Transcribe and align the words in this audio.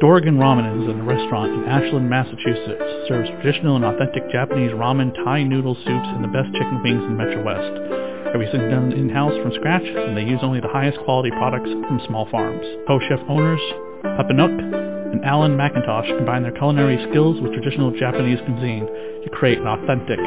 Dorgan 0.00 0.38
Ramen 0.38 0.80
is 0.80 0.88
a 0.88 1.02
restaurant 1.02 1.50
in 1.52 1.64
Ashland, 1.64 2.08
Massachusetts. 2.08 3.08
Serves 3.08 3.28
traditional 3.42 3.74
and 3.74 3.84
authentic 3.84 4.30
Japanese 4.30 4.70
ramen, 4.70 5.12
Thai 5.24 5.42
noodle 5.42 5.74
soups, 5.74 6.08
and 6.14 6.22
the 6.22 6.28
best 6.28 6.54
chicken 6.54 6.80
wings 6.84 7.02
in 7.02 7.16
Metro 7.16 7.42
West. 7.42 8.30
Everything's 8.32 8.70
done 8.70 8.92
in-house 8.92 9.34
from 9.42 9.52
scratch, 9.54 9.82
and 9.82 10.16
they 10.16 10.22
use 10.22 10.38
only 10.42 10.60
the 10.60 10.68
highest 10.68 10.98
quality 11.04 11.30
products 11.32 11.70
from 11.88 12.00
small 12.06 12.28
farms. 12.30 12.64
Co-chef 12.86 13.18
owners 13.28 13.60
Papa 14.02 14.32
Nook 14.32 14.87
and 15.18 15.26
Alan 15.26 15.56
McIntosh 15.56 16.16
combine 16.16 16.44
their 16.44 16.52
culinary 16.52 17.04
skills 17.10 17.40
with 17.40 17.52
traditional 17.52 17.90
Japanese 17.98 18.38
cuisine 18.46 18.86
to 19.24 19.30
create 19.32 19.58
an 19.58 19.66
authentic, 19.66 20.20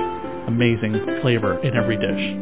amazing 0.48 1.00
flavor 1.22 1.58
in 1.64 1.78
every 1.78 1.96
dish. 1.96 2.36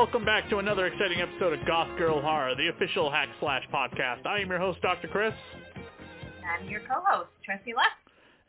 welcome 0.05 0.23
back 0.27 0.51
to 0.51 0.59
another 0.59 0.85
exciting 0.85 1.23
episode 1.23 1.59
of 1.59 1.67
Goth 1.67 1.89
Girl 1.97 2.21
Horror, 2.21 2.55
the 2.57 2.69
official 2.69 3.11
Hack 3.11 3.31
Slash 3.41 3.63
podcast. 3.73 4.27
I 4.27 4.39
am 4.39 4.51
your 4.51 4.59
host, 4.59 4.83
Dr. 4.83 5.09
Chris, 5.09 5.33
I'm 6.45 6.69
your 6.69 6.81
co-host, 6.81 7.31
Tracy 7.43 7.73
Left. 7.75 7.89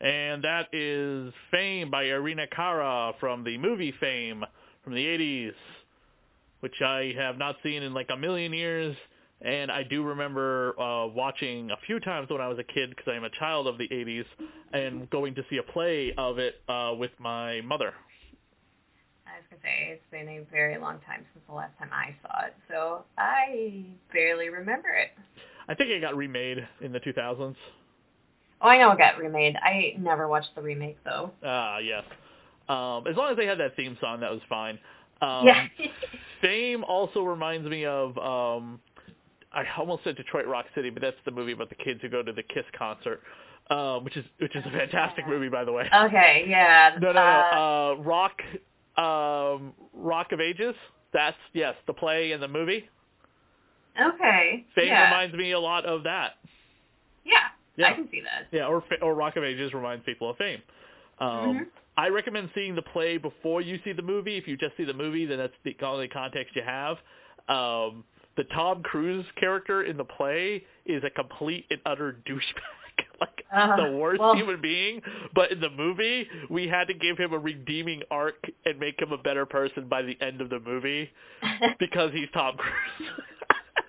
and 0.02 0.44
that 0.44 0.66
is 0.74 1.32
Fame 1.50 1.90
by 1.90 2.10
Irene 2.10 2.46
Cara 2.54 3.14
from 3.18 3.42
the 3.42 3.56
movie 3.56 3.94
Fame 3.98 4.44
from 4.84 4.92
the 4.92 5.02
80s, 5.02 5.54
which 6.60 6.74
I 6.84 7.14
have 7.16 7.38
not 7.38 7.56
seen 7.62 7.82
in 7.82 7.94
like 7.94 8.08
a 8.12 8.18
million 8.18 8.52
years. 8.52 8.94
And 9.40 9.72
I 9.72 9.82
do 9.82 10.02
remember 10.02 10.78
uh, 10.78 11.06
watching 11.06 11.70
a 11.70 11.76
few 11.86 12.00
times 12.00 12.28
when 12.28 12.42
I 12.42 12.48
was 12.48 12.58
a 12.58 12.64
kid 12.64 12.90
because 12.90 13.06
I 13.10 13.16
am 13.16 13.24
a 13.24 13.30
child 13.30 13.66
of 13.66 13.78
the 13.78 13.88
80s 13.88 14.26
and 14.74 15.08
going 15.08 15.34
to 15.36 15.42
see 15.48 15.56
a 15.56 15.72
play 15.72 16.12
of 16.18 16.38
it 16.38 16.56
uh, 16.68 16.92
with 16.98 17.12
my 17.18 17.62
mother. 17.62 17.94
I 19.36 19.40
was 19.40 19.46
gonna 19.50 19.62
say 19.62 19.92
it's 19.92 20.10
been 20.10 20.28
a 20.28 20.44
very 20.50 20.78
long 20.78 20.98
time 21.06 21.26
since 21.34 21.44
the 21.46 21.54
last 21.54 21.76
time 21.78 21.90
I 21.92 22.14
saw 22.22 22.46
it, 22.46 22.54
so 22.70 23.04
I 23.18 23.84
barely 24.10 24.48
remember 24.48 24.88
it. 24.88 25.10
I 25.68 25.74
think 25.74 25.90
it 25.90 26.00
got 26.00 26.16
remade 26.16 26.66
in 26.80 26.90
the 26.90 27.00
2000s. 27.00 27.54
Oh, 28.62 28.68
I 28.68 28.78
know 28.78 28.92
it 28.92 28.98
got 28.98 29.18
remade. 29.18 29.56
I 29.56 29.94
never 29.98 30.26
watched 30.26 30.54
the 30.54 30.62
remake 30.62 30.96
though. 31.04 31.32
Ah, 31.44 31.76
yes. 31.78 32.04
Um, 32.70 33.06
as 33.06 33.14
long 33.14 33.30
as 33.30 33.36
they 33.36 33.44
had 33.44 33.60
that 33.60 33.76
theme 33.76 33.98
song, 34.00 34.20
that 34.20 34.30
was 34.30 34.40
fine. 34.48 34.78
Um, 35.20 35.46
yeah. 35.46 35.66
Fame 36.40 36.82
also 36.84 37.20
reminds 37.22 37.68
me 37.68 37.84
of 37.84 38.16
um, 38.16 38.80
I 39.52 39.64
almost 39.76 40.04
said 40.04 40.16
Detroit 40.16 40.46
Rock 40.46 40.64
City, 40.74 40.88
but 40.88 41.02
that's 41.02 41.16
the 41.26 41.30
movie 41.30 41.52
about 41.52 41.68
the 41.68 41.74
kids 41.74 42.00
who 42.00 42.08
go 42.08 42.22
to 42.22 42.32
the 42.32 42.42
Kiss 42.42 42.64
concert, 42.78 43.20
um, 43.68 44.02
which 44.02 44.16
is 44.16 44.24
which 44.38 44.56
is 44.56 44.64
a 44.64 44.70
fantastic 44.70 45.28
movie, 45.28 45.50
by 45.50 45.64
the 45.64 45.72
way. 45.72 45.90
okay, 45.94 46.46
yeah. 46.48 46.96
No, 47.02 47.12
no, 47.12 47.20
uh, 47.20 47.22
no. 47.52 47.98
Uh, 48.00 48.02
Rock, 48.02 48.40
um, 48.98 49.72
Rock 49.94 50.32
of 50.32 50.40
Ages. 50.40 50.74
That's 51.12 51.36
yes, 51.52 51.74
the 51.86 51.92
play 51.92 52.32
and 52.32 52.42
the 52.42 52.48
movie. 52.48 52.88
Okay. 54.00 54.64
Fame 54.74 54.88
yeah. 54.88 55.04
reminds 55.10 55.34
me 55.34 55.52
a 55.52 55.58
lot 55.60 55.84
of 55.86 56.02
that. 56.04 56.34
yeah. 57.24 57.38
Yeah. 57.78 57.88
I 57.90 57.92
can 57.94 58.08
see 58.10 58.20
that. 58.22 58.46
Yeah, 58.52 58.66
or 58.66 58.82
or 59.02 59.14
Rock 59.14 59.36
of 59.36 59.44
Ages 59.44 59.74
reminds 59.74 60.04
people 60.04 60.30
of 60.30 60.36
Fame. 60.38 60.62
Um, 61.18 61.28
Mhm. 61.28 61.66
I 61.98 62.08
recommend 62.08 62.50
seeing 62.54 62.74
the 62.74 62.82
play 62.82 63.16
before 63.18 63.60
you 63.62 63.78
see 63.84 63.92
the 63.92 64.02
movie. 64.02 64.36
If 64.36 64.46
you 64.48 64.56
just 64.56 64.76
see 64.76 64.84
the 64.84 64.94
movie, 64.94 65.24
then 65.26 65.38
that's 65.38 65.54
the 65.64 65.76
only 65.82 66.08
context 66.08 66.54
you 66.56 66.62
have. 66.62 66.98
Um, 67.48 68.04
the 68.36 68.44
Tom 68.44 68.82
Cruise 68.82 69.24
character 69.36 69.82
in 69.82 69.96
the 69.96 70.04
play 70.04 70.64
is 70.84 71.02
a 71.04 71.10
complete 71.10 71.64
and 71.70 71.80
utter 71.86 72.18
douchebag, 72.26 72.40
like 73.20 73.44
Uh, 73.52 73.76
the 73.76 73.96
worst 73.96 74.20
well- 74.20 74.34
human 74.34 74.60
being. 74.60 75.00
But 75.34 75.52
in 75.52 75.60
the 75.60 75.70
movie, 75.70 76.26
we 76.50 76.68
had 76.68 76.88
to 76.88 76.94
give 76.94 77.18
him 77.18 77.32
a 77.32 77.38
redeeming 77.38 78.02
arc 78.10 78.44
and 78.64 78.78
make 78.78 79.00
him 79.00 79.12
a 79.12 79.18
better 79.18 79.46
person 79.46 79.88
by 79.88 80.02
the 80.02 80.16
end 80.20 80.40
of 80.40 80.50
the 80.50 80.60
movie 80.60 81.10
because 81.78 82.12
he's 82.12 82.28
Tom 82.34 82.56
Cruise. 82.56 83.10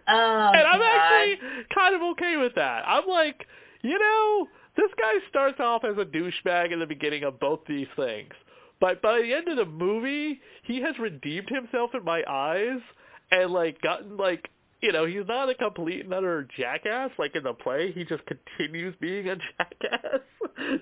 oh, 0.08 0.52
and 0.54 0.68
I'm 0.68 0.80
God. 0.80 0.86
actually 0.86 1.40
kind 1.74 1.96
of 1.96 2.02
okay 2.14 2.38
with 2.38 2.56
that. 2.56 2.84
I'm 2.88 3.08
like, 3.08 3.46
you 3.82 3.98
know, 3.98 4.48
this 4.76 4.92
guy 5.00 5.14
starts 5.30 5.60
off 5.60 5.84
as 5.84 5.98
a 5.98 6.06
douchebag 6.06 6.72
in 6.72 6.80
the 6.80 6.86
beginning 6.86 7.24
of 7.24 7.40
both 7.40 7.62
these 7.68 7.88
things. 7.96 8.32
But 8.80 9.02
by 9.02 9.22
the 9.22 9.34
end 9.34 9.48
of 9.48 9.58
the 9.58 9.66
movie, 9.66 10.40
he 10.64 10.82
has 10.82 10.98
redeemed 11.00 11.50
himself 11.50 11.92
in 11.96 12.04
my 12.04 12.24
eyes 12.30 12.80
and 13.32 13.52
like 13.52 13.82
gotten 13.82 14.18
like 14.18 14.50
you 14.82 14.92
know, 14.92 15.06
he's 15.06 15.28
not 15.28 15.50
a 15.50 15.56
complete 15.56 16.06
and 16.06 16.14
utter 16.14 16.48
jackass 16.58 17.12
like 17.18 17.36
in 17.36 17.44
the 17.44 17.54
play. 17.54 17.92
He 17.92 18.04
just 18.04 18.24
continues 18.26 18.96
being 19.00 19.30
a 19.30 19.36
jackass 19.58 20.22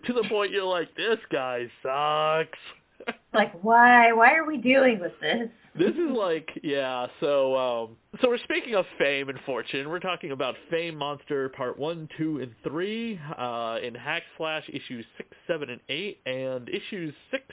to 0.05 0.13
the 0.13 0.23
point 0.29 0.51
you're 0.51 0.63
like, 0.63 0.95
this 0.95 1.19
guy 1.31 1.69
sucks. 1.83 2.59
Like, 3.33 3.51
why? 3.61 4.13
Why 4.13 4.33
are 4.35 4.45
we 4.45 4.55
dealing 4.57 4.99
with 5.01 5.11
this? 5.19 5.49
This 5.77 5.91
is 5.91 6.09
like, 6.17 6.49
yeah, 6.63 7.07
so 7.19 7.55
um 7.57 7.97
so 8.21 8.29
we're 8.29 8.37
speaking 8.37 8.75
of 8.75 8.85
fame 8.97 9.27
and 9.27 9.37
fortune. 9.45 9.89
We're 9.89 9.99
talking 9.99 10.31
about 10.31 10.55
Fame 10.71 10.95
Monster 10.95 11.49
Part 11.49 11.77
1, 11.77 12.07
2, 12.17 12.39
and 12.39 12.55
3 12.63 13.19
uh 13.37 13.77
in 13.83 13.93
Hack 13.93 14.23
Slash 14.37 14.63
issues 14.69 15.05
6, 15.17 15.29
7, 15.45 15.69
and 15.69 15.81
8 15.89 16.19
and 16.25 16.69
issue 16.69 17.11
6 17.29 17.43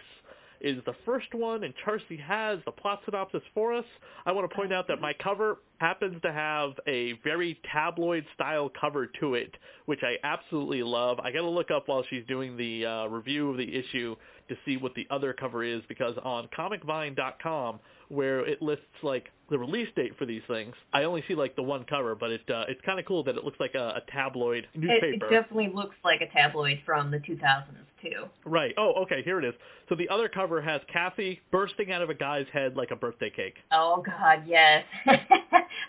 is 0.63 0.83
the 0.87 0.95
first 1.05 1.35
one 1.35 1.65
and 1.65 1.75
Charcy 1.85 2.19
has 2.21 2.61
the 2.65 2.71
plot 2.71 3.01
synopsis 3.05 3.43
for 3.53 3.75
us. 3.75 3.85
I 4.25 4.33
want 4.33 4.49
to 4.49 4.57
point 4.57 4.73
out 4.73 4.87
that 4.89 5.01
my 5.01 5.13
cover 5.13 5.59
happens 5.79 6.21
to 6.23 6.33
have 6.33 6.71
a 6.87 7.15
very 7.25 7.61
tabloid 7.73 8.25
style 8.35 8.71
cover 8.81 9.09
to 9.21 9.35
it, 9.35 9.55
which 9.87 10.01
I 10.03 10.15
absolutely 10.25 10.83
love. 10.83 11.19
I 11.19 11.33
got 11.33 11.41
to 11.41 11.49
look 11.49 11.71
up 11.71 11.89
while 11.89 12.05
she's 12.09 12.25
doing 12.27 12.57
the 12.57 12.87
uh, 12.87 13.07
review 13.07 13.51
of 13.51 13.59
the 13.59 13.75
issue 13.75 14.15
to 14.49 14.57
see 14.65 14.77
what 14.77 14.95
the 14.95 15.07
other 15.11 15.33
cover 15.33 15.65
is 15.65 15.83
because 15.89 16.15
on 16.23 16.49
comicvine.com 16.57 17.81
where 18.13 18.41
it 18.47 18.63
lists 18.63 18.85
like 19.03 19.31
the 19.51 19.59
release 19.59 19.89
date 19.97 20.13
for 20.19 20.25
these 20.27 20.43
things, 20.49 20.75
I 20.93 21.05
only 21.05 21.23
see 21.29 21.35
like 21.35 21.57
the 21.57 21.63
one 21.63 21.85
cover, 21.85 22.15
but 22.15 22.31
it 22.31 22.43
uh, 22.49 22.65
it's 22.69 22.81
kind 22.87 22.99
of 23.01 23.07
cool 23.07 23.25
that 23.25 23.37
it 23.37 23.45
looks 23.45 23.59
like 23.61 23.75
a, 23.75 23.97
a 23.97 24.03
tabloid 24.13 24.67
It, 24.75 24.81
newspaper. 24.81 25.27
it 25.27 25.31
definitely 25.31 25.71
looks 25.75 25.97
like 26.05 26.21
a 26.21 26.29
tabloid 26.33 26.79
from 26.87 27.11
the 27.11 27.19
2000s 27.19 27.65
too. 28.03 28.25
Right. 28.45 28.75
Oh, 28.79 28.95
okay, 29.05 29.23
here 29.25 29.39
it 29.39 29.45
is. 29.45 29.55
So 29.89 29.95
the 29.95 30.09
other 30.09 30.29
cover 30.29 30.61
has 30.61 30.81
Cassie 30.93 31.41
bursting 31.53 31.93
out 31.93 32.03
of 32.03 32.11
a 32.11 32.15
guy's 32.15 32.47
head 32.53 32.77
like 32.77 32.91
a 32.91 32.97
birthday 32.97 33.31
cake. 33.31 33.55
Oh 33.71 34.03
God, 34.05 34.43
yes. 34.47 34.85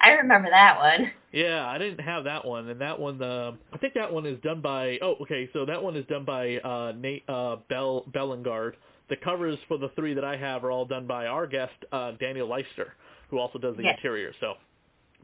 I 0.01 0.11
remember 0.11 0.49
that 0.49 0.77
one. 0.77 1.11
Yeah, 1.31 1.65
I 1.65 1.77
didn't 1.79 1.99
have 2.03 2.25
that 2.25 2.45
one, 2.45 2.69
and 2.69 2.79
that 2.81 2.99
one, 2.99 3.21
uh, 3.21 3.53
I 3.73 3.77
think 3.77 3.95
that 3.95 4.11
one 4.13 4.25
is 4.27 4.39
done 4.41 4.61
by. 4.61 4.99
Oh, 5.01 5.15
okay, 5.21 5.49
so 5.53 5.65
that 5.65 5.81
one 5.81 5.95
is 5.95 6.05
done 6.05 6.25
by 6.25 6.57
uh, 6.57 6.93
Nate 6.95 7.23
uh, 7.27 7.55
Bell 7.69 8.03
Bellegarde. 8.13 8.75
The 9.13 9.17
covers 9.23 9.59
for 9.67 9.77
the 9.77 9.89
three 9.89 10.15
that 10.15 10.23
I 10.23 10.35
have 10.37 10.63
are 10.65 10.71
all 10.71 10.85
done 10.85 11.05
by 11.05 11.27
our 11.27 11.45
guest 11.45 11.73
uh, 11.91 12.13
Daniel 12.13 12.47
Leister, 12.49 12.93
who 13.29 13.37
also 13.37 13.59
does 13.59 13.77
the 13.77 13.83
Yes. 13.83 13.97
interior. 13.99 14.33
So, 14.39 14.55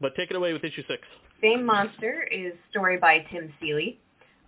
but 0.00 0.14
take 0.14 0.30
it 0.30 0.36
away 0.36 0.52
with 0.52 0.62
issue 0.62 0.84
six. 0.86 1.02
Fame 1.40 1.66
Monster 1.66 2.22
is 2.30 2.52
story 2.70 2.98
by 2.98 3.18
Tim 3.32 3.52
Seeley, 3.60 3.98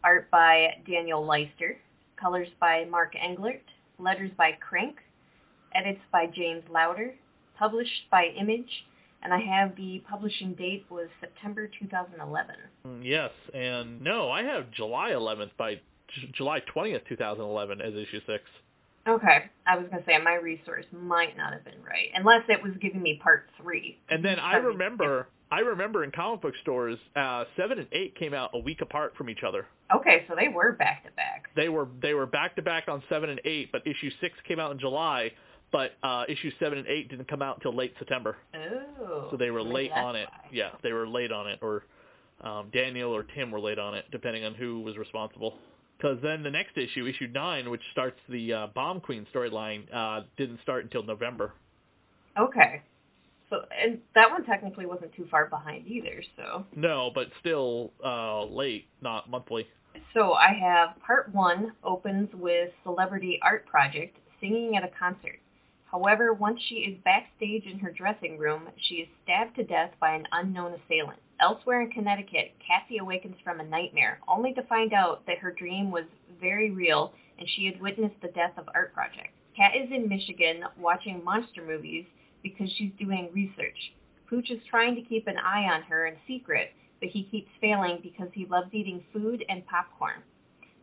art 0.04 0.30
by 0.30 0.76
Daniel 0.88 1.26
Leister, 1.26 1.76
colors 2.20 2.46
by 2.60 2.84
Mark 2.84 3.14
Englert, 3.16 3.62
letters 3.98 4.30
by 4.38 4.52
Crank, 4.60 4.98
edits 5.74 5.98
by 6.12 6.26
James 6.28 6.62
Lowder, 6.70 7.12
published 7.58 8.08
by 8.12 8.26
Image, 8.38 8.70
and 9.24 9.34
I 9.34 9.40
have 9.40 9.74
the 9.74 10.04
publishing 10.08 10.54
date 10.54 10.86
was 10.88 11.08
September 11.20 11.68
2011. 11.80 12.54
Mm, 12.86 13.00
Yes, 13.02 13.32
and 13.52 14.00
no, 14.00 14.30
I 14.30 14.44
have 14.44 14.70
July 14.70 15.10
11th 15.10 15.50
by 15.58 15.74
J- 16.14 16.30
July 16.32 16.60
20th, 16.72 17.08
2011 17.08 17.80
as 17.80 17.94
issue 17.94 18.20
six. 18.24 18.44
Okay, 19.06 19.44
I 19.66 19.76
was 19.76 19.86
gonna 19.90 20.04
say 20.06 20.16
my 20.22 20.34
resource 20.34 20.84
might 20.92 21.36
not 21.36 21.52
have 21.52 21.64
been 21.64 21.82
right, 21.84 22.08
unless 22.14 22.42
it 22.48 22.62
was 22.62 22.72
giving 22.80 23.02
me 23.02 23.18
part 23.22 23.48
three. 23.60 23.98
And 24.08 24.24
then 24.24 24.38
I 24.38 24.56
remember, 24.56 25.28
I 25.50 25.60
remember 25.60 26.04
in 26.04 26.12
comic 26.12 26.40
book 26.42 26.54
stores, 26.62 26.98
uh, 27.16 27.44
seven 27.56 27.78
and 27.80 27.88
eight 27.90 28.14
came 28.16 28.32
out 28.32 28.50
a 28.54 28.58
week 28.60 28.80
apart 28.80 29.14
from 29.16 29.28
each 29.28 29.42
other. 29.46 29.66
Okay, 29.94 30.24
so 30.28 30.34
they 30.38 30.48
were 30.48 30.72
back 30.72 31.04
to 31.04 31.10
back. 31.12 31.48
They 31.56 31.68
were 31.68 31.88
they 32.00 32.14
were 32.14 32.26
back 32.26 32.54
to 32.56 32.62
back 32.62 32.84
on 32.86 33.02
seven 33.08 33.28
and 33.30 33.40
eight, 33.44 33.72
but 33.72 33.84
issue 33.86 34.10
six 34.20 34.34
came 34.46 34.60
out 34.60 34.70
in 34.70 34.78
July, 34.78 35.32
but 35.72 35.92
uh, 36.04 36.24
issue 36.28 36.52
seven 36.60 36.78
and 36.78 36.86
eight 36.86 37.08
didn't 37.08 37.26
come 37.28 37.42
out 37.42 37.56
until 37.56 37.74
late 37.74 37.94
September. 37.98 38.36
Oh. 38.54 39.28
So 39.32 39.36
they 39.36 39.50
were 39.50 39.62
late 39.62 39.90
on 39.90 40.14
it. 40.14 40.28
why. 40.30 40.48
Yeah, 40.52 40.70
they 40.82 40.92
were 40.92 41.08
late 41.08 41.32
on 41.32 41.48
it, 41.48 41.58
or 41.60 41.84
um, 42.40 42.70
Daniel 42.72 43.10
or 43.14 43.24
Tim 43.24 43.50
were 43.50 43.60
late 43.60 43.78
on 43.80 43.94
it, 43.94 44.04
depending 44.12 44.44
on 44.44 44.54
who 44.54 44.80
was 44.80 44.96
responsible. 44.96 45.54
Because 46.02 46.18
then 46.20 46.42
the 46.42 46.50
next 46.50 46.76
issue, 46.76 47.06
issue 47.06 47.28
nine, 47.32 47.70
which 47.70 47.82
starts 47.92 48.18
the 48.28 48.52
uh, 48.52 48.66
Bomb 48.74 49.00
Queen 49.00 49.24
storyline, 49.32 49.82
uh, 49.94 50.22
didn't 50.36 50.60
start 50.62 50.82
until 50.82 51.04
November. 51.04 51.52
Okay. 52.36 52.82
So 53.48 53.60
and 53.70 53.98
that 54.14 54.30
one 54.30 54.44
technically 54.44 54.86
wasn't 54.86 55.14
too 55.14 55.26
far 55.30 55.46
behind 55.46 55.86
either, 55.86 56.22
so 56.36 56.64
No, 56.74 57.10
but 57.14 57.28
still 57.38 57.92
uh, 58.04 58.44
late, 58.46 58.86
not 59.00 59.30
monthly. 59.30 59.68
So 60.14 60.32
I 60.32 60.54
have 60.54 61.00
part 61.06 61.32
one 61.32 61.72
opens 61.84 62.30
with 62.34 62.70
celebrity 62.82 63.38
art 63.42 63.66
project 63.66 64.16
singing 64.40 64.76
at 64.76 64.82
a 64.82 64.90
concert. 64.98 65.38
However, 65.84 66.32
once 66.32 66.58
she 66.68 66.76
is 66.76 66.98
backstage 67.04 67.64
in 67.66 67.78
her 67.78 67.92
dressing 67.92 68.38
room, 68.38 68.62
she 68.76 68.94
is 68.96 69.08
stabbed 69.22 69.54
to 69.56 69.62
death 69.62 69.90
by 70.00 70.14
an 70.14 70.26
unknown 70.32 70.72
assailant. 70.72 71.20
Elsewhere 71.42 71.82
in 71.82 71.90
Connecticut, 71.90 72.54
Cassie 72.64 72.98
awakens 72.98 73.34
from 73.42 73.58
a 73.58 73.64
nightmare, 73.64 74.20
only 74.28 74.54
to 74.54 74.62
find 74.62 74.92
out 74.92 75.26
that 75.26 75.38
her 75.38 75.50
dream 75.50 75.90
was 75.90 76.04
very 76.40 76.70
real 76.70 77.12
and 77.36 77.48
she 77.48 77.66
had 77.66 77.80
witnessed 77.80 78.14
the 78.22 78.28
death 78.28 78.52
of 78.56 78.68
Art 78.76 78.94
Project. 78.94 79.34
Kat 79.56 79.72
is 79.74 79.90
in 79.90 80.08
Michigan 80.08 80.62
watching 80.78 81.24
monster 81.24 81.60
movies 81.60 82.06
because 82.44 82.70
she's 82.70 82.92
doing 82.96 83.28
research. 83.32 83.92
Pooch 84.30 84.52
is 84.52 84.60
trying 84.70 84.94
to 84.94 85.02
keep 85.02 85.26
an 85.26 85.36
eye 85.36 85.64
on 85.64 85.82
her 85.82 86.06
in 86.06 86.14
secret, 86.28 86.70
but 87.00 87.08
he 87.08 87.24
keeps 87.24 87.50
failing 87.60 87.98
because 88.04 88.28
he 88.32 88.46
loves 88.46 88.72
eating 88.72 89.02
food 89.12 89.44
and 89.48 89.66
popcorn. 89.66 90.22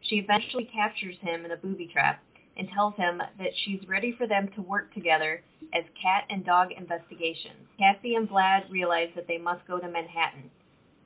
She 0.02 0.18
eventually 0.18 0.66
captures 0.66 1.16
him 1.22 1.46
in 1.46 1.52
a 1.52 1.58
booby 1.58 1.88
trap 1.88 2.22
and 2.60 2.70
tells 2.70 2.94
him 2.96 3.20
that 3.40 3.52
she's 3.64 3.88
ready 3.88 4.14
for 4.18 4.28
them 4.28 4.50
to 4.54 4.62
work 4.62 4.94
together 4.94 5.42
as 5.74 5.86
cat 6.00 6.26
and 6.30 6.46
dog 6.46 6.72
investigations. 6.78 7.66
Cassie 7.80 8.16
and 8.16 8.30
Vlad 8.30 8.70
realize 8.70 9.10
that 9.16 9.28
they 9.28 9.38
must 9.38 9.66
go 9.66 9.80
to 9.80 9.88
Manhattan. 9.88 10.52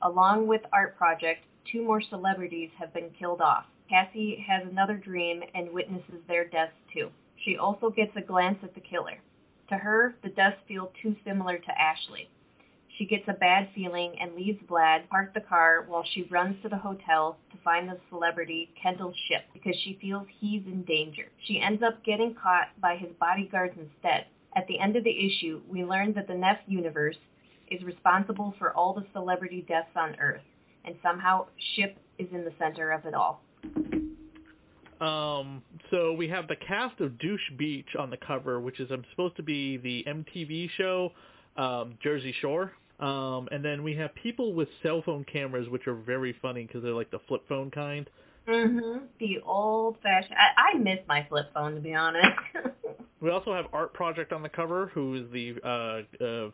Along 0.02 0.48
with 0.48 0.62
Art 0.72 0.98
Project, 0.98 1.44
two 1.70 1.84
more 1.84 2.02
celebrities 2.02 2.70
have 2.78 2.92
been 2.92 3.10
killed 3.18 3.40
off. 3.40 3.66
Cassie 3.88 4.44
has 4.46 4.66
another 4.68 4.96
dream 4.96 5.42
and 5.54 5.72
witnesses 5.72 6.20
their 6.26 6.44
deaths 6.48 6.74
too. 6.92 7.08
She 7.44 7.56
also 7.56 7.88
gets 7.88 8.16
a 8.16 8.20
glance 8.20 8.58
at 8.62 8.74
the 8.74 8.80
killer. 8.80 9.18
To 9.68 9.76
her, 9.76 10.16
the 10.22 10.30
deaths 10.30 10.60
feel 10.66 10.92
too 11.00 11.14
similar 11.24 11.58
to 11.58 11.80
Ashley. 11.80 12.28
She 12.98 13.06
gets 13.06 13.24
a 13.26 13.32
bad 13.32 13.68
feeling 13.74 14.14
and 14.20 14.34
leaves 14.34 14.62
Vlad 14.68 15.08
park 15.08 15.34
the 15.34 15.40
car 15.40 15.84
while 15.88 16.04
she 16.14 16.22
runs 16.30 16.56
to 16.62 16.68
the 16.68 16.76
hotel 16.76 17.36
to 17.50 17.58
find 17.64 17.88
the 17.88 17.98
celebrity 18.08 18.70
Kendall 18.80 19.12
Ship 19.26 19.42
because 19.52 19.74
she 19.82 19.98
feels 20.00 20.26
he's 20.38 20.62
in 20.66 20.84
danger. 20.84 21.24
She 21.44 21.60
ends 21.60 21.82
up 21.82 22.04
getting 22.04 22.34
caught 22.34 22.68
by 22.80 22.96
his 22.96 23.10
bodyguards 23.18 23.74
instead. 23.76 24.26
At 24.56 24.68
the 24.68 24.78
end 24.78 24.94
of 24.94 25.02
the 25.02 25.26
issue, 25.26 25.60
we 25.68 25.84
learn 25.84 26.14
that 26.14 26.28
the 26.28 26.34
Neff 26.34 26.58
universe 26.68 27.16
is 27.68 27.82
responsible 27.82 28.54
for 28.58 28.72
all 28.72 28.94
the 28.94 29.04
celebrity 29.12 29.64
deaths 29.66 29.88
on 29.96 30.14
Earth, 30.20 30.42
and 30.84 30.94
somehow 31.02 31.46
Ship 31.74 31.96
is 32.18 32.28
in 32.32 32.44
the 32.44 32.52
center 32.60 32.92
of 32.92 33.04
it 33.06 33.14
all. 33.14 33.42
Um, 35.00 35.62
so 35.90 36.12
we 36.12 36.28
have 36.28 36.46
the 36.46 36.56
cast 36.56 37.00
of 37.00 37.18
Douche 37.18 37.50
Beach 37.56 37.96
on 37.98 38.10
the 38.10 38.16
cover, 38.16 38.60
which 38.60 38.78
is 38.78 38.92
um, 38.92 39.04
supposed 39.10 39.34
to 39.36 39.42
be 39.42 39.76
the 39.78 40.04
MTV 40.06 40.70
show 40.76 41.10
um, 41.56 41.98
Jersey 42.02 42.34
Shore. 42.40 42.72
Um, 43.00 43.48
and 43.50 43.64
then 43.64 43.82
we 43.82 43.94
have 43.96 44.14
people 44.14 44.54
with 44.54 44.68
cell 44.82 45.02
phone 45.04 45.24
cameras, 45.24 45.68
which 45.68 45.86
are 45.86 45.94
very 45.94 46.34
funny 46.40 46.64
because 46.64 46.82
they're 46.82 46.92
like 46.92 47.10
the 47.10 47.20
flip 47.26 47.42
phone 47.48 47.70
kind. 47.70 48.08
Mm-hmm. 48.48 49.06
The 49.20 49.40
old-fashioned. 49.44 50.34
I, 50.34 50.76
I 50.76 50.78
miss 50.78 50.98
my 51.08 51.26
flip 51.28 51.46
phone, 51.54 51.74
to 51.74 51.80
be 51.80 51.94
honest. 51.94 52.26
We 53.24 53.30
also 53.30 53.54
have 53.54 53.64
Art 53.72 53.94
Project 53.94 54.34
on 54.34 54.42
the 54.42 54.50
cover, 54.50 54.90
who 54.92 55.14
is 55.14 55.22
the 55.32 55.54
uh, 55.64 56.22
uh, 56.22 56.50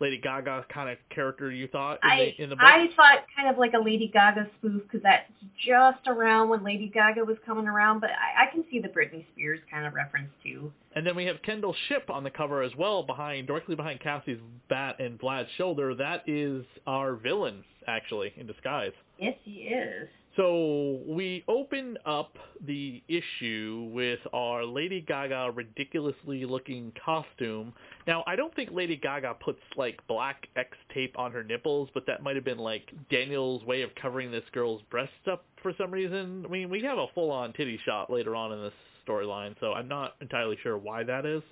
Lady 0.00 0.18
Gaga 0.18 0.66
kind 0.72 0.90
of 0.90 0.98
character 1.10 1.50
you 1.50 1.68
thought 1.68 1.98
in, 2.02 2.10
I 2.10 2.34
the, 2.36 2.42
in 2.44 2.50
the 2.50 2.56
book. 2.56 2.64
I 2.64 2.88
thought 2.96 3.24
kind 3.36 3.48
of 3.48 3.58
like 3.58 3.72
a 3.74 3.78
Lady 3.78 4.10
Gaga 4.12 4.48
spoof 4.58 4.82
because 4.82 5.02
that's 5.02 5.30
just 5.64 6.06
around 6.06 6.48
when 6.48 6.64
Lady 6.64 6.90
Gaga 6.92 7.24
was 7.24 7.36
coming 7.46 7.66
around, 7.66 8.00
but 8.00 8.10
I, 8.10 8.44
I 8.44 8.52
can 8.52 8.64
see 8.70 8.80
the 8.80 8.88
Britney 8.88 9.24
Spears 9.32 9.60
kind 9.70 9.86
of 9.86 9.94
reference 9.94 10.30
too. 10.42 10.72
And 10.94 11.06
then 11.06 11.16
we 11.16 11.24
have 11.26 11.42
Kendall 11.42 11.74
Ship 11.88 12.08
on 12.10 12.24
the 12.24 12.30
cover 12.30 12.62
as 12.62 12.72
well, 12.76 13.02
behind 13.02 13.46
directly 13.46 13.74
behind 13.74 14.00
Cassie's 14.00 14.38
bat 14.68 15.00
and 15.00 15.18
Vlad's 15.18 15.48
shoulder. 15.56 15.94
That 15.94 16.22
is 16.28 16.64
our 16.86 17.14
villain, 17.14 17.64
actually, 17.86 18.32
in 18.36 18.46
disguise. 18.46 18.92
Yes, 19.18 19.34
he 19.44 19.52
is. 19.68 20.08
So 20.36 21.00
we 21.06 21.44
open 21.46 21.96
up 22.04 22.36
the 22.66 23.02
issue 23.06 23.88
with 23.92 24.18
our 24.32 24.64
Lady 24.64 25.00
Gaga 25.00 25.52
ridiculously 25.54 26.44
looking 26.44 26.92
costume. 27.04 27.72
Now, 28.08 28.24
I 28.26 28.34
don't 28.34 28.52
think 28.56 28.70
Lady 28.72 28.96
Gaga 28.96 29.36
puts 29.40 29.60
like 29.76 30.00
black 30.08 30.48
X 30.56 30.76
tape 30.92 31.16
on 31.16 31.30
her 31.30 31.44
nipples, 31.44 31.88
but 31.94 32.04
that 32.06 32.22
might 32.24 32.34
have 32.34 32.44
been 32.44 32.58
like 32.58 32.90
Daniel's 33.10 33.62
way 33.64 33.82
of 33.82 33.90
covering 33.94 34.32
this 34.32 34.42
girl's 34.52 34.82
breasts 34.90 35.14
up 35.30 35.44
for 35.62 35.72
some 35.78 35.92
reason. 35.92 36.44
I 36.44 36.50
mean, 36.50 36.68
we 36.68 36.82
have 36.82 36.98
a 36.98 37.06
full-on 37.14 37.52
titty 37.52 37.78
shot 37.84 38.10
later 38.10 38.34
on 38.34 38.52
in 38.52 38.60
this 38.60 38.72
storyline, 39.06 39.54
so 39.60 39.72
I'm 39.72 39.88
not 39.88 40.16
entirely 40.20 40.58
sure 40.64 40.76
why 40.76 41.04
that 41.04 41.24
is. 41.26 41.42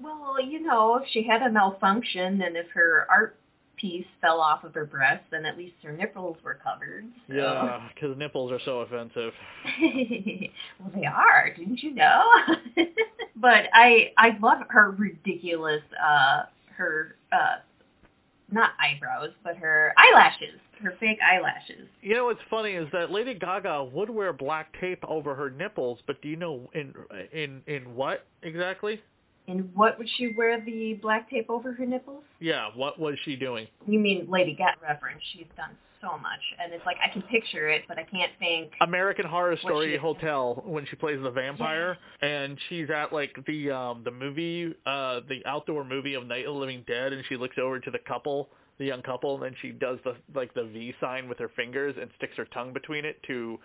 Well, 0.00 0.40
you 0.44 0.60
know, 0.60 0.96
if 0.96 1.08
she 1.12 1.22
had 1.22 1.42
a 1.42 1.50
malfunction 1.50 2.42
and 2.42 2.56
if 2.56 2.66
her 2.74 3.06
art 3.08 3.38
piece 3.76 4.06
fell 4.20 4.40
off 4.40 4.64
of 4.64 4.74
her 4.74 4.84
breast, 4.84 5.24
then 5.30 5.44
at 5.44 5.56
least 5.56 5.74
her 5.82 5.92
nipples 5.92 6.36
were 6.42 6.58
covered. 6.62 7.04
So. 7.28 7.34
Yeah, 7.34 7.88
because 7.94 8.16
nipples 8.16 8.52
are 8.52 8.60
so 8.64 8.80
offensive. 8.80 9.32
well, 10.80 10.90
they 10.94 11.06
are. 11.06 11.52
Didn't 11.56 11.82
you 11.82 11.94
know? 11.94 12.22
but 13.36 13.66
I 13.72 14.12
I 14.16 14.36
love 14.40 14.58
her 14.68 14.90
ridiculous 14.92 15.82
uh 16.02 16.44
her 16.76 17.16
uh 17.32 17.56
not 18.50 18.70
eyebrows, 18.80 19.30
but 19.42 19.56
her 19.56 19.92
eyelashes, 19.96 20.60
her 20.82 20.94
fake 21.00 21.18
eyelashes. 21.20 21.88
You 22.00 22.14
know 22.14 22.26
what's 22.26 22.40
funny 22.48 22.72
is 22.72 22.88
that 22.92 23.10
Lady 23.10 23.34
Gaga 23.34 23.84
would 23.92 24.10
wear 24.10 24.32
black 24.32 24.78
tape 24.80 25.02
over 25.06 25.34
her 25.34 25.50
nipples, 25.50 25.98
but 26.06 26.20
do 26.22 26.28
you 26.28 26.36
know 26.36 26.70
in 26.74 26.94
in 27.32 27.62
in 27.66 27.94
what 27.94 28.26
exactly? 28.42 29.00
And 29.48 29.70
what 29.74 29.98
would 29.98 30.08
she 30.16 30.34
wear 30.36 30.60
the 30.60 30.94
black 30.94 31.30
tape 31.30 31.48
over 31.48 31.72
her 31.72 31.86
nipples? 31.86 32.24
Yeah, 32.40 32.68
what 32.74 32.98
was 32.98 33.16
she 33.24 33.36
doing? 33.36 33.66
You 33.86 33.98
mean 33.98 34.26
Lady 34.28 34.54
Gaga 34.54 34.78
reference? 34.82 35.22
She's 35.32 35.46
done 35.56 35.76
so 36.00 36.18
much, 36.18 36.40
and 36.62 36.72
it's 36.72 36.84
like 36.84 36.96
I 37.02 37.12
can 37.12 37.22
picture 37.22 37.68
it, 37.68 37.82
but 37.88 37.98
I 37.98 38.02
can't 38.04 38.32
think. 38.38 38.72
American 38.80 39.26
Horror 39.26 39.56
Story 39.56 39.96
Hotel 39.96 40.62
when 40.66 40.86
she 40.86 40.96
plays 40.96 41.18
the 41.22 41.30
vampire 41.30 41.96
and 42.20 42.58
she's 42.68 42.90
at 42.90 43.12
like 43.12 43.36
the 43.46 43.70
um 43.70 44.02
the 44.04 44.10
movie 44.10 44.74
uh 44.84 45.20
the 45.28 45.44
outdoor 45.46 45.84
movie 45.84 46.14
of 46.14 46.26
Night 46.26 46.46
of 46.46 46.54
the 46.54 46.60
Living 46.60 46.84
Dead 46.86 47.12
and 47.12 47.24
she 47.28 47.36
looks 47.36 47.56
over 47.60 47.80
to 47.80 47.90
the 47.90 47.98
couple 47.98 48.48
the 48.78 48.84
young 48.84 49.02
couple 49.02 49.34
and 49.34 49.42
then 49.42 49.56
she 49.62 49.70
does 49.70 49.98
the 50.04 50.14
like 50.34 50.52
the 50.54 50.64
V 50.64 50.94
sign 51.00 51.28
with 51.28 51.38
her 51.38 51.50
fingers 51.56 51.94
and 52.00 52.10
sticks 52.16 52.36
her 52.36 52.44
tongue 52.46 52.72
between 52.72 53.04
it 53.04 53.22
to 53.26 53.58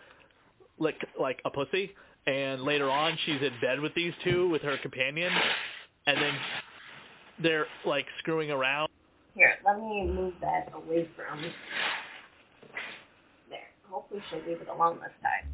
lick 0.79 0.95
like 1.19 1.41
a 1.45 1.49
pussy 1.49 1.93
and 2.27 2.61
later 2.63 2.89
on 2.89 3.17
she's 3.25 3.41
in 3.41 3.51
bed 3.61 3.79
with 3.79 3.93
these 3.95 4.13
two 4.23 4.49
with 4.49 4.61
her 4.61 4.77
companion 4.77 5.31
and 6.07 6.17
then 6.17 6.33
they're 7.41 7.65
like 7.85 8.05
screwing 8.19 8.51
around 8.51 8.89
Here, 9.35 9.55
let 9.65 9.79
me 9.79 10.05
move 10.05 10.33
that 10.41 10.71
away 10.75 11.07
from. 11.15 11.41
There. 13.49 13.59
Hopefully 13.89 14.21
she'll 14.29 14.39
leave 14.47 14.61
it 14.61 14.67
alone 14.67 14.97
this 15.01 15.11
time. 15.21 15.49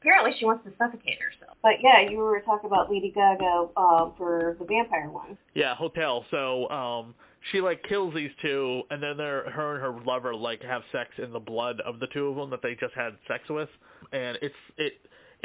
apparently 0.00 0.32
she 0.38 0.44
wants 0.44 0.64
to 0.64 0.70
suffocate 0.78 1.18
herself. 1.20 1.56
But 1.62 1.72
yeah, 1.82 2.08
you 2.08 2.18
were 2.18 2.40
talking 2.40 2.66
about 2.68 2.90
Lady 2.90 3.12
Gaga 3.14 3.68
uh, 3.76 4.10
for 4.16 4.56
the 4.58 4.64
vampire 4.64 5.10
one. 5.10 5.36
Yeah, 5.54 5.74
hotel. 5.74 6.24
So 6.30 6.68
um 6.70 7.14
she 7.52 7.60
like 7.60 7.82
kills 7.88 8.14
these 8.14 8.30
two 8.42 8.82
and 8.90 9.02
then 9.02 9.16
they're 9.16 9.50
her 9.50 9.74
and 9.74 9.82
her 9.82 10.04
lover 10.04 10.34
like 10.34 10.62
have 10.62 10.82
sex 10.92 11.10
in 11.18 11.32
the 11.32 11.38
blood 11.40 11.80
of 11.84 12.00
the 12.00 12.06
two 12.08 12.26
of 12.28 12.36
them 12.36 12.50
that 12.50 12.62
they 12.62 12.74
just 12.74 12.94
had 12.94 13.12
sex 13.28 13.44
with 13.48 13.68
and 14.12 14.38
it's 14.42 14.54
it 14.78 14.94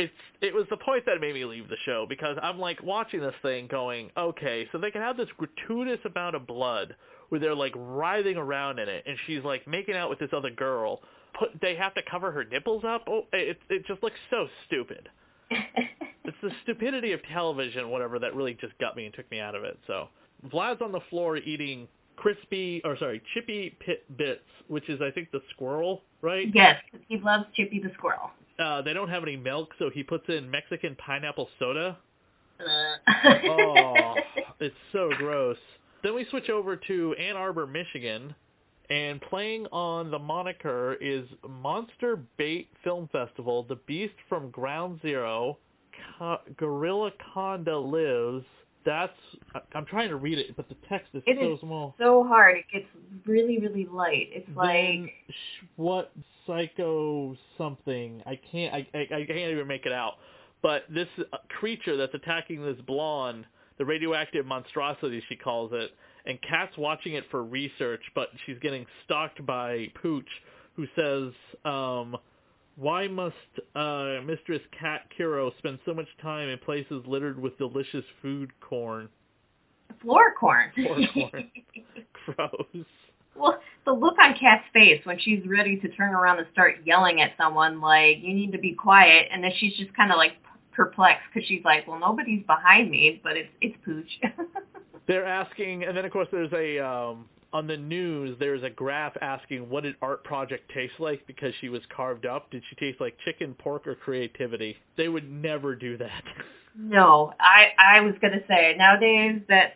it's 0.01 0.13
it 0.41 0.53
was 0.53 0.65
the 0.69 0.77
point 0.77 1.05
that 1.05 1.21
made 1.21 1.33
me 1.33 1.45
leave 1.45 1.69
the 1.69 1.77
show 1.85 2.05
because 2.07 2.37
I'm 2.41 2.59
like 2.59 2.81
watching 2.83 3.21
this 3.21 3.35
thing 3.41 3.67
going, 3.67 4.11
okay, 4.17 4.67
so 4.71 4.77
they 4.77 4.91
can 4.91 5.01
have 5.01 5.17
this 5.17 5.29
gratuitous 5.37 5.99
amount 6.05 6.35
of 6.35 6.47
blood 6.47 6.95
where 7.29 7.39
they're 7.39 7.55
like 7.55 7.73
writhing 7.75 8.37
around 8.37 8.79
in 8.79 8.89
it 8.89 9.03
and 9.05 9.17
she's 9.25 9.43
like 9.43 9.67
making 9.67 9.95
out 9.95 10.09
with 10.09 10.19
this 10.19 10.31
other 10.33 10.51
girl. 10.51 11.01
Put 11.39 11.49
they 11.61 11.75
have 11.75 11.93
to 11.95 12.01
cover 12.09 12.31
her 12.31 12.43
nipples 12.43 12.83
up. 12.85 13.05
Oh, 13.07 13.27
it 13.31 13.57
it 13.69 13.85
just 13.87 14.03
looks 14.03 14.19
so 14.29 14.47
stupid. 14.67 15.09
It's 16.23 16.37
the 16.43 16.51
stupidity 16.63 17.13
of 17.13 17.19
television, 17.33 17.89
whatever, 17.89 18.19
that 18.19 18.35
really 18.35 18.53
just 18.53 18.77
got 18.79 18.95
me 18.95 19.05
and 19.05 19.13
took 19.13 19.29
me 19.31 19.39
out 19.39 19.55
of 19.55 19.63
it. 19.63 19.79
So 19.87 20.07
Vlad's 20.51 20.81
on 20.81 20.91
the 20.91 20.99
floor 21.09 21.37
eating 21.37 21.87
crispy, 22.15 22.81
or 22.85 22.95
sorry, 22.97 23.21
chippy 23.33 23.75
pit 23.79 24.05
bits, 24.17 24.41
which 24.67 24.87
is 24.89 25.01
I 25.01 25.09
think 25.11 25.31
the 25.31 25.41
squirrel, 25.49 26.03
right? 26.21 26.47
yes, 26.53 26.79
he 27.07 27.17
loves 27.17 27.45
Chippy 27.55 27.79
the 27.79 27.91
squirrel. 27.95 28.29
Uh, 28.61 28.81
they 28.81 28.93
don't 28.93 29.09
have 29.09 29.23
any 29.23 29.35
milk, 29.37 29.69
so 29.79 29.89
he 29.89 30.03
puts 30.03 30.29
in 30.29 30.49
Mexican 30.49 30.95
pineapple 30.95 31.49
soda. 31.57 31.97
Uh. 32.59 33.33
Oh, 33.45 34.15
it's 34.59 34.75
so 34.91 35.09
gross. 35.17 35.57
Then 36.03 36.15
we 36.15 36.25
switch 36.29 36.49
over 36.49 36.75
to 36.75 37.15
Ann 37.15 37.35
Arbor, 37.35 37.65
Michigan, 37.65 38.35
and 38.89 39.21
playing 39.21 39.67
on 39.71 40.11
the 40.11 40.19
moniker 40.19 40.95
is 40.99 41.25
Monster 41.47 42.19
Bait 42.37 42.67
Film 42.83 43.09
Festival, 43.11 43.63
The 43.63 43.77
Beast 43.87 44.15
from 44.27 44.49
Ground 44.51 44.99
Zero, 45.01 45.57
Co- 46.19 46.41
Gorilla 46.57 47.11
Conda 47.33 47.79
Lives. 47.79 48.45
That's, 48.85 49.13
I'm 49.75 49.85
trying 49.85 50.09
to 50.09 50.15
read 50.15 50.39
it, 50.39 50.55
but 50.55 50.67
the 50.69 50.75
text 50.89 51.09
is 51.13 51.21
It 51.27 51.37
so 51.39 51.53
is 51.53 51.59
small. 51.59 51.95
so 51.99 52.23
hard. 52.23 52.57
It 52.57 52.65
gets 52.73 52.87
really, 53.25 53.59
really 53.59 53.85
light. 53.85 54.29
It's 54.31 54.47
Then 54.47 54.55
like 54.55 55.11
sh- 55.29 55.65
what 55.75 56.11
psycho 56.47 57.35
something? 57.57 58.23
I 58.25 58.39
can't. 58.51 58.73
I, 58.73 58.87
I 58.93 58.99
I 59.01 59.25
can't 59.25 59.51
even 59.51 59.67
make 59.67 59.85
it 59.85 59.91
out. 59.91 60.13
But 60.61 60.83
this 60.89 61.07
uh, 61.31 61.37
creature 61.59 61.97
that's 61.97 62.13
attacking 62.13 62.63
this 62.63 62.77
blonde, 62.87 63.45
the 63.77 63.85
radioactive 63.85 64.45
monstrosity 64.45 65.23
she 65.29 65.35
calls 65.35 65.71
it, 65.73 65.91
and 66.25 66.39
Kat's 66.41 66.77
watching 66.77 67.13
it 67.13 67.23
for 67.31 67.43
research, 67.43 68.01
but 68.15 68.29
she's 68.45 68.57
getting 68.59 68.85
stalked 69.05 69.43
by 69.45 69.87
Pooch, 70.01 70.27
who 70.75 70.85
says, 70.95 71.33
um, 71.65 72.15
"Why 72.81 73.07
must 73.07 73.35
uh, 73.75 74.19
Mistress 74.25 74.61
Cat 74.77 75.01
Curio 75.15 75.51
spend 75.59 75.79
so 75.85 75.93
much 75.93 76.07
time 76.21 76.49
in 76.49 76.57
places 76.57 77.03
littered 77.05 77.39
with 77.39 77.57
delicious 77.57 78.05
food 78.21 78.51
corn?" 78.59 79.07
floor 80.01 80.33
corn. 80.39 80.71
Floor 80.75 80.97
corn. 81.13 81.51
Gross. 82.25 82.85
well, 83.35 83.59
the 83.85 83.91
look 83.91 84.17
on 84.19 84.33
Cat's 84.33 84.65
face 84.73 85.01
when 85.05 85.19
she's 85.19 85.41
ready 85.47 85.77
to 85.77 85.89
turn 85.89 86.13
around 86.13 86.39
and 86.39 86.47
start 86.51 86.77
yelling 86.85 87.21
at 87.21 87.31
someone, 87.37 87.81
like, 87.81 88.17
you 88.21 88.33
need 88.33 88.51
to 88.51 88.57
be 88.57 88.73
quiet, 88.73 89.27
and 89.31 89.43
then 89.43 89.51
she's 89.57 89.75
just 89.77 89.93
kind 89.95 90.11
of 90.11 90.17
like 90.17 90.33
perplexed 90.71 91.23
because 91.33 91.47
she's 91.47 91.63
like, 91.63 91.87
well, 91.87 91.99
nobody's 91.99 92.43
behind 92.45 92.89
me, 92.89 93.19
but 93.23 93.37
it's 93.37 93.49
it's 93.61 93.75
Pooch. 93.85 94.09
They're 95.07 95.25
asking, 95.25 95.83
and 95.83 95.95
then 95.95 96.05
of 96.05 96.11
course 96.11 96.27
there's 96.31 96.53
a 96.53 96.79
um, 96.79 97.25
on 97.53 97.67
the 97.67 97.77
news. 97.77 98.37
There's 98.39 98.63
a 98.63 98.69
graph 98.69 99.13
asking 99.21 99.69
what 99.69 99.83
did 99.83 99.95
art 100.01 100.23
project 100.23 100.71
taste 100.73 100.93
like 100.99 101.25
because 101.27 101.53
she 101.59 101.69
was 101.69 101.81
carved 101.95 102.25
up. 102.25 102.49
Did 102.51 102.63
she 102.69 102.75
taste 102.75 103.01
like 103.01 103.17
chicken, 103.25 103.53
pork, 103.53 103.87
or 103.87 103.95
creativity? 103.95 104.77
They 104.97 105.07
would 105.07 105.29
never 105.31 105.75
do 105.75 105.97
that. 105.97 106.23
no, 106.77 107.33
I 107.39 107.69
I 107.77 108.01
was 108.01 108.15
gonna 108.21 108.41
say 108.47 108.75
nowadays 108.77 109.41
that 109.49 109.73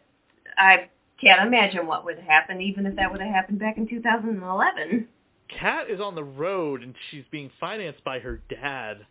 I 0.57 0.89
can't 1.21 1.47
imagine 1.47 1.87
what 1.87 2.05
would 2.05 2.19
happen, 2.19 2.61
even 2.61 2.85
if 2.85 2.95
that 2.95 3.11
would 3.11 3.21
have 3.21 3.33
happened 3.33 3.59
back 3.59 3.77
in 3.77 3.87
2011. 3.87 5.07
Kat 5.47 5.89
is 5.89 6.01
on 6.01 6.15
the 6.15 6.23
road 6.23 6.81
and 6.81 6.95
she's 7.11 7.23
being 7.31 7.51
financed 7.59 8.03
by 8.03 8.19
her 8.19 8.41
dad, 8.49 9.05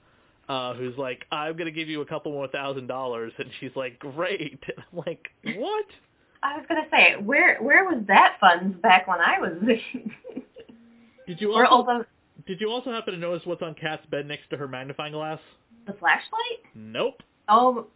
uh, 0.49 0.75
who's 0.75 0.97
like, 0.99 1.25
"I'm 1.31 1.57
gonna 1.57 1.71
give 1.71 1.89
you 1.89 2.01
a 2.01 2.07
couple 2.07 2.33
more 2.33 2.49
thousand 2.49 2.87
dollars," 2.87 3.33
and 3.39 3.51
she's 3.61 3.75
like, 3.77 3.99
"Great." 3.99 4.59
And 4.67 4.85
I'm 4.93 4.99
like, 5.07 5.29
"What?" 5.57 5.87
I 6.45 6.57
was 6.59 6.67
gonna 6.69 6.87
say, 6.91 7.17
where 7.21 7.57
where 7.61 7.85
was 7.85 8.05
that 8.07 8.37
funds 8.39 8.77
back 8.83 9.09
when 9.09 9.19
I 9.21 9.41
was? 9.41 9.55
Did 11.27 11.41
you 11.41 11.53
also 11.55 11.67
although 11.71 12.05
did 12.47 12.61
you 12.61 12.69
also 12.71 12.91
happen 12.93 13.15
to 13.15 13.19
notice 13.21 13.47
what's 13.47 13.63
on 13.63 13.75
Kat's 13.75 14.05
bed 14.07 14.27
next 14.27 14.51
to 14.51 14.57
her 14.59 14.69
magnifying 14.69 15.13
glass? 15.15 15.39
the 15.87 15.95
flashlight? 15.95 16.61
Nope. 16.75 17.23
Oh, 17.49 17.87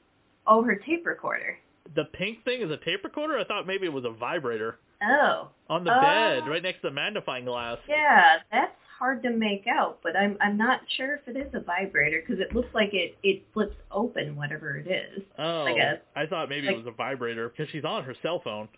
oh, 0.46 0.62
her 0.62 0.76
tape 0.76 1.04
recorder. 1.06 1.56
The 1.94 2.04
pink 2.04 2.44
thing 2.44 2.60
is 2.62 2.70
a 2.70 2.76
tape 2.78 3.02
recorder. 3.04 3.38
I 3.38 3.44
thought 3.44 3.66
maybe 3.66 3.86
it 3.86 3.92
was 3.92 4.04
a 4.04 4.10
vibrator. 4.10 4.78
Oh, 5.02 5.48
On 5.70 5.84
the 5.84 5.94
Oh. 5.94 6.00
bed, 6.00 6.48
right 6.50 6.62
next 6.62 6.80
to 6.82 6.88
the 6.88 6.94
magnifying 6.94 7.44
glass. 7.44 7.78
yeah, 7.88 8.38
that's 8.50 8.74
hard 8.98 9.22
to 9.22 9.30
make 9.30 9.66
out, 9.66 9.98
but 10.02 10.16
I'm 10.16 10.36
I'm 10.40 10.56
not 10.56 10.80
sure 10.96 11.14
if 11.16 11.28
it 11.28 11.36
is 11.38 11.52
a 11.54 11.60
vibrator 11.60 12.20
because 12.26 12.40
it 12.40 12.54
looks 12.54 12.74
like 12.74 12.94
it 12.94 13.16
it 13.22 13.42
flips 13.52 13.76
open 13.90 14.34
whatever 14.36 14.76
it 14.76 14.86
is. 14.86 15.22
Oh, 15.48 15.64
I 15.66 15.74
guess. 15.74 15.98
I 16.16 16.26
thought 16.26 16.48
maybe 16.48 16.66
Like- 16.66 16.76
it 16.76 16.78
was 16.78 16.86
a 16.86 16.90
vibrator 16.96 17.48
because 17.48 17.70
she's 17.70 17.84
on 17.84 18.04
her 18.04 18.14
cell 18.22 18.40
phone. 18.42 18.68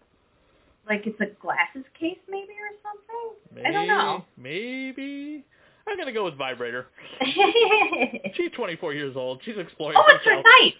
Like 0.89 1.07
it's 1.07 1.21
a 1.21 1.27
glasses 1.41 1.85
case 1.99 2.19
maybe 2.29 2.53
or 2.53 2.71
something. 2.83 3.55
Maybe, 3.55 3.67
I 3.67 3.73
don't 3.73 3.87
know. 3.87 4.25
Maybe. 4.37 5.45
I'm 5.87 5.97
gonna 5.99 6.12
go 6.12 6.25
with 6.25 6.37
vibrator. 6.37 6.87
oh, 7.21 7.27
She's 8.35 8.50
24 8.57 8.95
years 8.95 9.17
old. 9.17 9.41
She's 9.45 9.57
exploring 9.59 9.97
Oh, 9.99 10.05
it's 10.09 10.25
her 10.25 10.37
knife. 10.37 10.75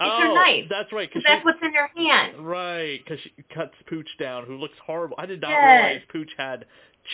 oh, 0.00 0.20
her 0.20 0.34
knife. 0.34 0.64
That's 0.70 0.92
right. 0.92 1.12
Cause 1.12 1.22
that's 1.26 1.44
what's 1.44 1.58
in 1.62 1.72
her 1.74 1.88
hand. 1.96 2.38
right, 2.46 3.00
because 3.04 3.20
she 3.22 3.32
cuts 3.54 3.74
Pooch 3.88 4.08
down, 4.18 4.44
who 4.46 4.56
looks 4.56 4.76
horrible. 4.84 5.16
I 5.18 5.26
did 5.26 5.40
not 5.40 5.50
Yes. 5.50 5.84
realize 5.84 6.02
Pooch 6.12 6.30
had 6.38 6.64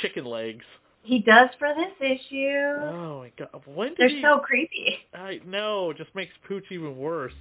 chicken 0.02 0.25
legs. 0.25 0.64
He 1.02 1.18
does 1.20 1.50
for 1.58 1.68
this 1.75 1.92
issue. 2.00 2.78
Oh 2.80 3.18
my 3.20 3.32
god. 3.37 3.62
When 3.66 3.88
did 3.90 3.99
They're 3.99 4.08
he? 4.08 4.23
so 4.23 4.38
creepy. 4.38 4.99
I 5.12 5.40
know. 5.44 5.92
Just 5.92 6.14
makes 6.14 6.32
Pooch 6.49 6.64
even 6.70 6.96
worse. 6.96 7.34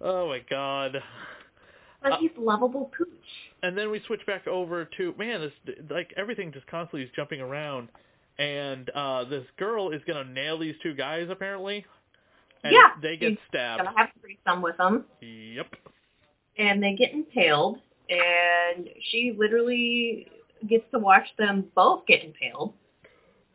Oh 0.00 0.28
my 0.28 0.40
god. 0.48 1.02
But 2.02 2.12
Uh, 2.12 2.16
he's 2.18 2.30
lovable 2.38 2.90
pooch. 2.96 3.08
and 3.62 3.76
then 3.76 3.90
we 3.90 4.00
switch 4.06 4.24
back 4.26 4.46
over 4.46 4.86
to 4.96 5.14
man, 5.18 5.40
this 5.66 5.76
like 5.90 6.12
everything 6.16 6.50
just 6.52 6.66
constantly 6.66 7.02
is 7.02 7.10
jumping 7.14 7.40
around, 7.40 7.88
and 8.38 8.88
uh 8.90 9.24
this 9.24 9.44
girl 9.58 9.90
is 9.90 10.00
gonna 10.06 10.24
nail 10.24 10.58
these 10.58 10.76
two 10.82 10.94
guys 10.94 11.28
apparently. 11.28 11.84
And 12.64 12.72
Yeah, 12.72 12.90
they 13.02 13.16
get 13.16 13.38
stabbed. 13.48 13.84
Gonna 13.84 13.96
have 13.98 14.12
to 14.14 14.20
threesome 14.20 14.62
with 14.62 14.76
them, 14.78 15.04
Yep. 15.20 15.76
and 16.58 16.82
they 16.82 16.94
get 16.94 17.12
impaled, 17.12 17.78
and 18.08 18.88
she 19.10 19.32
literally 19.36 20.26
gets 20.68 20.84
to 20.92 20.98
watch 20.98 21.26
them 21.38 21.70
both 21.74 22.06
get 22.06 22.22
impaled. 22.24 22.74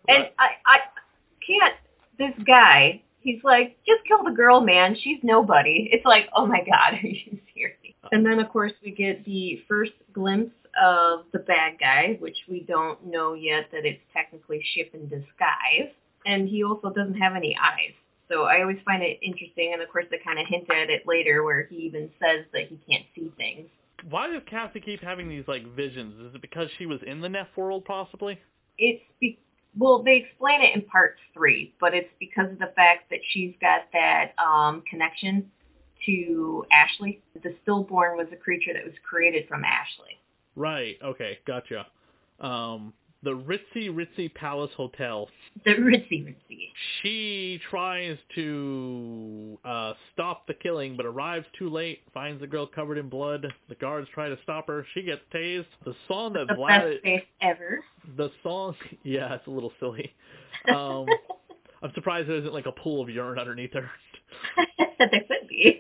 And 0.08 0.30
I, 0.40 0.50
I 0.68 0.78
can't. 1.46 1.76
This 2.18 2.34
guy, 2.46 3.02
he's 3.26 3.44
like, 3.44 3.76
just 3.86 4.06
kill 4.08 4.24
the 4.24 4.32
girl, 4.32 4.62
man. 4.62 4.96
She's 5.02 5.20
nobody. 5.24 5.90
It's 5.92 6.06
like, 6.06 6.30
oh 6.34 6.46
my 6.46 6.60
god, 6.60 6.94
are 7.04 7.08
you 7.08 7.38
serious? 7.54 7.96
And 8.12 8.26
then 8.26 8.40
of 8.40 8.50
course 8.50 8.72
we 8.82 8.92
get 8.92 9.26
the 9.26 9.62
first 9.68 9.92
glimpse 10.14 10.56
of 10.82 11.26
the 11.34 11.40
bad 11.40 11.80
guy, 11.80 12.18
which 12.20 12.38
we 12.48 12.62
don't 12.62 13.04
know 13.06 13.34
yet 13.34 13.66
that 13.72 13.86
it's 13.86 14.02
technically 14.14 14.64
Ship 14.74 14.90
in 14.94 15.10
disguise. 15.10 15.92
And 16.26 16.48
he 16.48 16.64
also 16.64 16.92
doesn't 16.92 17.16
have 17.16 17.36
any 17.36 17.58
eyes. 17.62 17.94
So 18.30 18.44
I 18.44 18.62
always 18.62 18.80
find 18.86 19.04
it 19.04 19.20
interesting, 19.22 19.74
and 19.74 19.82
of 19.82 19.90
course 19.90 20.06
they 20.10 20.18
kind 20.26 20.40
of 20.40 20.48
hint 20.48 20.70
at 20.72 20.90
it 20.90 21.04
later, 21.06 21.44
where 21.44 21.68
he 21.68 21.76
even 21.78 22.10
says 22.20 22.46
that 22.54 22.68
he 22.68 22.80
can't 22.90 23.06
see 23.14 23.32
things. 23.38 23.68
Why 24.10 24.28
does 24.28 24.42
Cassie 24.50 24.80
keep 24.80 25.02
having 25.02 25.30
these 25.30 25.48
like 25.48 25.68
visions? 25.76 26.20
Is 26.20 26.36
it 26.36 26.42
because 26.42 26.70
she 26.78 26.88
was 26.88 27.00
in 27.06 27.22
the 27.22 27.30
Neff 27.30 27.48
world 27.56 27.86
possibly? 27.86 28.40
It's 28.80 29.04
be- 29.20 29.40
well, 29.78 30.02
they 30.02 30.18
explain 30.18 30.62
it 30.62 30.76
in 30.76 30.82
part 30.84 31.18
three, 31.34 31.74
but 31.80 31.94
it's 31.94 32.10
because 32.20 32.52
of 32.52 32.60
the 32.60 32.72
fact 32.76 33.10
that 33.10 33.20
she's 33.30 33.54
got 33.60 33.82
that 33.94 34.34
um, 34.38 34.84
connection 34.90 35.52
to 36.06 36.66
Ashley. 36.72 37.22
The 37.42 37.56
stillborn 37.64 38.18
was 38.18 38.28
a 38.32 38.36
creature 38.36 38.74
that 38.74 38.86
was 38.86 38.94
created 39.08 39.48
from 39.48 39.64
Ashley. 39.66 40.20
Right. 40.56 40.98
Okay. 41.04 41.40
Gotcha. 41.46 41.88
Um, 42.40 42.94
the 43.24 43.32
Ritzy 43.32 43.90
Ritzy 43.90 44.34
Palace 44.34 44.72
Hotel. 44.78 45.28
The 45.64 45.72
ritzy 45.72 46.26
ritzy. 46.26 46.70
She 47.02 47.60
tries 47.70 48.18
to 48.36 49.58
uh, 49.66 49.94
stop 50.14 50.46
the 50.48 50.54
killing, 50.54 50.96
but 50.96 51.06
arrives 51.06 51.46
too 51.58 51.70
late. 51.70 52.00
Finds 52.14 52.42
the 52.42 52.48
girl 52.48 52.68
covered 52.68 52.98
in 52.98 53.10
blood. 53.10 53.46
The 53.70 53.76
guards 53.76 54.08
try 54.14 54.30
to 54.30 54.38
stop 54.44 54.68
her. 54.68 54.86
She 54.94 55.02
gets 55.02 55.22
tased. 55.34 55.66
The 55.86 55.96
song 56.08 56.34
that 56.34 56.48
The 56.48 56.54
Vlad. 56.56 56.94
best 56.94 57.04
face 57.04 57.24
ever. 57.42 57.84
The 58.18 58.30
song. 58.44 58.76
Yeah, 59.04 59.34
it's 59.36 59.48
a 59.48 59.52
little 59.52 59.72
silly. 59.80 60.14
Um, 60.74 61.06
I'm 61.84 61.92
surprised 61.94 62.28
there 62.28 62.38
isn't 62.38 62.54
like 62.54 62.66
a 62.66 62.72
pool 62.72 63.04
of 63.04 63.10
urine 63.10 63.38
underneath 63.38 63.74
her. 63.74 63.88
there 64.98 65.10
could 65.10 65.48
be. 65.48 65.80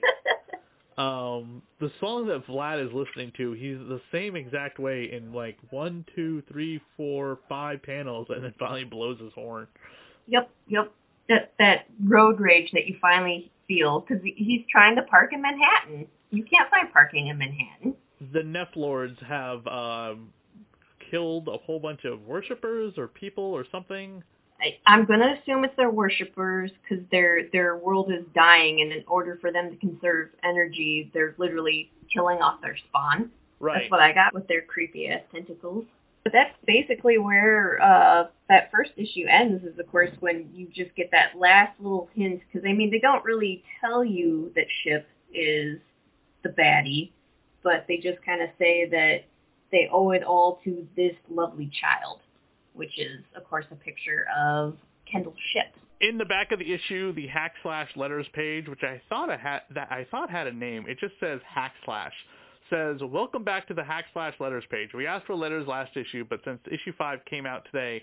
Um 0.98 1.62
the 1.80 1.92
song 2.00 2.28
that 2.28 2.48
Vlad 2.48 2.86
is 2.86 2.94
listening 2.94 3.32
to, 3.38 3.52
he's 3.54 3.78
the 3.78 4.02
same 4.12 4.36
exact 4.36 4.80
way 4.80 5.12
in 5.12 5.34
like 5.34 5.58
one, 5.70 6.06
two, 6.16 6.42
three, 6.52 6.80
four, 6.96 7.40
five 7.50 7.82
panels, 7.84 8.28
and 8.30 8.44
then 8.44 8.54
finally 8.60 8.86
blows 8.86 9.20
his 9.20 9.34
horn. 9.34 9.68
yep, 10.28 10.50
yep. 10.68 10.92
that 11.30 11.54
that 11.60 11.86
road 12.04 12.40
rage 12.40 12.72
that 12.72 12.88
you 12.88 12.96
finally 13.02 13.52
feel 13.68 14.02
because 14.02 14.24
he's 14.24 14.62
trying 14.72 14.96
to 14.96 15.02
park 15.04 15.34
in 15.34 15.42
Manhattan. 15.42 16.08
You 16.32 16.44
can't 16.44 16.70
find 16.70 16.92
parking 16.92 17.28
in 17.28 17.38
Manhattan. 17.38 17.96
The 18.34 18.40
Neph 18.40 18.75
Lords 18.75 19.18
have 19.28 19.66
um, 19.68 20.30
killed 21.12 21.48
a 21.48 21.58
whole 21.58 21.80
bunch 21.80 22.06
of 22.06 22.22
worshippers 22.22 22.94
or 22.98 23.08
people 23.08 23.44
or 23.44 23.66
something. 23.72 24.24
I, 24.60 24.78
I'm 24.88 25.06
going 25.06 25.20
to 25.20 25.38
assume 25.40 25.66
it's 25.66 25.76
their 25.76 25.90
worshippers 25.90 26.72
because 26.82 27.04
their 27.12 27.50
their 27.52 27.78
world 27.78 28.12
is 28.12 28.26
dying, 28.34 28.82
and 28.82 28.92
in 28.92 29.04
order 29.08 29.38
for 29.42 29.52
them 29.52 29.70
to 29.70 29.76
conserve 29.78 30.30
energy, 30.44 31.12
they're 31.14 31.36
literally 31.38 31.92
killing 32.14 32.40
off 32.42 32.62
their 32.62 32.78
spawn. 32.78 33.32
Right. 33.60 33.80
That's 33.82 33.92
what 33.92 34.00
I 34.00 34.14
got 34.14 34.34
with 34.34 34.48
their 34.48 34.62
creepy 34.62 35.08
ass 35.08 35.22
tentacles. 35.32 35.86
But 36.24 36.34
that's 36.34 36.56
basically 36.66 37.18
where 37.18 37.82
uh, 37.82 38.28
that 38.50 38.72
first 38.72 38.92
issue 38.98 39.26
ends. 39.30 39.64
Is 39.64 39.78
of 39.78 39.92
course 39.92 40.12
when 40.22 40.50
you 40.54 40.68
just 40.74 40.96
get 40.96 41.12
that 41.12 41.38
last 41.38 41.80
little 41.80 42.10
hint 42.16 42.42
because 42.52 42.68
I 42.68 42.74
mean 42.74 42.92
they 42.92 43.00
don't 43.00 43.24
really 43.24 43.64
tell 43.82 44.04
you 44.04 44.52
that 44.56 44.66
Ship 44.84 45.08
is 45.34 45.80
the 46.44 46.50
baddie, 46.50 47.12
but 47.64 47.86
they 47.88 47.98
just 47.98 48.24
kind 48.24 48.42
of 48.42 48.50
say 48.58 48.88
that 48.90 49.26
they 49.72 49.90
owe 49.92 50.12
it 50.12 50.24
all 50.24 50.60
to 50.64 50.88
this 50.96 51.14
lovely 51.30 51.70
child, 51.80 52.22
which 52.75 52.98
is 53.00 53.22
of 53.36 53.44
course 53.50 53.65
a 53.72 53.75
picture 53.75 54.25
of 54.38 54.75
Kendall 55.12 55.34
Ship. 55.53 55.74
in 56.01 56.17
the 56.17 56.25
back 56.25 56.51
of 56.51 56.60
the 56.60 56.74
issue, 56.74 57.13
the 57.13 57.27
hack 57.27 57.53
slash 57.63 57.89
letters 57.96 58.27
page, 58.34 58.67
which 58.67 58.84
I 58.84 59.01
thought 59.10 59.29
had 59.39 59.62
that 59.74 59.91
I 59.91 60.05
thought 60.12 60.29
had 60.29 60.48
a 60.48 60.51
name, 60.53 60.86
it 60.88 61.00
just 61.00 61.13
says 61.20 61.39
hack 61.48 61.74
slash. 61.86 62.13
Says, 62.70 62.98
welcome 63.03 63.44
back 63.44 63.67
to 63.67 63.75
the 63.75 63.84
hack 63.84 64.05
slash 64.12 64.34
letters 64.39 64.63
page. 64.72 64.89
We 64.96 65.05
asked 65.05 65.27
for 65.27 65.36
letters 65.36 65.67
last 65.67 65.96
issue, 65.96 66.25
but 66.27 66.39
since 66.44 66.60
issue 66.65 66.94
five 66.98 67.20
came 67.25 67.46
out 67.46 67.63
today, 67.65 68.01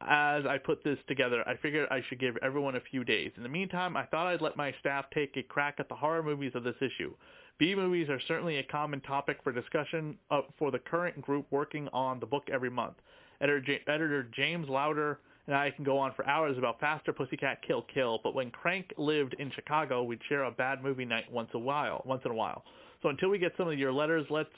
as 0.00 0.46
I 0.46 0.58
put 0.58 0.84
this 0.84 0.98
together, 1.08 1.42
I 1.48 1.56
figured 1.56 1.88
I 1.90 2.02
should 2.08 2.20
give 2.20 2.36
everyone 2.40 2.76
a 2.76 2.80
few 2.80 3.02
days. 3.02 3.32
In 3.36 3.42
the 3.42 3.48
meantime, 3.48 3.96
I 3.96 4.04
thought 4.06 4.28
I'd 4.28 4.40
let 4.40 4.56
my 4.56 4.72
staff 4.78 5.06
take 5.12 5.36
a 5.36 5.42
crack 5.42 5.76
at 5.78 5.88
the 5.88 5.96
horror 5.96 6.22
movies 6.22 6.52
of 6.54 6.62
this 6.62 6.76
issue. 6.80 7.14
B 7.58 7.74
movies 7.74 8.08
are 8.08 8.20
certainly 8.28 8.58
a 8.58 8.62
common 8.62 9.00
topic 9.00 9.38
for 9.42 9.50
discussion 9.50 10.16
uh, 10.30 10.42
for 10.56 10.70
the 10.70 10.78
current 10.78 11.20
group 11.20 11.46
working 11.50 11.88
on 11.92 12.20
the 12.20 12.26
book 12.26 12.44
every 12.52 12.70
month. 12.70 12.96
Editor, 13.40 13.78
editor 13.86 14.28
James 14.34 14.68
Lowder 14.68 15.18
and 15.46 15.54
I 15.54 15.70
can 15.70 15.84
go 15.84 15.98
on 15.98 16.12
for 16.14 16.26
hours 16.26 16.58
about 16.58 16.80
Faster 16.80 17.12
Pussycat 17.12 17.62
Kill 17.66 17.86
Kill, 17.92 18.18
but 18.22 18.34
when 18.34 18.50
Crank 18.50 18.92
lived 18.98 19.34
in 19.38 19.50
Chicago, 19.52 20.02
we'd 20.02 20.20
share 20.28 20.44
a 20.44 20.50
bad 20.50 20.82
movie 20.82 21.04
night 21.04 21.30
once 21.30 21.50
a 21.54 21.58
while, 21.58 22.02
once 22.04 22.22
in 22.24 22.32
a 22.32 22.34
while. 22.34 22.64
So 23.02 23.10
until 23.10 23.28
we 23.28 23.38
get 23.38 23.52
some 23.56 23.68
of 23.68 23.78
your 23.78 23.92
letters, 23.92 24.26
let's 24.28 24.48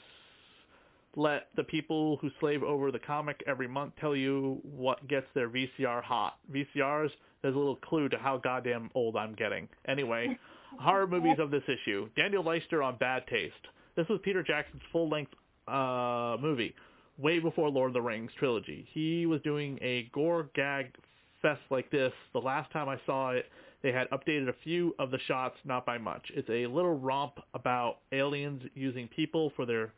let 1.15 1.47
the 1.55 1.63
people 1.63 2.17
who 2.17 2.29
slave 2.39 2.63
over 2.63 2.91
the 2.91 2.99
comic 2.99 3.43
every 3.47 3.67
month 3.67 3.93
tell 3.99 4.15
you 4.15 4.59
what 4.63 5.07
gets 5.07 5.27
their 5.35 5.49
VCR 5.49 6.01
hot. 6.03 6.37
VCRs, 6.51 7.09
there's 7.41 7.55
a 7.55 7.57
little 7.57 7.75
clue 7.75 8.09
to 8.09 8.17
how 8.17 8.37
goddamn 8.37 8.89
old 8.95 9.15
I'm 9.15 9.35
getting. 9.35 9.67
Anyway, 9.87 10.37
horror 10.79 11.07
movies 11.07 11.37
of 11.39 11.51
this 11.51 11.63
issue. 11.67 12.09
Daniel 12.15 12.43
Leister 12.43 12.81
on 12.81 12.97
Bad 12.97 13.23
Taste. 13.27 13.53
This 13.95 14.07
was 14.07 14.19
Peter 14.23 14.41
Jackson's 14.41 14.83
full-length 14.91 15.33
uh, 15.67 16.37
movie, 16.39 16.73
way 17.19 17.39
before 17.39 17.69
Lord 17.69 17.89
of 17.89 17.93
the 17.93 18.01
Rings 18.01 18.31
trilogy. 18.37 18.87
He 18.91 19.25
was 19.25 19.41
doing 19.41 19.77
a 19.81 20.09
gore 20.13 20.49
gag 20.55 20.95
fest 21.41 21.61
like 21.69 21.89
this. 21.91 22.13
The 22.33 22.39
last 22.39 22.71
time 22.71 22.89
I 22.89 22.99
saw 23.05 23.31
it, 23.31 23.45
they 23.81 23.91
had 23.91 24.09
updated 24.09 24.49
a 24.49 24.55
few 24.63 24.95
of 24.99 25.11
the 25.11 25.19
shots, 25.27 25.55
not 25.65 25.85
by 25.85 25.97
much. 25.97 26.31
It's 26.33 26.49
a 26.49 26.65
little 26.67 26.97
romp 26.97 27.39
about 27.53 27.97
aliens 28.11 28.61
using 28.73 29.07
people 29.07 29.51
for 29.55 29.65
their 29.65 29.93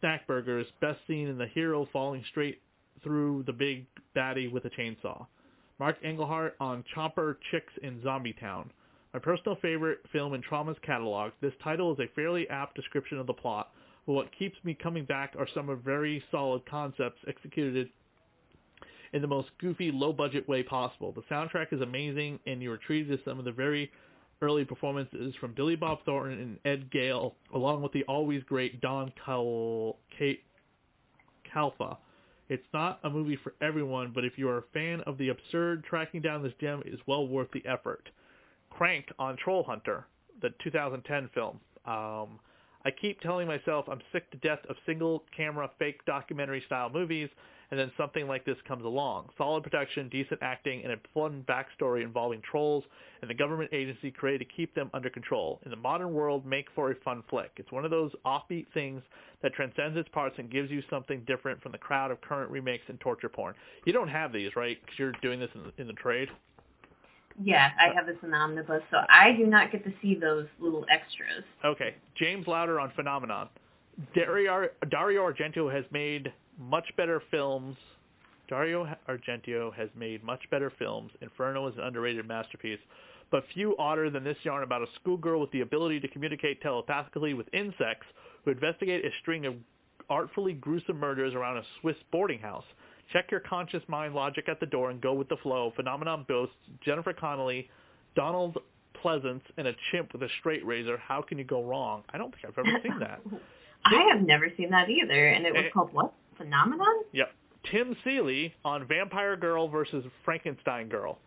snack 0.00 0.26
burgers, 0.26 0.66
best 0.80 1.00
seen 1.06 1.28
in 1.28 1.38
the 1.38 1.46
hero 1.46 1.88
falling 1.92 2.24
straight 2.30 2.60
through 3.02 3.44
the 3.46 3.52
big 3.52 3.86
baddie 4.16 4.50
with 4.50 4.64
a 4.64 4.70
chainsaw. 4.70 5.26
Mark 5.78 5.96
Englert 6.02 6.52
on 6.60 6.84
Chopper 6.94 7.38
Chicks 7.50 7.72
in 7.82 8.02
Zombie 8.02 8.34
Town. 8.38 8.70
My 9.14 9.18
personal 9.18 9.56
favorite 9.62 10.00
film 10.12 10.34
in 10.34 10.42
Troma's 10.42 10.76
catalog, 10.84 11.32
this 11.40 11.54
title 11.64 11.92
is 11.92 11.98
a 11.98 12.14
fairly 12.14 12.48
apt 12.48 12.76
description 12.76 13.18
of 13.18 13.26
the 13.26 13.32
plot, 13.32 13.70
but 14.06 14.12
what 14.12 14.28
keeps 14.36 14.56
me 14.64 14.74
coming 14.74 15.04
back 15.04 15.34
are 15.38 15.48
some 15.54 15.68
of 15.68 15.80
very 15.80 16.22
solid 16.30 16.64
concepts 16.66 17.18
executed 17.26 17.90
in 19.12 19.22
the 19.22 19.28
most 19.28 19.48
goofy, 19.60 19.90
low-budget 19.90 20.48
way 20.48 20.62
possible. 20.62 21.12
The 21.12 21.22
soundtrack 21.34 21.72
is 21.72 21.80
amazing, 21.80 22.38
and 22.46 22.62
you 22.62 22.70
are 22.72 22.78
treated 22.78 23.16
to 23.16 23.24
some 23.28 23.38
of 23.38 23.44
the 23.44 23.52
very 23.52 23.90
early 24.42 24.64
performances 24.64 25.34
from 25.40 25.52
Billy 25.52 25.76
Bob 25.76 25.98
Thornton 26.04 26.40
and 26.40 26.58
Ed 26.64 26.90
Gale, 26.90 27.34
along 27.54 27.82
with 27.82 27.92
the 27.92 28.04
always 28.04 28.42
great 28.44 28.80
Don 28.80 29.12
Cal- 29.24 29.96
Kate 30.16 30.42
Kalfa. 31.52 31.98
It's 32.48 32.66
not 32.72 32.98
a 33.04 33.10
movie 33.10 33.38
for 33.42 33.54
everyone, 33.60 34.12
but 34.14 34.24
if 34.24 34.36
you 34.36 34.48
are 34.48 34.58
a 34.58 34.64
fan 34.72 35.02
of 35.02 35.18
the 35.18 35.28
absurd, 35.28 35.84
tracking 35.84 36.20
down 36.20 36.42
this 36.42 36.52
gem 36.60 36.82
is 36.84 36.98
well 37.06 37.26
worth 37.28 37.50
the 37.52 37.64
effort. 37.66 38.08
Crank 38.70 39.06
on 39.18 39.36
Troll 39.36 39.62
Hunter, 39.62 40.06
the 40.40 40.50
2010 40.62 41.30
film. 41.34 41.60
Um, 41.86 42.40
I 42.84 42.90
keep 42.90 43.20
telling 43.20 43.46
myself 43.46 43.86
I'm 43.88 44.00
sick 44.12 44.30
to 44.30 44.38
death 44.38 44.60
of 44.68 44.76
single 44.86 45.24
camera 45.36 45.70
fake 45.78 46.04
documentary 46.06 46.62
style 46.66 46.90
movies 46.90 47.28
and 47.70 47.78
then 47.78 47.92
something 47.96 48.26
like 48.26 48.44
this 48.44 48.56
comes 48.66 48.84
along. 48.84 49.28
Solid 49.38 49.62
production, 49.62 50.08
decent 50.08 50.40
acting, 50.42 50.82
and 50.82 50.92
a 50.92 50.96
fun 51.14 51.44
backstory 51.48 52.02
involving 52.02 52.42
trolls 52.42 52.82
and 53.22 53.30
the 53.30 53.34
government 53.34 53.70
agency 53.72 54.10
created 54.10 54.48
to 54.48 54.56
keep 54.56 54.74
them 54.74 54.90
under 54.92 55.08
control. 55.08 55.60
In 55.64 55.70
the 55.70 55.76
modern 55.76 56.12
world, 56.12 56.44
make 56.44 56.66
for 56.74 56.90
a 56.90 56.94
fun 56.96 57.22
flick. 57.30 57.52
It's 57.56 57.70
one 57.70 57.84
of 57.84 57.90
those 57.90 58.10
offbeat 58.26 58.66
things 58.74 59.02
that 59.42 59.52
transcends 59.54 59.96
its 59.96 60.08
parts 60.08 60.34
and 60.38 60.50
gives 60.50 60.70
you 60.70 60.82
something 60.90 61.22
different 61.26 61.62
from 61.62 61.72
the 61.72 61.78
crowd 61.78 62.10
of 62.10 62.20
current 62.22 62.50
remakes 62.50 62.84
and 62.88 62.98
torture 63.00 63.28
porn. 63.28 63.54
You 63.84 63.92
don't 63.92 64.08
have 64.08 64.32
these, 64.32 64.50
right? 64.56 64.78
Because 64.80 64.98
you're 64.98 65.12
doing 65.22 65.38
this 65.38 65.50
in 65.54 65.62
the, 65.62 65.72
in 65.80 65.86
the 65.86 65.92
trade. 65.94 66.28
Yeah, 67.42 67.70
I 67.80 67.88
uh, 67.88 67.94
have 67.94 68.06
this 68.06 68.16
in 68.22 68.34
omnibus, 68.34 68.82
so 68.90 68.98
I 69.08 69.32
do 69.32 69.46
not 69.46 69.72
get 69.72 69.84
to 69.84 69.92
see 70.02 70.14
those 70.14 70.46
little 70.58 70.84
extras. 70.90 71.44
Okay. 71.64 71.94
James 72.16 72.46
Lowder 72.46 72.78
on 72.78 72.92
Phenomenon. 72.94 73.48
Dario, 74.14 74.68
Dario 74.90 75.30
Argento 75.30 75.72
has 75.72 75.84
made 75.90 76.32
much 76.58 76.86
better 76.96 77.22
films. 77.30 77.76
Dario 78.48 78.86
Argento 79.08 79.72
has 79.74 79.88
made 79.96 80.22
much 80.24 80.40
better 80.50 80.72
films. 80.78 81.12
Inferno 81.20 81.66
is 81.68 81.74
an 81.76 81.84
underrated 81.84 82.26
masterpiece. 82.26 82.80
But 83.30 83.44
few 83.54 83.76
odder 83.78 84.10
than 84.10 84.24
this 84.24 84.36
yarn 84.42 84.64
about 84.64 84.82
a 84.82 84.86
schoolgirl 84.96 85.40
with 85.40 85.52
the 85.52 85.60
ability 85.60 86.00
to 86.00 86.08
communicate 86.08 86.60
telepathically 86.60 87.32
with 87.32 87.46
insects 87.52 88.06
who 88.44 88.50
investigate 88.50 89.04
a 89.04 89.10
string 89.20 89.46
of 89.46 89.54
artfully 90.08 90.52
gruesome 90.52 90.98
murders 90.98 91.34
around 91.34 91.58
a 91.58 91.62
Swiss 91.80 91.96
boarding 92.10 92.40
house. 92.40 92.64
Check 93.12 93.30
your 93.30 93.40
conscious 93.40 93.82
mind 93.88 94.14
logic 94.14 94.48
at 94.48 94.60
the 94.60 94.66
door 94.66 94.90
and 94.90 95.00
go 95.00 95.14
with 95.14 95.28
the 95.28 95.36
flow. 95.38 95.72
Phenomenon 95.76 96.24
boasts 96.28 96.54
Jennifer 96.84 97.12
Connelly, 97.12 97.68
Donald 98.14 98.58
Pleasence, 99.02 99.42
and 99.56 99.66
a 99.66 99.72
chimp 99.90 100.12
with 100.12 100.22
a 100.22 100.28
straight 100.40 100.64
razor. 100.64 100.96
How 100.98 101.22
can 101.22 101.38
you 101.38 101.44
go 101.44 101.64
wrong? 101.64 102.02
I 102.12 102.18
don't 102.18 102.32
think 102.32 102.44
I've 102.46 102.58
ever 102.66 102.78
seen 102.82 102.98
that. 103.00 103.20
I 103.84 104.08
have 104.12 104.22
never 104.22 104.48
seen 104.56 104.70
that 104.70 104.90
either, 104.90 105.28
and 105.28 105.46
it 105.46 105.52
was 105.54 105.64
Eh. 105.66 105.70
called 105.70 105.92
what? 105.92 106.12
Phenomenon? 106.36 107.04
Yep. 107.12 107.32
Tim 107.70 107.96
Seeley 108.04 108.54
on 108.64 108.86
Vampire 108.86 109.36
Girl 109.36 109.68
versus 109.68 110.04
Frankenstein 110.24 110.88
Girl. 110.88 111.18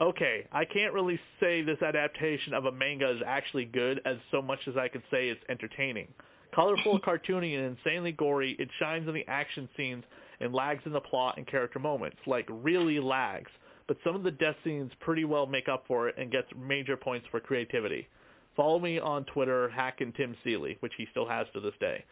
Okay, 0.00 0.46
I 0.52 0.64
can't 0.64 0.92
really 0.92 1.18
say 1.40 1.62
this 1.62 1.82
adaptation 1.82 2.54
of 2.54 2.66
a 2.66 2.72
manga 2.72 3.10
is 3.10 3.20
actually 3.26 3.64
good 3.64 4.00
as 4.04 4.16
so 4.30 4.40
much 4.40 4.60
as 4.68 4.76
I 4.76 4.88
could 4.88 5.02
say 5.10 5.28
it's 5.28 5.40
entertaining. 5.48 6.08
Colorful, 6.54 7.00
cartoony, 7.06 7.56
and 7.58 7.76
insanely 7.76 8.12
gory, 8.12 8.54
it 8.58 8.68
shines 8.78 9.08
in 9.08 9.14
the 9.14 9.26
action 9.28 9.68
scenes 9.76 10.04
and 10.40 10.54
lags 10.54 10.82
in 10.86 10.92
the 10.92 11.00
plot 11.00 11.36
and 11.36 11.46
character 11.46 11.78
moments, 11.78 12.18
like 12.26 12.46
really 12.48 13.00
lags. 13.00 13.50
But 13.86 13.96
some 14.04 14.14
of 14.14 14.22
the 14.22 14.30
death 14.30 14.56
scenes 14.64 14.92
pretty 15.00 15.24
well 15.24 15.46
make 15.46 15.68
up 15.68 15.84
for 15.86 16.08
it 16.08 16.16
and 16.18 16.30
gets 16.30 16.48
major 16.56 16.96
points 16.96 17.26
for 17.30 17.40
creativity. 17.40 18.06
Follow 18.54 18.78
me 18.78 18.98
on 18.98 19.24
Twitter, 19.24 19.68
Hack 19.70 20.00
and 20.00 20.14
Tim 20.14 20.36
Seeley, 20.44 20.76
which 20.80 20.92
he 20.98 21.06
still 21.10 21.26
has 21.26 21.46
to 21.54 21.60
this 21.60 21.74
day. 21.80 22.04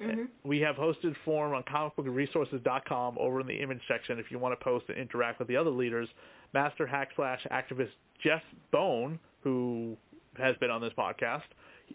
hmm 0.00 0.24
We 0.44 0.60
have 0.60 0.76
hosted 0.76 1.14
forum 1.24 1.54
on 1.54 1.64
comicbookresources.com 1.64 3.16
over 3.18 3.40
in 3.40 3.46
the 3.46 3.60
image 3.60 3.80
section 3.88 4.18
if 4.18 4.30
you 4.30 4.38
want 4.38 4.58
to 4.58 4.64
post 4.64 4.84
and 4.88 4.98
interact 4.98 5.38
with 5.38 5.48
the 5.48 5.56
other 5.56 5.70
leaders. 5.70 6.08
Master 6.54 6.86
hack 6.86 7.08
slash 7.16 7.44
activist 7.50 7.90
Jeff 8.22 8.42
Bone, 8.70 9.18
who 9.42 9.96
has 10.38 10.54
been 10.58 10.70
on 10.70 10.80
this 10.80 10.92
podcast, 10.96 11.42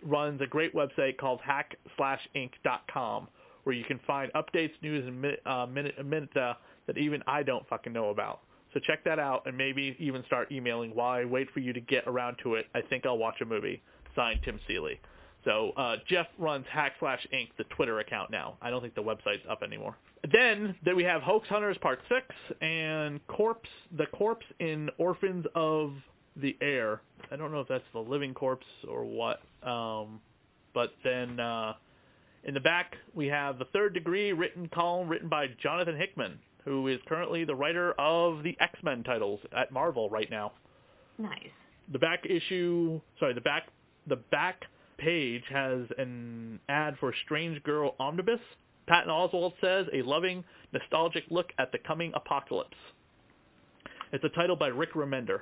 runs 0.03 0.41
a 0.41 0.47
great 0.47 0.73
website 0.73 1.17
called 1.17 1.39
hack 1.41 1.75
slash 1.95 2.19
inc.com 2.35 3.27
where 3.63 3.75
you 3.75 3.83
can 3.83 3.99
find 4.05 4.31
updates, 4.33 4.71
news, 4.81 5.05
and 5.05 5.21
minute, 5.21 5.41
uh, 5.45 5.65
minute, 5.65 6.05
minute 6.05 6.35
uh, 6.37 6.53
that 6.87 6.97
even 6.97 7.21
I 7.27 7.43
don't 7.43 7.67
fucking 7.67 7.93
know 7.93 8.09
about. 8.09 8.41
So 8.73 8.79
check 8.79 9.03
that 9.03 9.19
out 9.19 9.43
and 9.45 9.57
maybe 9.57 9.95
even 9.99 10.23
start 10.25 10.51
emailing 10.51 10.91
while 10.95 11.11
I 11.11 11.25
wait 11.25 11.49
for 11.53 11.59
you 11.59 11.73
to 11.73 11.81
get 11.81 12.05
around 12.07 12.37
to 12.43 12.55
it. 12.55 12.67
I 12.73 12.81
think 12.81 13.05
I'll 13.05 13.17
watch 13.17 13.41
a 13.41 13.45
movie. 13.45 13.81
Signed, 14.15 14.39
Tim 14.43 14.59
Seeley. 14.67 14.99
So 15.43 15.71
uh, 15.75 15.97
Jeff 16.07 16.27
runs 16.37 16.65
Hack 16.69 16.93
Slash 16.99 17.25
Inc., 17.33 17.49
the 17.57 17.63
Twitter 17.75 17.99
account 17.99 18.31
now. 18.31 18.57
I 18.61 18.69
don't 18.69 18.81
think 18.81 18.95
the 18.95 19.03
website's 19.03 19.43
up 19.49 19.63
anymore. 19.63 19.95
Then 20.31 20.75
then 20.85 20.95
we 20.95 21.03
have 21.03 21.21
Hoax 21.23 21.47
Hunters 21.47 21.77
Part 21.81 21.99
Six 22.07 22.27
and 22.61 23.25
Corpse, 23.27 23.69
the 23.97 24.05
corpse 24.07 24.45
in 24.59 24.89
Orphans 24.99 25.45
of 25.55 25.93
the 26.35 26.55
Air. 26.61 27.01
I 27.31 27.35
don't 27.35 27.51
know 27.51 27.61
if 27.61 27.67
that's 27.67 27.83
the 27.93 27.99
living 27.99 28.33
corpse 28.33 28.67
or 28.87 29.03
what. 29.03 29.41
Um, 29.67 30.19
but 30.73 30.93
then 31.03 31.39
uh, 31.39 31.73
in 32.43 32.53
the 32.53 32.59
back 32.59 32.95
we 33.13 33.27
have 33.27 33.59
the 33.59 33.65
Third 33.65 33.93
Degree 33.93 34.33
written 34.33 34.67
column 34.73 35.07
written 35.09 35.29
by 35.29 35.47
Jonathan 35.61 35.97
Hickman, 35.97 36.39
who 36.65 36.87
is 36.87 36.99
currently 37.07 37.43
the 37.43 37.55
writer 37.55 37.93
of 37.93 38.43
the 38.43 38.55
X 38.59 38.79
Men 38.83 39.03
titles 39.03 39.39
at 39.55 39.71
Marvel 39.71 40.09
right 40.09 40.29
now. 40.29 40.53
Nice. 41.17 41.49
The 41.91 41.99
back 41.99 42.25
issue, 42.25 42.99
sorry, 43.19 43.33
the 43.33 43.41
back 43.41 43.67
the 44.07 44.15
back 44.15 44.63
page 44.97 45.43
has 45.49 45.81
an 45.97 46.59
ad 46.69 46.95
for 46.99 47.13
Strange 47.25 47.61
Girl 47.63 47.95
Omnibus. 47.99 48.39
Patton 48.87 49.09
Oswalt 49.09 49.53
says 49.61 49.87
a 49.93 50.01
loving, 50.01 50.43
nostalgic 50.73 51.23
look 51.29 51.51
at 51.59 51.71
the 51.71 51.77
coming 51.77 52.11
apocalypse. 52.15 52.77
It's 54.11 54.23
a 54.23 54.29
title 54.29 54.55
by 54.55 54.67
Rick 54.67 54.93
Remender. 54.93 55.41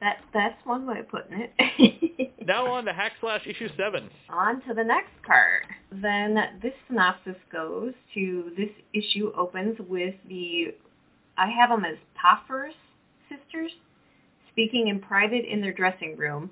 That 0.00 0.18
that's 0.34 0.58
one 0.64 0.86
way 0.86 1.00
of 1.00 1.08
putting 1.08 1.48
it. 1.58 2.32
Now 2.46 2.66
on 2.66 2.84
to 2.84 2.92
Hack 2.92 3.12
Slash 3.20 3.46
issue 3.46 3.68
seven. 3.76 4.08
On 4.30 4.60
to 4.62 4.74
the 4.74 4.84
next 4.84 5.10
card. 5.26 5.64
Then 5.90 6.34
this 6.60 6.74
synopsis 6.86 7.36
goes 7.50 7.94
to 8.14 8.52
this 8.56 8.70
issue 8.92 9.32
opens 9.36 9.78
with 9.78 10.14
the 10.28 10.74
I 11.38 11.48
have 11.50 11.70
them 11.70 11.84
as 11.84 11.98
Toffers 12.20 12.74
sisters 13.28 13.72
speaking 14.50 14.88
in 14.88 15.00
private 15.00 15.44
in 15.44 15.60
their 15.60 15.72
dressing 15.72 16.16
room, 16.16 16.50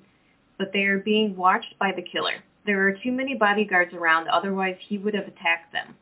but 0.59 0.73
they 0.73 0.85
are 0.85 0.99
being 0.99 1.37
watched 1.37 1.79
by 1.79 1.91
the 1.93 2.03
killer. 2.03 2.43
There 2.67 2.87
are 2.87 2.93
too 2.93 3.13
many 3.13 3.35
bodyguards 3.35 3.93
around, 3.95 4.29
otherwise 4.29 4.77
he 4.89 4.99
would 4.99 5.15
have 5.15 5.27
attacked 5.27 5.73
them. 5.73 5.97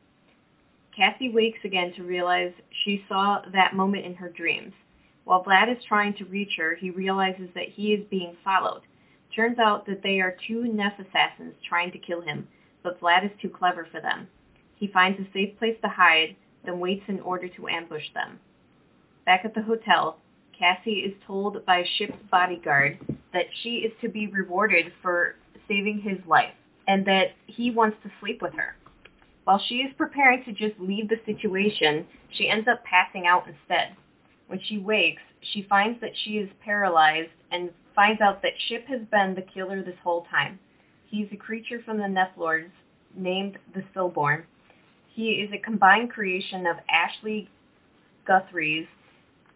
Cassie 0.97 1.31
wakes 1.31 1.61
again 1.65 1.93
to 1.95 2.03
realize 2.03 2.53
she 2.85 3.05
saw 3.09 3.41
that 3.53 3.75
moment 3.75 4.05
in 4.05 4.15
her 4.17 4.29
dreams. 4.29 4.75
While 5.25 5.45
Vlad 5.45 5.71
is 5.71 5.83
trying 5.85 6.15
to 6.15 6.25
reach 6.25 6.57
her, 6.59 6.75
he 6.75 6.91
realizes 6.91 7.49
that 7.55 7.69
he 7.69 7.95
is 7.95 8.05
being 8.11 8.37
followed. 8.45 8.83
Turns 9.35 9.59
out 9.59 9.87
that 9.87 10.03
they 10.03 10.21
are 10.21 10.37
two 10.47 10.65
Neff 10.65 10.99
assassins 10.99 11.55
trying 11.67 11.93
to 11.93 11.99
kill 11.99 12.21
him, 12.21 12.49
but 12.83 13.01
Vlad 13.01 13.25
is 13.25 13.31
too 13.41 13.49
clever 13.49 13.87
for 13.91 14.01
them. 14.01 14.29
He 14.77 14.87
finds 14.89 15.21
a 15.21 15.33
safe 15.33 15.59
place 15.59 15.77
to 15.83 15.89
hide, 15.89 16.37
then 16.65 16.81
waits 16.81 17.05
in 17.09 17.21
order 17.21 17.49
to 17.49 17.69
ambush 17.69 18.13
them. 18.15 18.41
Back 19.25 19.45
at 19.45 19.55
the 19.55 19.63
hotel, 19.63 20.19
Cassie 20.59 21.01
is 21.01 21.15
told 21.27 21.65
by 21.67 21.85
Ship's 21.97 22.19
bodyguard 22.31 22.99
that 23.33 23.47
she 23.63 23.79
is 23.79 23.93
to 24.01 24.09
be 24.09 24.27
rewarded 24.27 24.93
for 25.01 25.37
saving 25.69 26.01
his 26.01 26.19
life, 26.27 26.55
and 26.87 27.07
that 27.07 27.33
he 27.47 27.71
wants 27.71 27.97
to 28.03 28.11
sleep 28.21 28.43
with 28.43 28.55
her. 28.55 28.75
While 29.45 29.59
she 29.59 29.77
is 29.77 29.93
preparing 29.97 30.45
to 30.45 30.53
just 30.53 30.79
leave 30.79 31.09
the 31.09 31.21
situation, 31.27 32.07
she 32.31 32.49
ends 32.49 32.69
up 32.69 32.85
passing 32.85 33.27
out 33.27 33.47
instead. 33.47 33.97
When 34.47 34.61
she 34.61 34.79
wakes, 34.79 35.23
she 35.41 35.63
finds 35.63 36.01
that 36.01 36.17
she 36.25 36.39
is 36.39 36.49
paralyzed 36.65 37.31
and 37.51 37.71
finds 37.95 38.21
out 38.21 38.43
that 38.43 38.53
Ship 38.69 38.87
has 38.87 39.01
been 39.11 39.35
the 39.35 39.43
killer 39.43 39.83
this 39.83 39.99
whole 40.03 40.27
time. 40.31 40.59
He's 41.13 41.29
a 41.31 41.37
creature 41.37 41.79
from 41.85 41.99
the 41.99 42.05
Nephlords 42.05 42.71
named 43.15 43.59
the 43.75 43.85
Stillborn. 43.91 44.45
He 45.15 45.33
is 45.33 45.53
a 45.53 45.59
combined 45.59 46.11
creation 46.11 46.67
of 46.67 46.79
Ashley 46.89 47.51
Guthrie's 48.27 48.87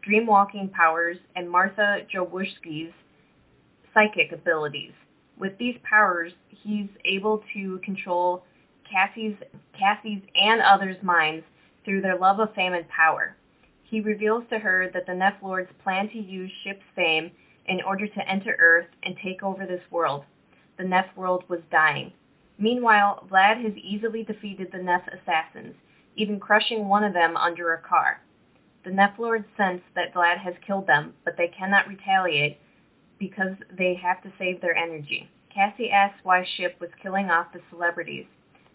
dreamwalking 0.07 0.71
powers 0.71 1.17
and 1.35 1.51
Martha 1.51 2.03
Jawuski's 2.13 2.93
psychic 3.95 4.33
abilities. 4.33 4.93
With 5.39 5.57
these 5.57 5.77
powers, 5.83 6.35
he's 6.51 6.91
able 7.07 7.43
to 7.55 7.79
control 7.79 8.45
Cassie's, 8.85 9.37
Cassie's 9.73 10.21
and 10.35 10.61
others' 10.61 11.03
minds 11.03 11.47
through 11.87 12.03
their 12.03 12.19
love 12.19 12.39
of 12.39 12.55
fame 12.55 12.75
and 12.75 12.87
power. 12.91 13.35
He 13.83 14.03
reveals 14.03 14.45
to 14.51 14.59
her 14.59 14.91
that 14.93 15.07
the 15.07 15.13
Nephlords 15.13 15.71
plan 15.83 16.11
to 16.11 16.19
use 16.19 16.53
Ship's 16.63 16.85
fame 16.95 17.31
in 17.65 17.81
order 17.81 18.07
to 18.07 18.29
enter 18.29 18.55
Earth 18.59 18.89
and 19.05 19.17
take 19.25 19.43
over 19.43 19.65
this 19.65 19.81
world. 19.91 20.27
The 20.79 20.85
Neph 20.85 21.15
world 21.17 21.45
was 21.49 21.61
dying. 21.71 22.13
Meanwhile, 22.59 23.27
Vlad 23.31 23.63
has 23.63 23.77
easily 23.77 24.23
defeated 24.23 24.73
the 24.73 24.79
Neph 24.79 25.07
assassins, 25.09 25.75
even 26.17 26.41
crushing 26.41 26.89
one 26.89 27.05
of 27.05 27.13
them 27.13 27.37
under 27.37 27.73
a 27.73 27.81
car. 27.81 28.21
The 28.85 28.91
Nephlords 28.91 29.47
sense 29.57 29.83
that 29.95 30.15
Vlad 30.15 30.39
has 30.39 30.55
killed 30.67 30.87
them, 30.87 31.15
but 31.25 31.37
they 31.37 31.49
cannot 31.49 31.89
retaliate 31.89 32.59
because 33.19 33.57
they 33.77 33.95
have 33.95 34.23
to 34.23 34.33
save 34.39 34.61
their 34.61 34.77
energy. 34.77 35.29
Cassie 35.53 35.91
asks 35.91 36.21
why 36.23 36.45
Ship 36.45 36.79
was 36.81 36.91
killing 37.03 37.31
off 37.31 37.53
the 37.53 37.63
celebrities, 37.71 38.27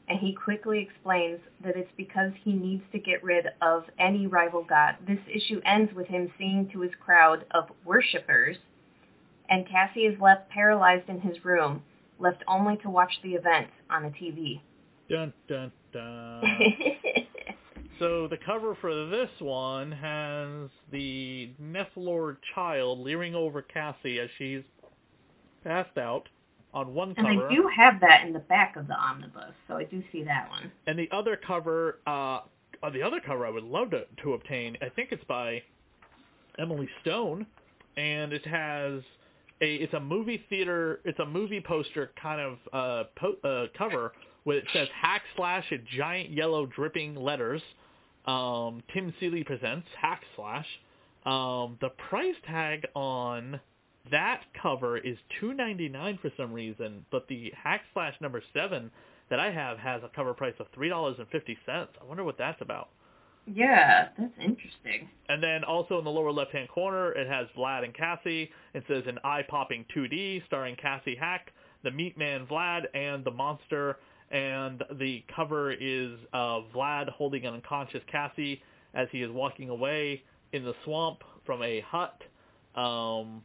and 0.07 0.19
he 0.19 0.33
quickly 0.33 0.79
explains 0.79 1.39
that 1.63 1.77
it's 1.77 1.91
because 1.95 2.31
he 2.43 2.53
needs 2.53 2.83
to 2.91 2.99
get 2.99 3.23
rid 3.23 3.47
of 3.61 3.85
any 3.99 4.25
rival 4.27 4.63
god. 4.63 4.95
This 5.07 5.19
issue 5.27 5.61
ends 5.63 5.93
with 5.93 6.07
him 6.07 6.33
seeing 6.37 6.67
to 6.69 6.81
his 6.81 6.95
crowd 6.99 7.45
of 7.51 7.71
worshippers, 7.85 8.57
and 9.47 9.67
Cassie 9.67 10.07
is 10.07 10.19
left 10.19 10.49
paralyzed 10.49 11.07
in 11.07 11.21
his 11.21 11.45
room, 11.45 11.83
left 12.21 12.43
only 12.47 12.77
to 12.77 12.89
watch 12.89 13.11
the 13.23 13.33
events 13.33 13.71
on 13.89 14.03
the 14.03 14.09
TV. 14.09 14.61
Dun 15.09 15.33
dun 15.47 15.71
dun. 15.91 16.43
So 18.01 18.27
the 18.27 18.37
cover 18.37 18.75
for 18.81 19.05
this 19.05 19.29
one 19.37 19.91
has 19.91 20.71
the 20.91 21.51
Nephlord 21.61 22.37
child 22.55 22.99
leering 22.99 23.35
over 23.35 23.61
Cassie 23.61 24.19
as 24.19 24.27
she's 24.39 24.63
passed 25.63 25.99
out 25.99 26.27
on 26.73 26.95
one 26.95 27.09
and 27.09 27.17
cover. 27.17 27.47
I 27.47 27.53
do 27.53 27.69
have 27.75 27.99
that 28.01 28.25
in 28.25 28.33
the 28.33 28.39
back 28.39 28.75
of 28.75 28.87
the 28.87 28.95
omnibus, 28.95 29.53
so 29.67 29.75
I 29.75 29.83
do 29.83 30.01
see 30.11 30.23
that 30.23 30.49
one. 30.49 30.71
And 30.87 30.97
the 30.97 31.09
other 31.11 31.35
cover, 31.45 31.99
uh, 32.07 32.39
uh, 32.81 32.89
the 32.91 33.03
other 33.03 33.19
cover 33.23 33.45
I 33.45 33.51
would 33.51 33.63
love 33.63 33.91
to, 33.91 34.05
to 34.23 34.33
obtain, 34.33 34.77
I 34.81 34.89
think 34.89 35.09
it's 35.11 35.23
by 35.25 35.61
Emily 36.57 36.89
Stone, 37.01 37.45
and 37.97 38.33
it 38.33 38.47
has 38.47 39.03
a, 39.61 39.75
it's 39.75 39.93
a 39.93 39.99
movie 39.99 40.43
theater, 40.49 40.99
it's 41.05 41.19
a 41.19 41.25
movie 41.25 41.61
poster 41.61 42.11
kind 42.21 42.41
of 42.41 42.57
uh, 42.73 43.03
po- 43.15 43.47
uh, 43.47 43.67
cover 43.77 44.13
where 44.43 44.57
it 44.57 44.65
says 44.73 44.87
hack 44.99 45.21
slash 45.35 45.65
in 45.71 45.83
giant 45.97 46.31
yellow 46.31 46.65
dripping 46.65 47.15
letters. 47.15 47.61
Um, 48.25 48.83
Tim 48.93 49.13
Seeley 49.19 49.43
presents 49.43 49.87
hack 49.99 50.21
slash. 50.35 50.65
Um, 51.25 51.77
the 51.81 51.89
price 52.09 52.35
tag 52.47 52.85
on 52.95 53.59
that 54.09 54.41
cover 54.61 54.97
is 54.97 55.17
two 55.39 55.53
ninety 55.53 55.87
nine 55.87 56.17
for 56.21 56.31
some 56.35 56.51
reason, 56.51 57.05
but 57.11 57.27
the 57.27 57.51
hack 57.55 57.81
slash 57.93 58.15
number 58.19 58.41
seven 58.53 58.89
that 59.29 59.39
I 59.39 59.51
have 59.51 59.77
has 59.77 60.01
a 60.03 60.09
cover 60.15 60.33
price 60.33 60.55
of 60.59 60.65
three 60.73 60.89
dollars 60.89 61.17
and 61.19 61.27
fifty 61.29 61.57
cents. 61.65 61.91
I 62.01 62.05
wonder 62.05 62.23
what 62.23 62.37
that's 62.37 62.61
about. 62.61 62.89
Yeah, 63.53 64.09
that's 64.17 64.33
interesting. 64.39 65.09
And 65.29 65.41
then 65.41 65.63
also 65.63 65.97
in 65.97 66.05
the 66.05 66.11
lower 66.11 66.31
left-hand 66.31 66.69
corner, 66.69 67.11
it 67.13 67.27
has 67.27 67.47
Vlad 67.57 67.83
and 67.83 67.93
Cassie. 67.93 68.49
It 68.73 68.83
says 68.87 69.03
an 69.07 69.19
eye-popping 69.23 69.85
2D 69.95 70.45
starring 70.45 70.75
Cassie 70.75 71.15
Hack, 71.19 71.51
the 71.83 71.91
Meat 71.91 72.17
Man 72.17 72.45
Vlad, 72.47 72.83
and 72.93 73.23
the 73.25 73.31
monster. 73.31 73.97
And 74.31 74.83
the 74.99 75.23
cover 75.35 75.71
is 75.71 76.11
uh, 76.33 76.61
Vlad 76.73 77.09
holding 77.09 77.45
an 77.45 77.55
unconscious 77.55 78.01
Cassie 78.11 78.61
as 78.93 79.07
he 79.11 79.21
is 79.21 79.31
walking 79.31 79.69
away 79.69 80.23
in 80.53 80.63
the 80.63 80.73
swamp 80.85 81.19
from 81.45 81.61
a 81.63 81.81
hut. 81.81 82.21
Um, 82.75 83.41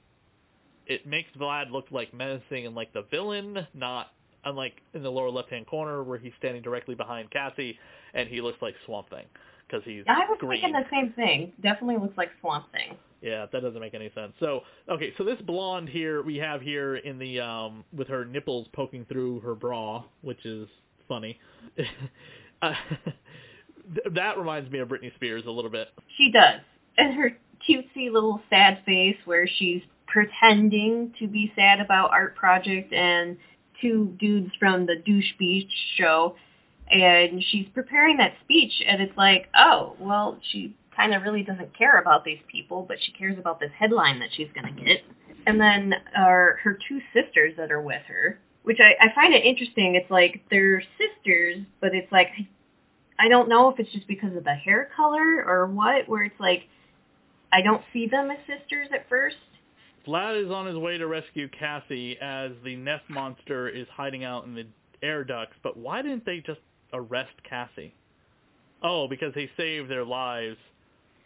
it 0.87 1.07
makes 1.07 1.31
Vlad 1.37 1.73
look 1.73 1.87
like 1.90 2.14
menacing 2.14 2.66
and 2.66 2.77
like 2.77 2.92
the 2.92 3.03
villain, 3.11 3.66
not 3.75 4.09
unlike 4.45 4.75
in 4.95 5.03
the 5.03 5.11
lower 5.11 5.31
left-hand 5.31 5.66
corner 5.66 6.05
where 6.05 6.19
he's 6.19 6.33
standing 6.38 6.62
directly 6.62 6.95
behind 6.95 7.31
Cassie, 7.33 7.77
and 8.14 8.29
he 8.29 8.40
looks 8.40 8.62
like 8.62 8.75
Swamp 8.85 9.11
Thing 9.11 9.25
because 9.66 9.85
he's 9.85 10.05
I 10.07 10.20
was 10.29 10.38
green. 10.38 10.61
thinking 10.61 10.72
the 10.72 10.87
same 10.90 11.12
thing. 11.12 11.52
Definitely 11.62 11.96
looks 11.96 12.16
like 12.16 12.31
Swamp 12.40 12.70
Thing. 12.72 12.96
Yeah, 13.22 13.46
that 13.50 13.61
doesn't 13.61 13.81
make 13.81 13.94
any 13.94 14.11
sense. 14.14 14.33
So, 14.40 14.61
okay, 14.88 15.12
so 15.18 15.24
this 15.24 15.40
blonde 15.42 15.88
here 15.88 16.22
we 16.22 16.37
have 16.37 16.61
here 16.61 16.96
in 16.96 17.18
the 17.18 17.40
um 17.40 17.85
with 17.92 18.09
her 18.09 18.24
nipples 18.24 18.68
poking 18.72 19.05
through 19.07 19.40
her 19.40 19.55
bra, 19.55 20.05
which 20.22 20.44
is 20.44 20.68
funny. 21.09 21.38
uh, 22.62 22.72
that 24.14 24.38
reminds 24.38 24.70
me 24.70 24.79
of 24.81 24.88
Britney 24.88 25.14
Spears 25.14 25.44
a 25.46 25.50
little 25.50 25.70
bit. 25.70 25.88
She 26.16 26.31
does. 26.33 26.61
And 26.98 27.14
her 27.14 27.37
cutesy 27.68 28.12
little 28.12 28.40
sad 28.50 28.83
face 28.85 29.16
where 29.24 29.46
she's 29.46 29.83
pretending 30.07 31.12
to 31.18 31.26
be 31.26 31.52
sad 31.57 31.81
about 31.81 32.11
art 32.11 32.37
project 32.37 32.92
and 32.92 33.37
two 33.81 34.14
dudes 34.18 34.50
from 34.59 34.87
the 34.87 34.96
douche 35.05 35.33
beach 35.38 35.70
show 35.96 36.37
and 36.90 37.42
she's 37.51 37.66
preparing 37.75 38.18
that 38.18 38.35
speech 38.44 38.72
and 38.87 39.03
it's 39.03 39.16
like, 39.16 39.49
oh, 39.57 39.96
well, 39.99 40.38
she 40.53 40.77
kind 40.96 41.14
of 41.14 41.22
really 41.22 41.42
doesn't 41.42 41.77
care 41.77 41.99
about 42.01 42.25
these 42.25 42.38
people, 42.51 42.85
but 42.87 42.96
she 43.01 43.12
cares 43.12 43.38
about 43.38 43.61
this 43.61 43.70
headline 43.79 44.18
that 44.20 44.31
she's 44.33 44.49
going 44.55 44.75
to 44.75 44.83
get. 44.85 45.03
And 45.46 45.61
then 45.61 45.92
uh, 46.16 46.22
her 46.62 46.79
two 46.88 47.01
sisters 47.12 47.55
that 47.57 47.70
are 47.70 47.83
with 47.83 48.03
her, 48.09 48.38
which 48.62 48.79
I, 48.81 48.94
I 49.01 49.14
find 49.14 49.35
it 49.35 49.44
interesting. 49.44 49.94
It's 49.94 50.11
like 50.11 50.42
they're 50.51 50.83
sisters, 50.99 51.64
but 51.81 51.94
it's 51.94 52.11
like 52.11 52.29
I 53.18 53.29
don't 53.29 53.49
know 53.49 53.70
if 53.70 53.79
it's 53.79 53.92
just 53.92 54.09
because 54.09 54.37
of 54.37 54.44
the 54.44 54.55
hair 54.55 54.90
color 54.96 55.44
or 55.46 55.66
what, 55.66 56.09
where 56.09 56.25
it's 56.25 56.40
like 56.40 56.64
I 57.53 57.62
don't 57.62 57.83
see 57.92 58.07
them 58.09 58.31
as 58.31 58.38
sisters 58.40 58.88
at 58.92 59.09
first. 59.09 59.37
Vlad 60.07 60.44
is 60.44 60.51
on 60.51 60.66
his 60.66 60.77
way 60.77 60.99
to 60.99 61.07
rescue 61.07 61.49
Cassie 61.49 62.16
as 62.20 62.53
the 62.64 62.77
Neff 62.77 63.01
monster 63.09 63.68
is 63.68 63.87
hiding 63.88 64.25
out 64.25 64.44
in 64.44 64.55
the 64.55 64.66
air 65.03 65.25
ducts, 65.25 65.57
but 65.62 65.77
why 65.77 66.03
didn't 66.03 66.25
they 66.25 66.38
just 66.38 66.61
arrest 66.92 67.33
Cassie? 67.49 67.94
Oh, 68.83 69.09
because 69.09 69.35
he 69.35 69.49
saved 69.57 69.90
their 69.90 70.05
lives. 70.05 70.57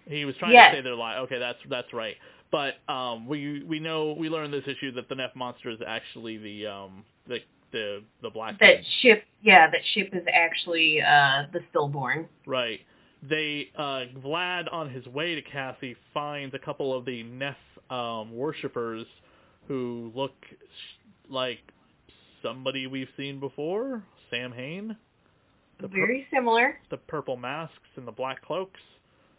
He 0.07 0.25
was 0.25 0.35
trying 0.37 0.53
Yes. 0.53 0.71
to 0.73 0.77
save 0.79 0.85
their 0.85 0.95
lives. 0.95 1.21
Okay, 1.25 1.39
that's 1.39 1.59
that's 1.69 1.93
right. 1.93 2.17
But 2.51 2.75
um, 2.89 3.27
we 3.27 3.63
we 3.65 3.79
know 3.79 4.13
we 4.19 4.29
learned 4.29 4.53
this 4.53 4.65
issue 4.67 4.93
that 4.93 5.09
the 5.09 5.15
Neff 5.15 5.35
monster 5.37 5.71
is 5.71 5.79
actually 5.87 6.37
the 6.39 6.67
um 6.67 7.05
the 7.29 7.39
the 7.73 8.03
the 8.23 8.31
black 8.31 8.59
That 8.59 8.79
ship, 9.01 9.25
yeah, 9.43 9.71
that 9.71 9.81
ship 9.95 10.11
is 10.13 10.25
actually 10.33 11.01
uh 11.01 11.45
the 11.53 11.61
stillborn. 11.71 12.29
Right. 12.47 12.81
They 13.23 13.71
uh 13.77 14.07
Vlad 14.25 14.73
on 14.73 14.91
his 14.91 15.07
way 15.07 15.35
to 15.35 15.43
Cassie 15.43 15.97
finds 16.15 16.55
a 16.55 16.59
couple 16.59 16.97
of 16.97 17.05
the 17.05 17.23
Neff 17.23 17.57
um, 17.91 18.35
worshippers 18.35 19.07
who 19.69 20.11
look 20.15 20.33
sh- 20.51 21.29
like 21.29 21.59
somebody 22.43 22.87
we've 22.87 23.09
seen 23.17 23.39
before, 23.39 24.03
Sam 24.31 24.53
Hain. 24.53 24.97
The 25.81 25.89
pur- 25.89 26.07
Very 26.07 26.27
similar. 26.33 26.79
the 26.91 26.97
purple 26.99 27.37
masks 27.37 27.77
and 27.97 28.07
the 28.07 28.13
black 28.13 28.43
cloaks, 28.43 28.81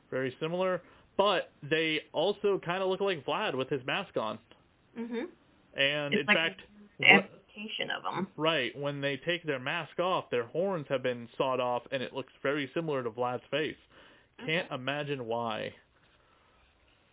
very 0.10 0.36
similar. 0.40 0.82
But 1.18 1.52
they 1.62 2.02
also 2.14 2.58
kind 2.60 2.82
of 2.82 2.90
look 2.90 3.02
like 3.02 3.24
Vlad 3.26 3.54
with 3.56 3.70
his 3.70 3.86
mask 3.86 4.18
on. 4.18 4.40
Mhm. 4.98 5.28
And 5.76 6.14
It's 6.14 6.22
in 6.22 6.26
like 6.28 6.38
fact, 6.38 6.62
an 7.00 7.06
Adaptation 7.06 7.92
of 7.92 8.02
them. 8.04 8.28
right 8.38 8.76
when 8.76 9.02
they 9.02 9.18
take 9.18 9.44
their 9.44 9.60
mask 9.60 10.00
off, 10.00 10.30
their 10.30 10.46
horns 10.46 10.88
have 10.88 11.04
been 11.04 11.28
sawed 11.38 11.60
off, 11.60 11.84
and 11.92 12.02
it 12.02 12.14
looks 12.14 12.34
very 12.42 12.68
similar 12.74 13.04
to 13.04 13.12
Vlad's 13.12 13.46
face. 13.52 13.78
Can't 14.46 14.72
imagine 14.72 15.28
why. 15.28 15.74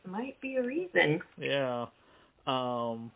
Might 0.07 0.41
be 0.41 0.57
a 0.57 0.63
reason. 0.63 1.23
Yeah. 1.37 1.87
Um 2.47 3.13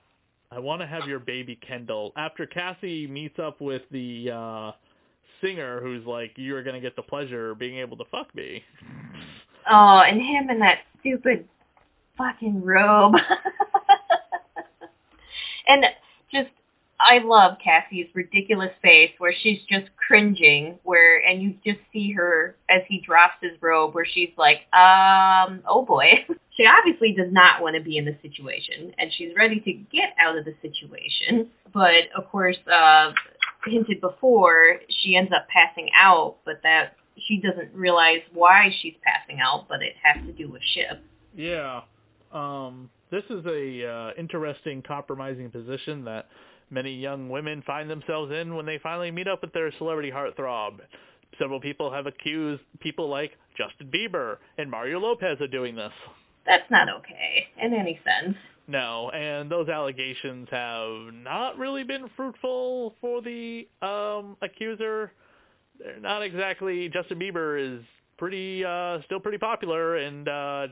I 0.50 0.58
want 0.58 0.82
to 0.82 0.86
have 0.86 1.08
your 1.08 1.18
baby 1.20 1.56
Kendall. 1.56 2.12
After 2.16 2.44
Cassie 2.46 3.06
meets 3.06 3.38
up 3.38 3.60
with 3.62 3.88
the 3.90 4.30
uh 4.30 4.72
singer 5.42 5.80
who's 5.80 6.06
like 6.06 6.32
you're 6.36 6.62
going 6.62 6.74
to 6.74 6.80
get 6.80 6.96
the 6.96 7.02
pleasure 7.02 7.50
of 7.50 7.58
being 7.58 7.78
able 7.78 7.96
to 7.98 8.04
fuck 8.10 8.34
me. 8.34 8.62
Oh, 9.70 10.02
and 10.06 10.20
him 10.20 10.50
in 10.50 10.58
that 10.60 10.78
stupid 11.00 11.48
fucking 12.16 12.62
robe. 12.62 13.14
and 15.68 15.84
just 16.32 16.50
I 17.00 17.18
love 17.18 17.58
Cassie's 17.62 18.06
ridiculous 18.14 18.70
face 18.80 19.10
where 19.18 19.34
she's 19.42 19.58
just 19.68 19.86
cringing 19.96 20.78
where 20.84 21.18
and 21.18 21.42
you 21.42 21.54
just 21.64 21.80
see 21.92 22.12
her 22.12 22.56
as 22.68 22.82
he 22.88 23.00
drops 23.00 23.34
his 23.40 23.52
robe 23.60 23.94
where 23.94 24.06
she's 24.06 24.30
like, 24.36 24.58
um, 24.72 25.62
oh 25.66 25.84
boy. 25.86 26.24
She 26.54 26.66
obviously 26.66 27.14
does 27.14 27.32
not 27.32 27.62
want 27.62 27.76
to 27.76 27.82
be 27.82 27.96
in 27.96 28.04
the 28.04 28.14
situation 28.20 28.94
and 28.98 29.10
she's 29.10 29.34
ready 29.34 29.58
to 29.60 29.72
get 29.72 30.10
out 30.18 30.36
of 30.36 30.44
the 30.44 30.54
situation. 30.60 31.48
But 31.72 32.12
of 32.14 32.30
course, 32.30 32.58
uh 32.70 33.12
hinted 33.66 34.00
before, 34.00 34.80
she 34.88 35.16
ends 35.16 35.32
up 35.34 35.46
passing 35.48 35.90
out, 35.96 36.36
but 36.44 36.60
that 36.62 36.96
she 37.26 37.38
doesn't 37.38 37.74
realize 37.74 38.20
why 38.32 38.74
she's 38.80 38.94
passing 39.04 39.40
out, 39.40 39.66
but 39.68 39.82
it 39.82 39.94
has 40.02 40.24
to 40.26 40.32
do 40.32 40.50
with 40.50 40.62
ship. 40.74 41.02
Yeah. 41.34 41.82
Um 42.32 42.90
this 43.10 43.24
is 43.30 43.44
a 43.46 43.86
uh 43.86 44.10
interesting 44.18 44.82
compromising 44.82 45.50
position 45.50 46.04
that 46.04 46.26
many 46.70 46.94
young 46.94 47.28
women 47.28 47.62
find 47.66 47.88
themselves 47.88 48.32
in 48.32 48.54
when 48.54 48.66
they 48.66 48.78
finally 48.82 49.10
meet 49.10 49.28
up 49.28 49.42
with 49.42 49.52
their 49.52 49.70
celebrity 49.78 50.10
heartthrob. 50.10 50.80
Several 51.38 51.60
people 51.60 51.92
have 51.92 52.06
accused 52.06 52.62
people 52.80 53.08
like 53.08 53.32
Justin 53.56 53.90
Bieber 53.90 54.38
and 54.58 54.70
Mario 54.70 54.98
Lopez 54.98 55.38
of 55.40 55.50
doing 55.50 55.76
this. 55.76 55.92
That's 56.46 56.68
not 56.70 56.88
okay 56.88 57.46
in 57.60 57.74
any 57.74 58.00
sense. 58.04 58.36
No, 58.68 59.10
and 59.10 59.50
those 59.50 59.68
allegations 59.68 60.48
have 60.50 61.12
not 61.12 61.58
really 61.58 61.82
been 61.82 62.08
fruitful 62.16 62.94
for 63.00 63.20
the 63.20 63.68
um 63.82 64.36
accuser. 64.40 65.12
They're 65.78 66.00
not 66.00 66.22
exactly 66.22 66.88
Justin 66.88 67.18
Bieber 67.18 67.58
is 67.58 67.84
pretty 68.18 68.64
uh 68.64 69.00
still 69.06 69.20
pretty 69.20 69.38
popular 69.38 69.96
and 69.96 70.28
uh 70.28 70.66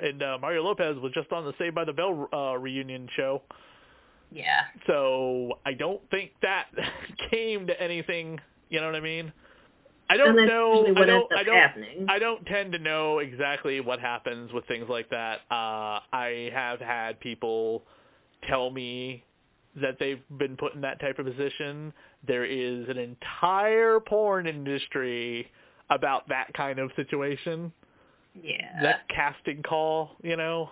and 0.00 0.22
uh, 0.22 0.38
Mario 0.40 0.62
Lopez 0.62 0.96
was 0.98 1.12
just 1.12 1.30
on 1.32 1.44
the 1.44 1.52
Saved 1.58 1.74
by 1.74 1.84
the 1.84 1.92
Bell 1.92 2.28
uh 2.32 2.56
reunion 2.56 3.08
show. 3.16 3.42
Yeah. 4.30 4.62
So 4.86 5.58
I 5.66 5.74
don't 5.74 6.00
think 6.10 6.32
that 6.42 6.66
came 7.30 7.66
to 7.66 7.80
anything, 7.80 8.40
you 8.68 8.80
know 8.80 8.86
what 8.86 8.96
I 8.96 9.00
mean? 9.00 9.32
I 10.10 10.16
don't 10.16 10.36
know 10.36 10.86
I 10.96 11.04
don't 11.04 11.32
I 11.32 11.42
don't 11.42 11.56
happening. 11.56 12.06
I 12.08 12.18
don't 12.18 12.44
tend 12.46 12.72
to 12.72 12.78
know 12.78 13.18
exactly 13.18 13.80
what 13.80 14.00
happens 14.00 14.52
with 14.52 14.66
things 14.66 14.86
like 14.88 15.08
that. 15.10 15.40
Uh, 15.50 16.00
I 16.12 16.50
have 16.52 16.80
had 16.80 17.18
people 17.20 17.84
tell 18.48 18.70
me 18.70 19.24
that 19.80 19.96
they've 19.98 20.22
been 20.38 20.56
put 20.56 20.74
in 20.74 20.80
that 20.82 21.00
type 21.00 21.18
of 21.18 21.26
position. 21.26 21.92
There 22.26 22.44
is 22.44 22.88
an 22.88 22.98
entire 22.98 23.98
porn 24.00 24.46
industry 24.46 25.50
about 25.90 26.28
that 26.28 26.52
kind 26.54 26.78
of 26.78 26.90
situation. 26.96 27.72
yeah. 28.40 28.82
That 28.82 29.08
casting 29.08 29.62
call, 29.62 30.10
you 30.22 30.36
know. 30.36 30.70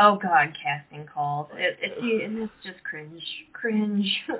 oh 0.00 0.16
God, 0.22 0.56
casting 0.62 1.06
calls. 1.12 1.48
It, 1.54 1.76
it, 1.82 1.92
it's 2.02 2.52
just 2.64 2.82
cringe. 2.84 3.22
Cringe. 3.52 4.20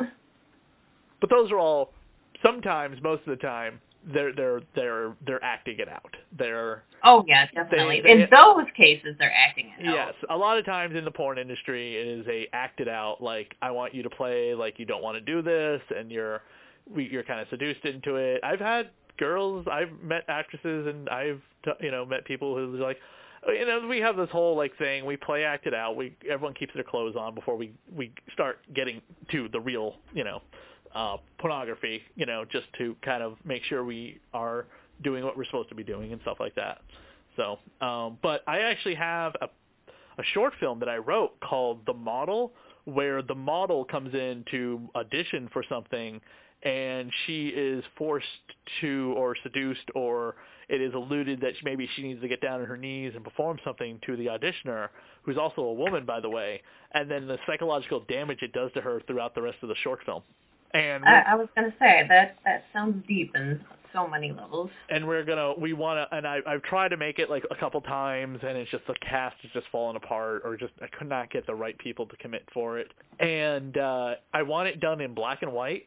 But 1.20 1.30
those 1.30 1.50
are 1.50 1.58
all 1.58 1.92
sometimes, 2.44 3.02
most 3.02 3.22
of 3.26 3.36
the 3.36 3.42
time, 3.42 3.80
they're 4.12 4.32
they're 4.32 4.60
they're 4.74 5.14
they're 5.26 5.42
acting 5.44 5.76
it 5.78 5.88
out. 5.88 6.16
They're 6.36 6.82
oh 7.04 7.24
yeah, 7.26 7.46
definitely. 7.54 8.00
they- 8.00 8.12
in 8.12 8.28
those 8.30 8.66
cases, 8.76 9.16
they're 9.18 9.32
acting 9.32 9.72
it 9.78 9.86
out. 9.86 9.94
Yes, 9.94 10.14
a 10.30 10.36
lot 10.36 10.58
of 10.58 10.64
times 10.64 10.96
in 10.96 11.04
the 11.04 11.10
porn 11.10 11.38
industry, 11.38 11.96
it 11.96 12.06
is 12.06 12.26
a 12.28 12.48
acted 12.52 12.88
out 12.88 13.22
like 13.22 13.54
I 13.62 13.70
want 13.70 13.94
you 13.94 14.02
to 14.02 14.10
play 14.10 14.54
like 14.54 14.78
you 14.78 14.86
don't 14.86 15.02
want 15.02 15.16
to 15.16 15.20
do 15.20 15.42
this, 15.42 15.80
and 15.96 16.10
you're 16.10 16.42
you're 16.94 17.24
kind 17.24 17.40
of 17.40 17.48
seduced 17.50 17.84
into 17.84 18.16
it. 18.16 18.40
I've 18.42 18.60
had 18.60 18.90
girls, 19.18 19.66
I've 19.70 19.90
met 20.02 20.24
actresses, 20.28 20.86
and 20.86 21.08
I've 21.08 21.40
you 21.80 21.90
know 21.90 22.06
met 22.06 22.24
people 22.24 22.54
who's 22.56 22.80
like, 22.80 22.98
oh, 23.46 23.52
you 23.52 23.66
know, 23.66 23.86
we 23.86 23.98
have 23.98 24.16
this 24.16 24.30
whole 24.30 24.56
like 24.56 24.76
thing. 24.78 25.04
We 25.04 25.16
play 25.16 25.44
act 25.44 25.66
it 25.66 25.74
out. 25.74 25.96
We 25.96 26.16
everyone 26.30 26.54
keeps 26.54 26.72
their 26.74 26.84
clothes 26.84 27.16
on 27.16 27.34
before 27.34 27.56
we 27.56 27.72
we 27.94 28.12
start 28.32 28.60
getting 28.74 29.02
to 29.32 29.48
the 29.50 29.60
real 29.60 29.96
you 30.14 30.24
know 30.24 30.40
uh 30.98 31.16
pornography. 31.38 32.02
You 32.16 32.26
know, 32.26 32.44
just 32.44 32.66
to 32.78 32.96
kind 33.02 33.22
of 33.22 33.36
make 33.44 33.62
sure 33.64 33.84
we 33.84 34.18
are 34.34 34.66
doing 35.02 35.24
what 35.24 35.36
we're 35.36 35.44
supposed 35.46 35.68
to 35.70 35.74
be 35.74 35.84
doing 35.84 36.12
and 36.12 36.20
stuff 36.22 36.38
like 36.40 36.54
that. 36.56 36.82
So, 37.36 37.58
um, 37.80 38.18
but 38.22 38.42
I 38.48 38.58
actually 38.60 38.96
have 38.96 39.32
a 39.40 39.48
a 40.18 40.24
short 40.34 40.52
film 40.58 40.80
that 40.80 40.88
I 40.88 40.96
wrote 40.96 41.38
called 41.40 41.86
The 41.86 41.94
Model, 41.94 42.52
where 42.84 43.22
the 43.22 43.34
model 43.34 43.84
comes 43.84 44.12
in 44.14 44.44
to 44.50 44.88
audition 44.96 45.48
for 45.52 45.62
something, 45.68 46.20
and 46.64 47.12
she 47.26 47.48
is 47.48 47.84
forced 47.96 48.26
to, 48.80 49.14
or 49.16 49.36
seduced, 49.44 49.88
or 49.94 50.34
it 50.68 50.80
is 50.80 50.92
alluded 50.94 51.40
that 51.40 51.52
maybe 51.62 51.88
she 51.94 52.02
needs 52.02 52.20
to 52.20 52.28
get 52.28 52.40
down 52.40 52.60
on 52.60 52.66
her 52.66 52.76
knees 52.76 53.12
and 53.14 53.22
perform 53.22 53.58
something 53.64 54.00
to 54.06 54.16
the 54.16 54.26
auditioner, 54.26 54.88
who's 55.22 55.38
also 55.38 55.62
a 55.62 55.72
woman, 55.72 56.04
by 56.04 56.18
the 56.20 56.28
way, 56.28 56.60
and 56.92 57.08
then 57.08 57.28
the 57.28 57.38
psychological 57.46 58.00
damage 58.08 58.42
it 58.42 58.52
does 58.52 58.72
to 58.72 58.80
her 58.80 59.00
throughout 59.06 59.36
the 59.36 59.42
rest 59.42 59.58
of 59.62 59.68
the 59.68 59.76
short 59.84 60.00
film. 60.04 60.22
And 60.74 61.04
I, 61.04 61.20
I 61.28 61.34
was 61.34 61.48
gonna 61.54 61.74
say 61.78 62.04
that 62.08 62.36
that 62.44 62.64
sounds 62.72 63.04
deep 63.06 63.34
in 63.34 63.60
so 63.94 64.06
many 64.06 64.30
levels. 64.32 64.68
and 64.90 65.08
we're 65.08 65.24
gonna 65.24 65.54
we 65.58 65.72
want 65.72 65.98
to 66.10 66.16
and 66.16 66.26
I 66.26 66.40
I've 66.46 66.62
tried 66.62 66.90
to 66.90 66.98
make 66.98 67.18
it 67.18 67.30
like 67.30 67.42
a 67.50 67.54
couple 67.56 67.80
times 67.80 68.38
and 68.42 68.56
it's 68.58 68.70
just 68.70 68.86
the 68.86 68.94
cast 69.00 69.36
is 69.44 69.50
just 69.54 69.66
falling 69.72 69.96
apart 69.96 70.42
or 70.44 70.58
just 70.58 70.74
I 70.82 70.88
could 70.88 71.08
not 71.08 71.30
get 71.30 71.46
the 71.46 71.54
right 71.54 71.76
people 71.78 72.04
to 72.06 72.16
commit 72.18 72.46
for 72.52 72.78
it 72.78 72.92
and 73.18 73.78
uh 73.78 74.16
I 74.34 74.42
want 74.42 74.68
it 74.68 74.78
done 74.80 75.00
in 75.00 75.14
black 75.14 75.40
and 75.40 75.52
white 75.52 75.86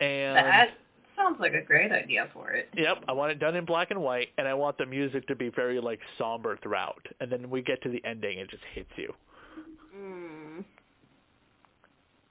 and 0.00 0.36
that 0.36 0.70
sounds 1.16 1.38
like 1.38 1.54
a 1.54 1.62
great 1.62 1.92
idea 1.92 2.28
for 2.34 2.50
it. 2.50 2.68
yep 2.76 3.04
I 3.06 3.12
want 3.12 3.30
it 3.30 3.38
done 3.38 3.54
in 3.54 3.64
black 3.64 3.92
and 3.92 4.02
white 4.02 4.30
and 4.36 4.48
I 4.48 4.54
want 4.54 4.76
the 4.78 4.86
music 4.86 5.24
to 5.28 5.36
be 5.36 5.48
very 5.48 5.80
like 5.80 6.00
somber 6.18 6.56
throughout 6.60 7.06
and 7.20 7.30
then 7.30 7.48
we 7.50 7.62
get 7.62 7.80
to 7.82 7.88
the 7.88 8.04
ending 8.04 8.40
it 8.40 8.50
just 8.50 8.64
hits 8.74 8.90
you 8.96 9.14
Mm. 9.96 10.64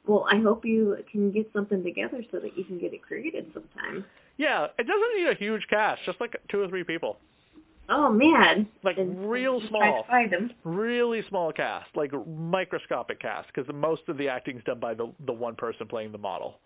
Well, 0.08 0.26
I 0.32 0.40
hope 0.40 0.66
you 0.66 0.98
can 1.12 1.32
get 1.32 1.50
something 1.54 1.84
together 1.84 2.24
so 2.32 2.40
that 2.40 2.58
you 2.58 2.64
can 2.64 2.80
get 2.80 2.94
it 2.94 3.02
created 3.02 3.52
sometime. 3.54 4.04
yeah 4.38 4.68
it 4.80 4.88
doesn't 4.88 5.16
need 5.18 5.28
a 5.30 5.36
huge 5.36 5.66
cast 5.70 6.02
just 6.06 6.20
like 6.20 6.36
two 6.50 6.62
or 6.62 6.68
three 6.68 6.84
people 6.84 7.18
Oh 7.90 8.10
man, 8.10 8.68
Like, 8.84 8.98
And 8.98 9.30
real 9.30 9.60
small. 9.68 10.04
to 10.04 10.08
find 10.10 10.32
them. 10.32 10.52
really 10.64 11.24
small 11.28 11.52
cast, 11.52 11.90
like 11.96 12.12
microscopic 12.26 13.20
cast, 13.20 13.50
because 13.54 13.70
most 13.74 14.04
of 14.08 14.18
the 14.18 14.30
acting 14.30 14.58
is 14.58 14.64
done 14.64 14.80
by 14.80 14.94
the 14.94 15.12
the 15.26 15.34
one 15.34 15.56
person 15.56 15.88
playing 15.88 16.14
the 16.14 16.18
model. 16.18 16.60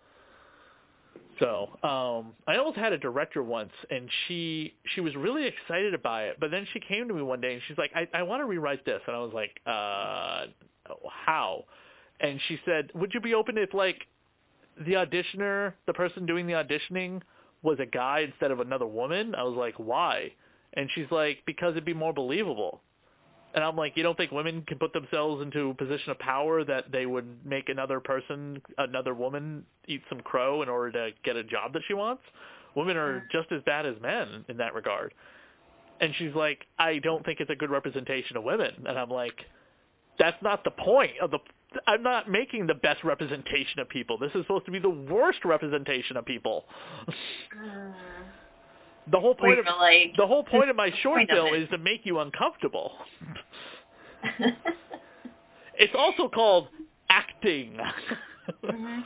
So, 1.40 1.68
um, 1.82 2.32
I 2.46 2.56
almost 2.56 2.76
had 2.78 2.92
a 2.92 2.98
director 2.98 3.42
once, 3.42 3.72
and 3.90 4.08
she 4.26 4.74
she 4.94 5.00
was 5.00 5.16
really 5.16 5.46
excited 5.46 5.94
about 5.94 6.22
it, 6.24 6.36
but 6.38 6.50
then 6.52 6.64
she 6.72 6.78
came 6.80 7.08
to 7.08 7.14
me 7.14 7.22
one 7.22 7.40
day 7.40 7.54
and 7.54 7.62
she's 7.66 7.76
like, 7.78 7.90
"I 7.94 8.06
I 8.14 8.22
want 8.22 8.40
to 8.40 8.46
rewrite 8.46 8.84
this," 8.84 9.02
and 9.08 9.16
I 9.16 9.18
was 9.18 9.32
like, 9.34 9.58
"Uh, 9.66 10.46
how?" 11.10 11.64
And 12.20 12.40
she 12.48 12.58
said, 12.64 12.90
"Would 12.94 13.12
you 13.14 13.20
be 13.20 13.34
open 13.34 13.58
if 13.58 13.74
like 13.74 14.06
the 14.78 14.94
auditioner, 14.94 15.74
the 15.86 15.92
person 15.92 16.26
doing 16.26 16.46
the 16.46 16.54
auditioning, 16.54 17.22
was 17.62 17.78
a 17.80 17.86
guy 17.86 18.20
instead 18.20 18.50
of 18.50 18.60
another 18.60 18.86
woman?" 18.86 19.34
I 19.34 19.42
was 19.42 19.56
like, 19.56 19.74
"Why?" 19.76 20.32
And 20.74 20.90
she's 20.94 21.10
like, 21.10 21.42
"Because 21.46 21.72
it'd 21.72 21.84
be 21.84 21.94
more 21.94 22.12
believable." 22.12 22.82
And 23.56 23.64
I'm 23.64 23.74
like, 23.74 23.96
you 23.96 24.02
don't 24.02 24.16
think 24.18 24.32
women 24.32 24.62
can 24.68 24.78
put 24.78 24.92
themselves 24.92 25.42
into 25.42 25.70
a 25.70 25.74
position 25.74 26.10
of 26.10 26.18
power 26.18 26.62
that 26.64 26.92
they 26.92 27.06
would 27.06 27.26
make 27.44 27.70
another 27.70 28.00
person, 28.00 28.60
another 28.76 29.14
woman, 29.14 29.64
eat 29.88 30.02
some 30.10 30.20
crow 30.20 30.60
in 30.60 30.68
order 30.68 30.92
to 30.92 31.16
get 31.24 31.36
a 31.36 31.42
job 31.42 31.72
that 31.72 31.80
she 31.88 31.94
wants? 31.94 32.22
Women 32.74 32.98
are 32.98 33.26
just 33.32 33.50
as 33.52 33.62
bad 33.62 33.86
as 33.86 33.94
men 34.02 34.44
in 34.50 34.58
that 34.58 34.74
regard. 34.74 35.14
And 36.02 36.14
she's 36.18 36.34
like, 36.34 36.66
I 36.78 36.98
don't 36.98 37.24
think 37.24 37.40
it's 37.40 37.50
a 37.50 37.56
good 37.56 37.70
representation 37.70 38.36
of 38.36 38.44
women. 38.44 38.72
And 38.86 38.98
I'm 38.98 39.08
like, 39.08 39.46
that's 40.18 40.36
not 40.42 40.62
the 40.62 40.70
point 40.70 41.12
of 41.22 41.30
the. 41.30 41.38
I'm 41.86 42.02
not 42.02 42.30
making 42.30 42.66
the 42.66 42.74
best 42.74 43.04
representation 43.04 43.80
of 43.80 43.88
people. 43.88 44.18
This 44.18 44.30
is 44.34 44.42
supposed 44.42 44.66
to 44.66 44.72
be 44.72 44.78
the 44.78 44.88
worst 44.88 45.44
representation 45.44 46.16
of 46.16 46.24
people. 46.24 46.64
The 49.10 49.20
whole 49.20 49.34
point 49.34 49.58
of 49.58 49.66
like, 49.78 50.16
the 50.16 50.26
whole 50.26 50.42
point 50.44 50.70
of 50.70 50.76
my 50.76 50.90
short 51.02 51.18
point 51.18 51.30
of 51.30 51.36
film 51.36 51.54
it. 51.54 51.62
is 51.62 51.68
to 51.70 51.78
make 51.78 52.00
you 52.04 52.18
uncomfortable. 52.20 52.92
It's 55.78 55.92
also 55.96 56.28
called 56.28 56.68
acting. 57.10 57.78
Mhm. 58.64 59.04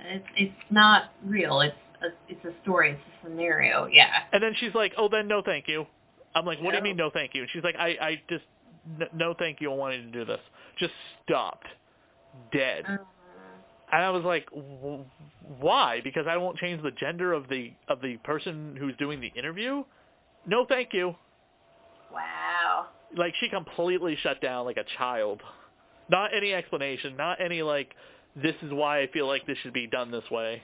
It's 0.00 0.26
it's 0.36 0.52
not 0.70 1.12
real. 1.24 1.60
It's 1.60 1.74
a 2.02 2.08
it's 2.28 2.44
a 2.44 2.52
story. 2.62 2.90
It's 2.90 3.00
a 3.00 3.26
scenario. 3.28 3.86
Yeah. 3.86 4.10
And 4.32 4.42
then 4.42 4.54
she's 4.58 4.74
like, 4.74 4.92
"Oh, 4.96 5.08
then 5.08 5.28
no, 5.28 5.42
thank 5.42 5.66
you." 5.66 5.86
I'm 6.34 6.44
like, 6.44 6.60
"What 6.60 6.72
do 6.72 6.76
you 6.76 6.82
mean 6.82 6.96
no, 6.96 7.10
thank 7.10 7.34
you?" 7.34 7.42
And 7.42 7.50
she's 7.50 7.64
like, 7.64 7.76
"I 7.76 7.88
I 8.00 8.22
just 8.28 8.44
no, 9.14 9.34
thank 9.38 9.60
you. 9.60 9.70
I 9.72 9.74
wanted 9.74 10.02
to 10.04 10.10
do 10.18 10.24
this." 10.24 10.40
Just 10.78 10.94
stopped, 11.24 11.66
dead. 12.52 12.84
Uh, 12.88 12.98
And 13.90 14.04
I 14.04 14.10
was 14.10 14.22
like, 14.24 14.48
w- 14.50 15.04
"Why?" 15.60 16.00
Because 16.02 16.26
I 16.28 16.36
won't 16.36 16.58
change 16.58 16.82
the 16.82 16.90
gender 16.90 17.32
of 17.32 17.48
the 17.48 17.72
of 17.88 18.00
the 18.02 18.16
person 18.18 18.76
who's 18.78 18.94
doing 18.96 19.20
the 19.20 19.28
interview. 19.28 19.84
No, 20.46 20.64
thank 20.66 20.92
you. 20.92 21.14
wow. 22.12 22.86
Like 23.16 23.34
she 23.40 23.48
completely 23.48 24.16
shut 24.22 24.40
down 24.40 24.66
like 24.66 24.76
a 24.76 24.84
child. 24.98 25.40
Not 26.10 26.34
any 26.34 26.52
explanation. 26.54 27.16
Not 27.16 27.40
any 27.40 27.62
like, 27.62 27.94
this 28.36 28.54
is 28.62 28.72
why 28.72 29.00
I 29.00 29.06
feel 29.08 29.26
like 29.26 29.46
this 29.46 29.58
should 29.62 29.72
be 29.72 29.86
done 29.86 30.10
this 30.10 30.30
way. 30.30 30.62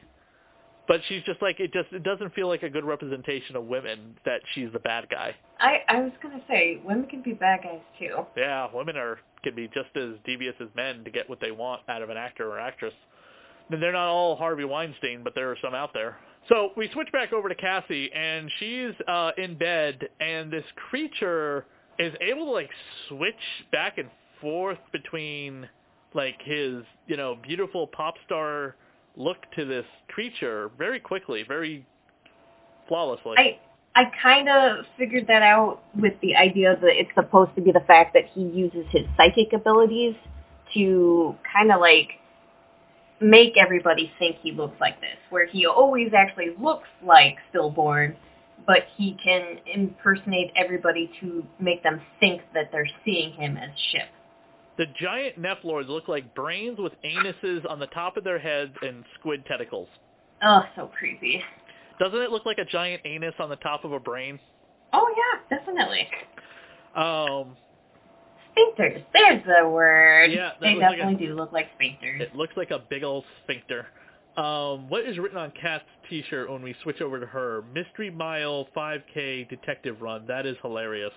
But 0.86 1.00
she's 1.08 1.22
just 1.22 1.40
like 1.40 1.60
it 1.60 1.72
just 1.72 1.92
it 1.92 2.02
doesn't 2.02 2.34
feel 2.34 2.48
like 2.48 2.62
a 2.62 2.68
good 2.68 2.84
representation 2.84 3.56
of 3.56 3.64
women 3.64 4.16
that 4.26 4.40
she's 4.54 4.68
the 4.72 4.80
bad 4.80 5.08
guy. 5.10 5.34
I 5.60 5.78
I 5.88 6.00
was 6.00 6.12
gonna 6.22 6.42
say 6.48 6.80
women 6.84 7.06
can 7.06 7.22
be 7.22 7.32
bad 7.32 7.60
guys 7.62 7.80
too. 7.98 8.26
Yeah, 8.36 8.68
women 8.72 8.96
are 8.96 9.18
can 9.42 9.54
be 9.54 9.68
just 9.68 9.96
as 9.96 10.16
devious 10.24 10.54
as 10.60 10.68
men 10.76 11.04
to 11.04 11.10
get 11.10 11.28
what 11.28 11.40
they 11.40 11.50
want 11.52 11.82
out 11.88 12.02
of 12.02 12.10
an 12.10 12.16
actor 12.16 12.50
or 12.50 12.58
actress. 12.58 12.94
And 13.70 13.82
they're 13.82 13.92
not 13.92 14.08
all 14.08 14.36
Harvey 14.36 14.64
Weinstein, 14.64 15.22
but 15.24 15.34
there 15.34 15.50
are 15.50 15.56
some 15.62 15.74
out 15.74 15.90
there. 15.94 16.16
So 16.48 16.70
we 16.76 16.90
switch 16.92 17.10
back 17.12 17.32
over 17.32 17.48
to 17.48 17.54
Cassie, 17.54 18.12
and 18.12 18.50
she's 18.58 18.92
uh, 19.08 19.30
in 19.38 19.56
bed, 19.56 20.06
and 20.20 20.52
this 20.52 20.64
creature 20.90 21.64
is 21.98 22.12
able 22.20 22.44
to 22.46 22.50
like 22.50 22.70
switch 23.08 23.34
back 23.72 23.96
and 23.96 24.10
forth 24.40 24.78
between 24.92 25.66
like 26.12 26.36
his 26.44 26.82
you 27.06 27.16
know 27.16 27.36
beautiful 27.42 27.86
pop 27.86 28.14
star 28.26 28.76
look 29.16 29.38
to 29.56 29.64
this 29.64 29.86
creature 30.08 30.70
very 30.76 31.00
quickly, 31.00 31.44
very 31.46 31.86
flawlessly. 32.88 33.34
I 33.36 33.58
I 33.96 34.10
kind 34.20 34.48
of 34.48 34.84
figured 34.98 35.28
that 35.28 35.42
out 35.42 35.80
with 35.94 36.14
the 36.20 36.34
idea 36.34 36.76
that 36.80 37.00
it's 37.00 37.10
supposed 37.14 37.54
to 37.54 37.60
be 37.60 37.70
the 37.70 37.84
fact 37.86 38.14
that 38.14 38.24
he 38.34 38.42
uses 38.42 38.84
his 38.90 39.02
psychic 39.16 39.52
abilities 39.52 40.16
to 40.74 41.36
kind 41.52 41.70
of 41.70 41.80
like 41.80 42.08
make 43.20 43.56
everybody 43.56 44.10
think 44.18 44.36
he 44.42 44.50
looks 44.50 44.78
like 44.80 45.00
this, 45.00 45.16
where 45.30 45.46
he 45.46 45.66
always 45.66 46.12
actually 46.12 46.50
looks 46.60 46.88
like 47.06 47.36
stillborn, 47.50 48.16
but 48.66 48.80
he 48.96 49.16
can 49.22 49.58
impersonate 49.72 50.50
everybody 50.56 51.10
to 51.20 51.44
make 51.60 51.82
them 51.84 52.00
think 52.18 52.42
that 52.52 52.70
they're 52.72 52.90
seeing 53.04 53.32
him 53.32 53.56
as 53.56 53.70
Ship. 53.92 54.08
The 54.76 54.86
giant 55.00 55.40
Nephlords 55.40 55.88
look 55.88 56.08
like 56.08 56.34
brains 56.34 56.78
with 56.78 56.92
anuses 57.04 57.68
on 57.70 57.78
the 57.78 57.86
top 57.88 58.16
of 58.16 58.24
their 58.24 58.38
heads 58.38 58.72
and 58.82 59.04
squid 59.18 59.46
tentacles. 59.46 59.88
Oh, 60.42 60.62
so 60.74 60.90
creepy. 60.98 61.40
Doesn't 62.00 62.20
it 62.20 62.30
look 62.30 62.44
like 62.44 62.58
a 62.58 62.64
giant 62.64 63.02
anus 63.04 63.34
on 63.38 63.48
the 63.48 63.56
top 63.56 63.84
of 63.84 63.92
a 63.92 64.00
brain? 64.00 64.38
Oh 64.92 65.06
yeah, 65.16 65.58
definitely. 65.58 66.08
Um, 66.96 67.56
Sphincters. 68.56 69.04
There's 69.12 69.42
the 69.46 69.68
word. 69.68 70.30
Yeah, 70.32 70.52
they 70.60 70.74
looks 70.74 70.82
like 70.82 70.98
definitely 70.98 71.26
do 71.26 71.34
look 71.34 71.52
like 71.52 71.66
sphincters. 71.80 72.20
it 72.20 72.34
looks 72.34 72.56
like 72.56 72.70
a 72.70 72.78
big 72.78 73.02
old 73.04 73.24
sphincter. 73.42 73.86
Um, 74.36 74.88
what 74.88 75.04
is 75.06 75.18
written 75.18 75.38
on 75.38 75.52
Cat's 75.60 75.84
t-shirt 76.10 76.50
when 76.50 76.62
we 76.62 76.74
switch 76.82 77.00
over 77.00 77.20
to 77.20 77.26
her? 77.26 77.62
Mystery 77.72 78.10
Mile 78.10 78.66
5K 78.76 79.48
Detective 79.48 80.00
Run. 80.02 80.26
That 80.26 80.46
is 80.46 80.56
hilarious. 80.62 81.12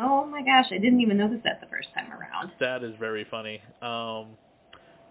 Oh 0.00 0.24
my 0.24 0.42
gosh, 0.42 0.66
I 0.70 0.78
didn't 0.78 1.00
even 1.00 1.18
notice 1.18 1.40
that 1.44 1.60
the 1.60 1.66
first 1.66 1.88
time 1.94 2.10
around. 2.10 2.52
That 2.58 2.82
is 2.82 2.94
very 2.98 3.26
funny. 3.30 3.60
Um, 3.82 4.28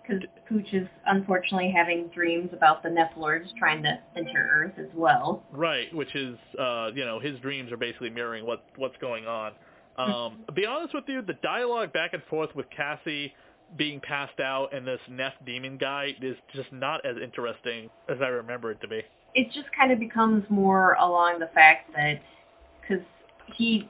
Because 0.02 0.24
Pooch 0.48 0.74
is 0.74 0.88
unfortunately 1.06 1.72
having 1.76 2.08
dreams 2.08 2.50
about 2.54 2.82
the 2.82 2.90
Nephlords 2.90 3.56
trying 3.58 3.84
to 3.84 4.00
enter 4.16 4.50
Earth 4.52 4.80
as 4.80 4.92
well. 4.96 5.44
Right, 5.52 5.94
which 5.94 6.16
is 6.16 6.38
uh, 6.58 6.90
you 6.96 7.06
know, 7.06 7.20
his 7.20 7.40
dreams 7.40 7.72
are 7.72 7.78
basically 7.78 8.10
mirroring 8.10 8.46
what 8.46 8.64
what's 8.78 8.98
going 8.98 9.28
on. 9.28 9.52
Um, 9.98 10.40
to 10.48 10.54
be 10.54 10.66
honest 10.66 10.94
with 10.94 11.04
you, 11.08 11.22
the 11.22 11.34
dialogue 11.34 11.92
back 11.94 12.14
and 12.14 12.24
forth 12.24 12.56
with 12.56 12.70
Cassie 12.70 13.34
being 13.78 14.00
passed 14.00 14.40
out 14.40 14.74
and 14.74 14.88
this 14.88 15.02
Neph 15.12 15.34
demon 15.46 15.78
guy 15.78 16.16
is 16.22 16.38
just 16.56 16.72
not 16.72 17.06
as 17.06 17.18
interesting 17.22 17.90
as 18.08 18.18
I 18.22 18.28
remember 18.28 18.72
it 18.72 18.82
to 18.82 18.88
be. 18.88 19.02
It 19.36 19.52
just 19.54 19.68
kind 19.78 19.92
of 19.92 20.00
becomes 20.00 20.44
more 20.50 20.94
along 20.94 21.40
the 21.40 21.50
fact 21.54 21.94
that, 21.96 22.22
because 22.82 23.06
he, 23.56 23.90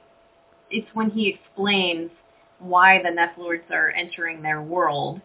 it's 0.70 0.88
when 0.94 1.10
he 1.10 1.28
explains 1.28 2.10
why 2.58 3.02
the 3.02 3.08
Nephlords 3.08 3.70
are 3.70 3.90
entering 3.90 4.42
their 4.42 4.62
world, 4.62 5.20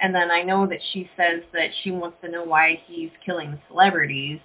and 0.00 0.14
then 0.14 0.30
I 0.30 0.42
know 0.42 0.66
that 0.66 0.80
she 0.92 1.08
says 1.16 1.42
that 1.52 1.70
she 1.82 1.90
wants 1.90 2.18
to 2.22 2.30
know 2.30 2.44
why 2.44 2.80
he's 2.86 3.10
killing 3.24 3.58
celebrities, 3.68 4.40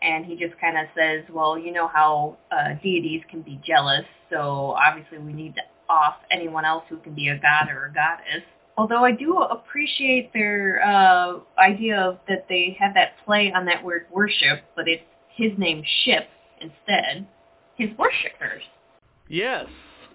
and 0.00 0.24
he 0.24 0.36
just 0.36 0.58
kind 0.60 0.78
of 0.78 0.86
says, 0.96 1.24
well, 1.32 1.58
you 1.58 1.72
know 1.72 1.88
how 1.88 2.36
uh, 2.50 2.74
deities 2.82 3.22
can 3.30 3.42
be 3.42 3.60
jealous, 3.64 4.04
so 4.30 4.74
obviously 4.78 5.18
we 5.18 5.32
need 5.32 5.54
to 5.56 5.62
off 5.88 6.16
anyone 6.30 6.64
else 6.64 6.84
who 6.88 6.96
can 6.98 7.14
be 7.14 7.28
a 7.28 7.38
god 7.38 7.68
or 7.68 7.86
a 7.86 7.92
goddess. 7.92 8.42
Although 8.76 9.04
I 9.04 9.12
do 9.12 9.38
appreciate 9.38 10.32
their 10.32 10.82
uh, 10.84 11.38
idea 11.58 12.00
of 12.00 12.18
that 12.28 12.46
they 12.48 12.76
have 12.80 12.94
that 12.94 13.12
play 13.24 13.52
on 13.54 13.66
that 13.66 13.84
word 13.84 14.06
worship, 14.10 14.62
but 14.74 14.88
it's 14.88 15.04
his 15.36 15.52
name 15.58 15.82
Ship 16.04 16.28
instead. 16.60 17.26
His 17.76 17.90
worshippers. 17.98 18.62
Yes. 19.28 19.66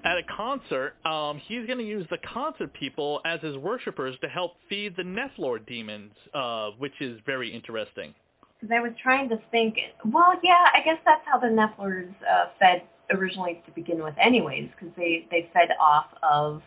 At 0.03 0.17
a 0.17 0.23
concert, 0.23 0.93
um, 1.05 1.41
he's 1.45 1.65
going 1.65 1.79
to 1.79 1.85
use 1.85 2.07
the 2.09 2.19
concert 2.19 2.73
people 2.73 3.19
as 3.25 3.41
his 3.41 3.57
worshippers 3.57 4.15
to 4.21 4.29
help 4.29 4.53
feed 4.69 4.95
the 4.95 5.03
Nephlord 5.03 5.67
demons, 5.67 6.13
uh, 6.33 6.69
which 6.77 6.93
is 7.01 7.19
very 7.25 7.53
interesting. 7.53 8.13
Because 8.59 8.73
I 8.73 8.79
was 8.79 8.93
trying 9.01 9.27
to 9.29 9.39
think, 9.51 9.75
well, 10.05 10.33
yeah, 10.41 10.67
I 10.73 10.79
guess 10.85 10.99
that's 11.05 11.23
how 11.25 11.37
the 11.37 11.47
Nephlords 11.47 12.13
uh, 12.29 12.45
fed 12.59 12.83
originally 13.11 13.61
to 13.65 13.71
begin 13.71 14.01
with 14.01 14.13
anyways, 14.21 14.69
because 14.71 14.93
they, 14.95 15.27
they 15.31 15.49
fed 15.53 15.69
off 15.81 16.05
of 16.23 16.61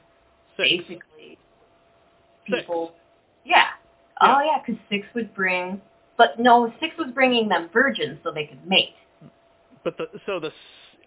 Six. 0.58 0.68
basically 0.68 1.38
Six. 2.50 2.60
people. 2.60 2.92
Yeah. 3.46 3.68
Oh, 4.20 4.40
yeah, 4.44 4.62
because 4.64 4.80
Six 4.90 5.06
would 5.14 5.34
bring, 5.34 5.80
but 6.18 6.38
no, 6.38 6.70
Six 6.80 6.94
was 6.98 7.08
bringing 7.14 7.48
them 7.48 7.70
virgins 7.72 8.18
so 8.22 8.30
they 8.30 8.44
could 8.44 8.66
mate. 8.66 8.94
But 9.84 9.96
the 9.96 10.06
so 10.26 10.38
the 10.38 10.52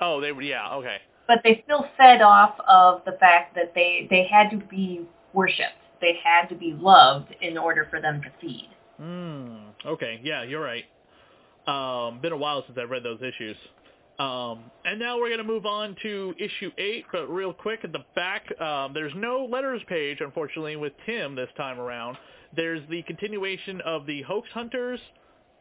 oh 0.02 0.20
they 0.20 0.34
were 0.34 0.42
yeah 0.42 0.74
okay 0.74 0.98
but 1.28 1.42
they 1.44 1.62
still 1.64 1.88
fed 1.98 2.22
off 2.22 2.56
of 2.68 3.02
the 3.06 3.14
fact 3.14 3.56
that 3.56 3.74
they 3.74 4.08
they 4.10 4.28
had 4.30 4.50
to 4.50 4.58
be 4.58 5.06
worshipped. 5.34 5.82
They 6.02 6.20
had 6.24 6.48
to 6.50 6.56
be 6.56 6.74
loved 6.78 7.34
in 7.42 7.58
order 7.58 7.88
for 7.90 8.02
them 8.02 8.22
to 8.22 8.30
feed. 8.42 8.70
Hmm. 8.98 9.70
Okay. 9.86 10.20
Yeah, 10.24 10.44
you're 10.44 10.62
right. 10.62 10.86
Um, 11.68 12.20
been 12.22 12.32
a 12.32 12.38
while 12.38 12.64
since 12.66 12.78
I've 12.78 12.90
read 12.90 13.04
those 13.04 13.22
issues. 13.22 13.58
Um, 14.20 14.72
and 14.86 14.98
now 14.98 15.18
we're 15.18 15.28
going 15.28 15.40
to 15.40 15.44
move 15.44 15.66
on 15.66 15.96
to 16.04 16.34
issue 16.38 16.72
eight, 16.78 17.06
but 17.12 17.28
real 17.28 17.52
quick 17.52 17.82
at 17.84 17.92
the 17.92 18.06
back, 18.16 18.44
um, 18.62 18.94
there's 18.94 19.12
no 19.16 19.46
letters 19.46 19.82
page, 19.90 20.20
unfortunately, 20.22 20.78
with 20.78 20.94
Tim 21.06 21.36
this 21.36 21.50
time 21.58 21.80
around. 21.80 22.18
There's 22.56 22.82
the 22.90 23.02
continuation 23.04 23.82
of 23.82 24.06
the 24.06 24.22
Hoax 24.22 24.48
Hunters, 24.54 25.02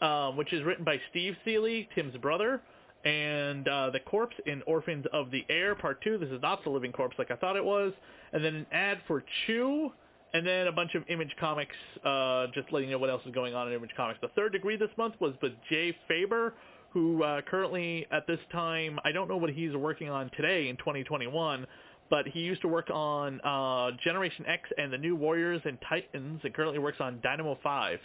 um, 0.01 0.37
which 0.37 0.53
is 0.53 0.63
written 0.63 0.85
by 0.85 1.01
Steve 1.11 1.35
Seeley, 1.45 1.89
Tim's 1.97 2.17
brother, 2.19 2.63
and 3.05 3.69
uh, 3.69 3.91
the 3.91 4.01
Corpse 4.01 4.37
in 4.47 4.63
Orphans 4.67 5.05
of 5.13 5.31
the 5.31 5.45
Air, 5.49 5.75
Part 5.75 6.03
Two. 6.03 6.19
This 6.19 6.31
is 6.31 6.41
not 6.43 6.65
the 6.65 6.71
Living 6.71 6.93
Corpse 6.93 7.17
like 7.19 7.31
I 7.31 7.37
thought 7.37 7.57
it 7.57 7.65
was. 7.65 7.93
And 8.33 8.45
then 8.45 8.55
an 8.55 8.67
ad 8.73 8.99
for 9.07 9.23
Chew, 9.47 9.93
and 10.33 10.47
then 10.47 10.67
a 10.67 10.73
bunch 10.73 10.95
of 10.95 11.05
Image 11.09 11.35
Comics, 11.39 11.77
uh, 12.05 12.49
just 12.55 12.73
letting 12.73 12.89
you 12.89 12.95
know 12.95 12.99
what 12.99 13.11
else 13.11 13.23
is 13.25 13.35
going 13.35 13.55
on 13.55 13.69
in 13.69 13.75
Image 13.75 13.93
Comics. 13.97 14.19
The 14.21 14.29
third 14.29 14.53
degree 14.53 14.77
this 14.77 14.91
month 14.97 15.15
was 15.21 15.35
with 15.41 15.53
Jay 15.71 15.97
Faerber, 16.11 16.53
who 16.91 17.23
uh, 17.23 17.43
currently 17.43 18.07
at 18.11 18.27
this 18.27 18.41
time, 18.51 18.99
I 19.05 19.13
don't 19.13 19.29
know 19.29 19.37
what 19.37 19.51
he's 19.51 19.75
working 19.75 20.09
on 20.09 20.31
today 20.37 20.69
in 20.69 20.77
2021, 20.77 21.67
but 22.11 22.27
he 22.27 22.41
used 22.41 22.63
to 22.63 22.69
work 22.69 22.91
on 22.91 23.41
uh, 23.43 23.91
Generation 24.03 24.45
X 24.47 24.69
and 24.77 24.93
the 24.93 24.99
New 24.99 25.17
Warriors 25.17 25.61
and 25.65 25.79
Titans, 25.89 26.41
and 26.43 26.55
currently 26.55 26.79
works 26.79 26.99
on 27.01 27.21
Dynamo 27.23 27.59
5. 27.63 27.99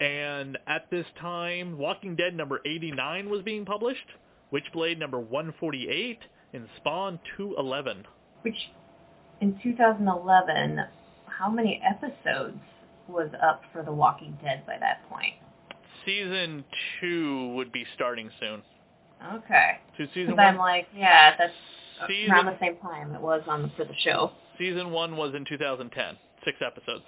And 0.00 0.58
at 0.66 0.90
this 0.90 1.06
time, 1.20 1.78
Walking 1.78 2.16
Dead 2.16 2.34
number 2.34 2.60
89 2.66 3.30
was 3.30 3.42
being 3.42 3.64
published, 3.64 4.06
Witchblade 4.54 4.98
number 4.98 5.18
148, 5.18 6.18
and 6.52 6.68
Spawn 6.76 7.18
211. 7.36 8.06
Which, 8.42 8.54
in 9.40 9.58
2011, 9.62 10.78
how 11.26 11.50
many 11.50 11.82
episodes 11.84 12.58
was 13.08 13.30
up 13.42 13.62
for 13.72 13.82
The 13.82 13.92
Walking 13.92 14.38
Dead 14.42 14.64
by 14.66 14.76
that 14.78 15.08
point? 15.10 15.34
Season 16.06 16.64
2 17.00 17.54
would 17.54 17.72
be 17.72 17.84
starting 17.94 18.30
soon. 18.38 18.62
Okay. 19.36 19.78
So 19.96 20.04
season 20.14 20.32
Because 20.34 20.38
I'm 20.38 20.58
like, 20.58 20.86
yeah, 20.94 21.34
that's 21.38 21.52
Season- 22.06 22.32
around 22.32 22.46
the 22.46 22.58
same 22.60 22.76
time 22.76 23.14
it 23.14 23.20
was 23.20 23.42
on 23.48 23.72
for 23.76 23.84
the 23.84 23.94
show. 24.04 24.32
season 24.58 24.90
1 24.90 25.16
was 25.16 25.34
in 25.34 25.44
2010, 25.44 26.16
six 26.44 26.58
episodes. 26.64 27.04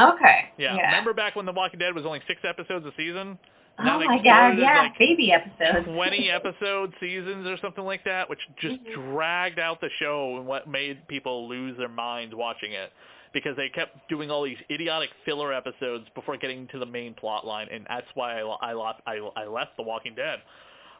Okay. 0.00 0.50
Yeah. 0.56 0.76
Remember 0.76 1.12
back 1.12 1.36
when 1.36 1.46
The 1.46 1.52
Walking 1.52 1.78
Dead 1.80 1.94
was 1.94 2.06
only 2.06 2.20
six 2.26 2.40
episodes 2.44 2.86
a 2.86 2.92
season? 2.96 3.38
Now 3.78 3.96
Oh 3.96 4.04
my 4.04 4.16
god, 4.22 4.58
yeah, 4.58 4.80
like, 4.82 4.98
baby 4.98 5.32
episodes. 5.32 5.86
20 5.86 6.30
episode 6.30 6.92
seasons 7.00 7.46
or 7.46 7.56
something 7.58 7.84
like 7.84 8.04
that, 8.04 8.28
which 8.28 8.40
just 8.60 8.82
Mhm. 8.84 8.92
dragged 9.12 9.58
out 9.58 9.80
the 9.80 9.88
show 9.98 10.36
and 10.36 10.46
what 10.46 10.66
made 10.68 11.06
people 11.08 11.48
lose 11.48 11.76
their 11.78 11.88
minds 11.88 12.34
watching 12.34 12.72
it. 12.72 12.92
because 13.32 13.54
they 13.56 13.68
kept 13.68 14.08
doing 14.08 14.28
all 14.28 14.42
these 14.42 14.58
idiotic 14.72 15.08
filler 15.24 15.52
episodes 15.52 16.08
before 16.16 16.36
getting 16.36 16.66
to 16.66 16.80
the 16.80 16.84
main 16.86 17.14
plot 17.14 17.46
line, 17.46 17.68
and 17.70 17.86
that's 17.88 18.08
why 18.14 18.40
I 18.40 18.56
I 18.60 18.72
lost 18.72 19.00
I, 19.06 19.18
I 19.36 19.44
left 19.44 19.76
The 19.76 19.84
Walking 19.84 20.16
Dead. 20.16 20.40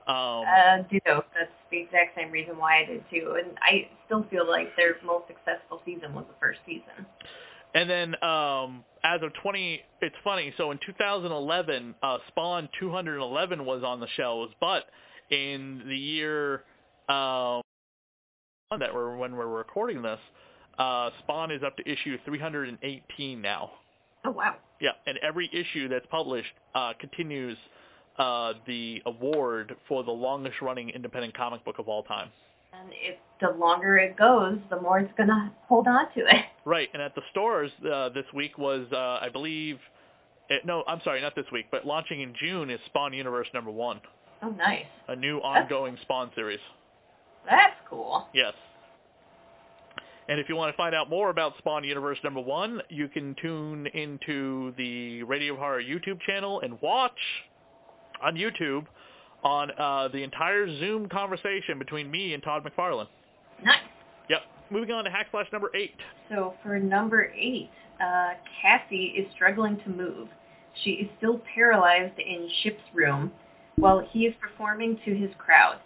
Um, 0.06 0.44
Uh, 0.46 0.76
ditto. 0.88 1.24
That's 1.36 1.50
the 1.72 1.78
exact 1.78 2.14
same 2.14 2.30
reason 2.30 2.56
why 2.56 2.82
I 2.82 2.84
did 2.84 3.04
too. 3.10 3.36
And 3.36 3.58
I 3.62 3.88
still 4.06 4.22
feel 4.30 4.48
like 4.48 4.76
their 4.76 4.94
most 5.04 5.26
successful 5.26 5.82
season 5.84 6.14
was 6.14 6.24
the 6.28 6.34
first 6.38 6.60
season. 6.64 7.04
And 7.74 7.90
then 7.90 8.14
um, 8.22 8.84
as 9.02 9.22
of 9.22 9.32
20, 9.42 9.80
it's 10.02 10.16
funny. 10.22 10.52
So 10.56 10.70
in 10.70 10.78
2011, 10.84 11.94
uh, 12.02 12.18
Spawn 12.28 12.68
211 12.78 13.64
was 13.64 13.82
on 13.84 14.00
the 14.00 14.08
shelves, 14.16 14.52
but 14.60 14.84
in 15.30 15.82
the 15.86 15.96
year 15.96 16.64
um, 17.08 17.62
that 18.78 18.94
we're 18.94 19.16
when 19.16 19.36
we're 19.36 19.46
recording 19.46 20.02
this, 20.02 20.18
uh, 20.78 21.10
Spawn 21.20 21.50
is 21.50 21.62
up 21.62 21.76
to 21.76 21.90
issue 21.90 22.16
318 22.24 23.40
now. 23.40 23.70
Oh 24.24 24.30
wow. 24.30 24.56
Yeah, 24.80 24.90
and 25.06 25.18
every 25.22 25.50
issue 25.52 25.88
that's 25.88 26.06
published 26.10 26.52
uh, 26.74 26.92
continues 26.98 27.56
uh, 28.18 28.54
the 28.66 29.02
award 29.06 29.74
for 29.88 30.04
the 30.04 30.10
longest 30.10 30.60
running 30.60 30.90
independent 30.90 31.36
comic 31.36 31.64
book 31.64 31.78
of 31.78 31.88
all 31.88 32.02
time. 32.02 32.30
And 32.72 32.90
if 32.92 33.16
the 33.40 33.50
longer 33.58 33.96
it 33.98 34.16
goes, 34.16 34.58
the 34.70 34.80
more 34.80 34.98
it's 35.00 35.12
gonna 35.16 35.52
hold 35.66 35.86
on 35.88 36.06
to 36.14 36.20
it. 36.20 36.44
Right, 36.66 36.88
and 36.92 37.00
at 37.02 37.14
the 37.14 37.22
stores 37.30 37.70
uh, 37.90 38.10
this 38.10 38.26
week 38.34 38.58
was, 38.58 38.86
uh, 38.92 39.18
I 39.22 39.28
believe, 39.32 39.78
it, 40.50 40.66
no, 40.66 40.84
I'm 40.86 41.00
sorry, 41.02 41.20
not 41.22 41.34
this 41.34 41.46
week, 41.50 41.66
but 41.70 41.86
launching 41.86 42.20
in 42.20 42.34
June 42.38 42.68
is 42.70 42.78
Spawn 42.86 43.14
Universe 43.14 43.48
number 43.54 43.70
one, 43.70 43.98
Oh 44.42 44.50
nice. 44.50 44.84
a 45.08 45.16
new 45.16 45.38
ongoing 45.38 45.96
Spawn 46.02 46.30
series. 46.34 46.60
That's 47.48 47.74
cool. 47.88 48.28
Yes. 48.34 48.52
And 50.28 50.38
if 50.38 50.48
you 50.50 50.54
want 50.54 50.72
to 50.72 50.76
find 50.76 50.94
out 50.94 51.08
more 51.10 51.30
about 51.30 51.54
Spawn 51.58 51.82
Universe 51.82 52.18
number 52.22 52.40
one, 52.40 52.82
you 52.90 53.08
can 53.08 53.34
tune 53.40 53.86
into 53.88 54.72
the 54.76 55.22
Radio 55.24 55.56
Horror 55.56 55.82
YouTube 55.82 56.20
channel 56.20 56.60
and 56.60 56.80
watch 56.82 57.18
on 58.22 58.34
YouTube 58.36 58.84
on 59.42 59.70
uh, 59.78 60.08
the 60.08 60.22
entire 60.22 60.66
Zoom 60.78 61.08
conversation 61.08 61.78
between 61.78 62.10
me 62.10 62.34
and 62.34 62.42
Todd 62.42 62.64
McFarlane. 62.64 63.08
Nice. 63.64 63.78
Yep. 64.28 64.40
Moving 64.70 64.90
on 64.92 65.04
to 65.04 65.10
Hack 65.10 65.26
Slash 65.30 65.46
number 65.52 65.70
eight. 65.74 65.96
So 66.28 66.54
for 66.62 66.78
number 66.78 67.32
eight, 67.36 67.70
uh, 68.00 68.34
Cassie 68.60 69.14
is 69.16 69.30
struggling 69.34 69.78
to 69.84 69.90
move. 69.90 70.28
She 70.84 70.90
is 70.90 71.10
still 71.18 71.40
paralyzed 71.54 72.18
in 72.18 72.48
Ship's 72.62 72.82
room 72.94 73.32
while 73.76 74.06
he 74.12 74.26
is 74.26 74.34
performing 74.40 74.98
to 75.04 75.14
his 75.14 75.30
crowd. 75.38 75.78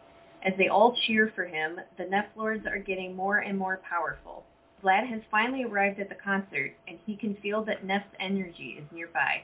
As 0.44 0.52
they 0.59 0.68
all 0.68 0.94
cheer 1.07 1.32
for 1.34 1.44
him, 1.44 1.80
the 1.96 2.05
Nephlords 2.05 2.66
are 2.66 2.78
getting 2.78 3.16
more 3.16 3.38
and 3.38 3.59
more 3.59 3.80
powerful. 3.88 4.44
Vlad 4.82 5.09
has 5.09 5.22
finally 5.30 5.64
arrived 5.64 5.98
at 5.98 6.11
the 6.11 6.16
concert, 6.22 6.72
and 6.86 6.98
he 7.07 7.16
can 7.16 7.34
feel 7.36 7.64
that 7.64 7.86
Neff's 7.86 8.05
energy 8.20 8.76
is 8.78 8.84
nearby. 8.92 9.42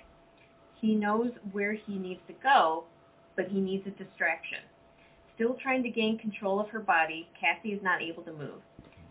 He 0.81 0.95
knows 0.95 1.31
where 1.53 1.73
he 1.73 1.97
needs 1.97 2.21
to 2.27 2.35
go, 2.43 2.85
but 3.41 3.49
he 3.51 3.59
needs 3.59 3.87
a 3.87 3.91
distraction. 3.91 4.59
Still 5.35 5.57
trying 5.63 5.83
to 5.85 5.89
gain 5.89 6.19
control 6.19 6.61
of 6.61 6.69
her 6.69 6.81
body, 6.81 7.27
Cassie 7.41 7.73
is 7.73 7.83
not 7.83 8.03
able 8.03 8.23
to 8.25 8.35
move. 8.35 8.61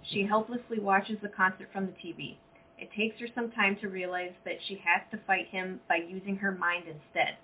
She 0.04 0.24
helplessly 0.24 0.78
watches 0.80 1.18
the 1.24 1.30
concert 1.30 1.70
from 1.74 1.88
the 1.88 1.94
TV. 1.94 2.36
It 2.78 2.92
takes 2.96 3.20
her 3.20 3.28
some 3.34 3.50
time 3.50 3.76
to 3.82 3.90
realize 3.90 4.34
that 4.46 4.60
she 4.68 4.80
has 4.86 5.02
to 5.10 5.26
fight 5.26 5.48
him 5.48 5.80
by 5.90 5.96
using 6.08 6.36
her 6.36 6.52
mind 6.52 6.84
instead. 6.86 7.38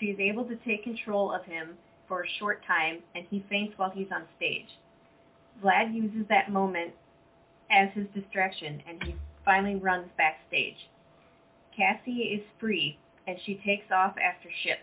She 0.00 0.06
is 0.06 0.18
able 0.18 0.46
to 0.46 0.56
take 0.64 0.82
control 0.82 1.30
of 1.30 1.44
him 1.44 1.76
for 2.08 2.22
a 2.22 2.38
short 2.38 2.64
time, 2.66 3.00
and 3.14 3.26
he 3.28 3.44
faints 3.50 3.74
while 3.76 3.90
he's 3.90 4.10
on 4.10 4.22
stage. 4.38 4.78
Vlad 5.62 5.94
uses 5.94 6.26
that 6.30 6.50
moment 6.50 6.94
as 7.70 7.90
his 7.92 8.06
distraction, 8.14 8.82
and 8.88 9.02
he 9.02 9.14
finally 9.44 9.76
runs 9.76 10.08
backstage. 10.16 10.88
Cassie 11.76 12.32
is 12.32 12.42
free, 12.58 12.98
and 13.26 13.36
she 13.44 13.56
takes 13.56 13.90
off 13.92 14.14
after 14.16 14.48
Ship. 14.62 14.78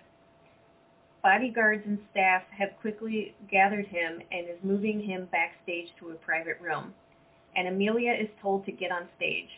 Bodyguards 1.24 1.84
and 1.86 2.00
staff 2.10 2.42
have 2.50 2.70
quickly 2.82 3.36
gathered 3.50 3.86
him 3.86 4.22
and 4.32 4.50
is 4.50 4.58
moving 4.64 5.00
him 5.00 5.28
backstage 5.32 5.90
to 6.00 6.10
a 6.10 6.16
private 6.16 6.60
room, 6.60 6.94
and 7.56 7.68
Amelia 7.68 8.14
is 8.14 8.30
told 8.42 8.66
to 8.66 8.72
get 8.72 8.92
on 8.92 9.08
stage. 9.18 9.50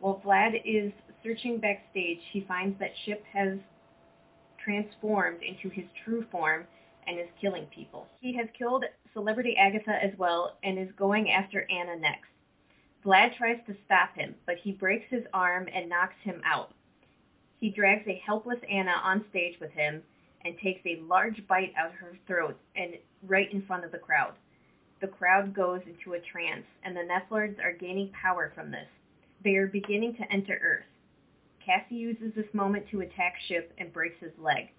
While 0.00 0.20
Vlad 0.24 0.60
is 0.64 0.92
searching 1.22 1.58
backstage, 1.58 2.20
he 2.32 2.44
finds 2.46 2.78
that 2.78 2.90
Ship 3.06 3.24
has 3.32 3.58
transformed 4.62 5.42
into 5.42 5.70
his 5.70 5.86
true 6.04 6.26
form 6.30 6.66
and 7.06 7.18
is 7.18 7.28
killing 7.40 7.66
people. 7.74 8.06
He 8.20 8.36
has 8.36 8.48
killed 8.58 8.84
celebrity 9.14 9.56
Agatha 9.56 10.02
as 10.02 10.12
well 10.18 10.58
and 10.62 10.78
is 10.78 10.92
going 10.98 11.30
after 11.30 11.66
Anna 11.70 11.96
next. 11.96 12.28
Vlad 13.04 13.34
tries 13.38 13.58
to 13.66 13.76
stop 13.86 14.14
him, 14.14 14.34
but 14.44 14.56
he 14.62 14.72
breaks 14.72 15.06
his 15.08 15.24
arm 15.32 15.66
and 15.74 15.88
knocks 15.88 16.20
him 16.22 16.42
out. 16.44 16.72
He 17.58 17.70
drags 17.70 18.06
a 18.06 18.22
helpless 18.24 18.58
Anna 18.70 18.92
on 19.02 19.24
stage 19.30 19.58
with 19.60 19.70
him 19.72 20.02
and 20.44 20.56
takes 20.58 20.80
a 20.86 21.00
large 21.02 21.46
bite 21.46 21.72
out 21.76 21.88
of 21.90 21.94
her 21.94 22.16
throat 22.26 22.58
and 22.76 22.94
right 23.26 23.52
in 23.52 23.62
front 23.62 23.84
of 23.84 23.92
the 23.92 23.98
crowd. 23.98 24.34
The 25.00 25.08
crowd 25.08 25.54
goes 25.54 25.80
into 25.86 26.12
a 26.12 26.20
trance, 26.20 26.66
and 26.84 26.94
the 26.94 27.00
Nephlords 27.00 27.58
are 27.58 27.72
gaining 27.72 28.10
power 28.10 28.52
from 28.54 28.70
this. 28.70 28.88
They 29.42 29.54
are 29.56 29.66
beginning 29.66 30.16
to 30.16 30.32
enter 30.32 30.58
Earth. 30.62 30.84
Cassie 31.64 31.94
uses 31.94 32.34
this 32.34 32.52
moment 32.52 32.86
to 32.90 33.00
attack 33.00 33.34
Ship 33.46 33.72
and 33.78 33.92
breaks 33.92 34.20
his 34.20 34.32
leg, 34.38 34.70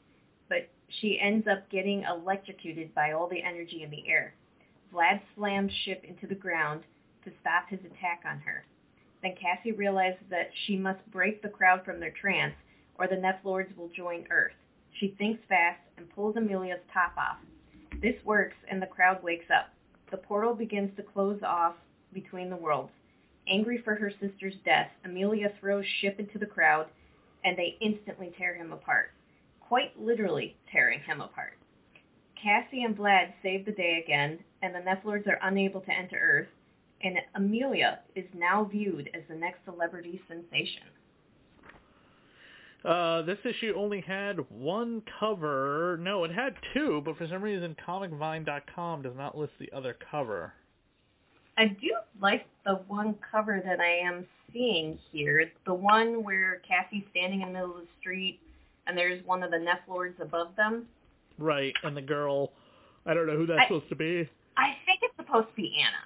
but 0.50 0.70
she 0.88 1.20
ends 1.20 1.48
up 1.48 1.70
getting 1.70 2.04
electrocuted 2.04 2.94
by 2.94 3.12
all 3.12 3.28
the 3.28 3.42
energy 3.42 3.84
in 3.84 3.90
the 3.90 4.08
air. 4.08 4.34
Vlad 4.94 5.22
slams 5.36 5.72
Ship 5.86 6.04
into 6.04 6.28
the 6.28 6.36
ground 6.36 6.84
to 7.24 7.32
stop 7.40 7.70
his 7.70 7.80
attack 7.80 8.24
on 8.26 8.40
her. 8.40 8.66
Then 9.22 9.36
Cassie 9.36 9.72
realizes 9.72 10.24
that 10.30 10.52
she 10.66 10.76
must 10.76 11.10
break 11.12 11.42
the 11.42 11.50
crowd 11.50 11.86
from 11.86 12.00
their 12.00 12.12
trance, 12.12 12.56
or 12.96 13.08
the 13.08 13.16
Nephlords 13.16 13.76
will 13.78 13.90
join 13.90 14.28
Earth. 14.30 14.54
She 15.00 15.16
thinks 15.18 15.44
fast 15.48 15.82
and 15.98 16.10
pulls 16.14 16.36
Amelia's 16.36 16.82
top 16.94 17.14
off. 17.18 17.38
This 18.02 18.16
works, 18.26 18.56
and 18.70 18.82
the 18.82 18.88
crowd 18.88 19.24
wakes 19.24 19.50
up. 19.50 19.70
The 20.10 20.18
portal 20.18 20.54
begins 20.54 20.96
to 20.98 21.04
close 21.04 21.42
off 21.44 21.76
between 22.14 22.50
the 22.50 22.56
worlds. 22.56 22.92
Angry 23.48 23.80
for 23.80 23.96
her 23.96 24.12
sister's 24.12 24.56
death, 24.66 24.90
Amelia 25.06 25.54
throws 25.60 25.86
Ship 25.86 26.20
into 26.20 26.38
the 26.38 26.46
crowd, 26.46 26.88
and 27.44 27.58
they 27.58 27.78
instantly 27.82 28.32
tear 28.38 28.56
him 28.56 28.72
apart. 28.72 29.12
Quite 29.60 30.00
literally 30.00 30.56
tearing 30.72 31.00
him 31.00 31.22
apart. 31.22 31.58
Cassie 32.42 32.84
and 32.84 32.98
Vlad 32.98 33.34
save 33.42 33.66
the 33.66 33.72
day 33.72 34.02
again, 34.04 34.40
and 34.62 34.74
the 34.74 34.80
Nephlords 34.80 35.28
are 35.28 35.40
unable 35.44 35.82
to 35.82 35.92
enter 35.92 36.18
Earth, 36.18 36.50
and 37.04 37.18
Amelia 37.36 38.00
is 38.16 38.26
now 38.34 38.64
viewed 38.64 39.10
as 39.14 39.22
the 39.28 39.36
next 39.36 39.64
celebrity 39.66 40.22
sensation. 40.28 40.84
Uh, 42.84 43.22
this 43.24 43.38
issue 43.46 43.74
only 43.78 44.02
had 44.02 44.38
one 44.50 45.04
cover. 45.20 45.98
No, 46.02 46.24
it 46.24 46.32
had 46.32 46.56
two, 46.74 47.02
but 47.06 47.18
for 47.18 47.28
some 47.28 47.42
reason 47.42 47.76
ComicVine.com 47.88 49.04
does 49.04 49.16
not 49.16 49.38
list 49.38 49.54
the 49.60 49.72
other 49.72 49.96
cover. 50.10 50.54
I 51.58 51.68
do 51.68 51.94
like 52.22 52.46
the 52.66 52.76
one 52.88 53.16
cover 53.32 53.62
that 53.64 53.80
I 53.80 53.98
am 54.08 54.26
seeing 54.52 54.98
here. 55.12 55.40
It's 55.40 55.52
the 55.66 55.74
one 55.74 56.24
where 56.24 56.62
Cassie's 56.68 57.04
standing 57.12 57.42
in 57.42 57.50
the 57.50 57.54
middle 57.54 57.72
of 57.76 57.82
the 57.82 57.88
street 58.00 58.40
and 58.88 58.98
there's 58.98 59.24
one 59.28 59.44
of 59.44 59.52
the 59.52 59.58
Nephlords 59.58 60.20
above 60.20 60.56
them. 60.56 60.88
Right, 61.38 61.74
and 61.84 61.96
the 61.96 62.02
girl, 62.02 62.52
I 63.06 63.14
don't 63.14 63.28
know 63.28 63.38
who 63.38 63.46
that's 63.46 63.62
I- 63.62 63.68
supposed 63.68 63.90
to 63.90 63.96
be. 63.96 64.28
I 64.58 64.74
think 64.86 65.00
it's 65.04 65.16
supposed 65.18 65.50
to 65.50 65.56
be 65.56 65.76
Anna. 65.80 65.98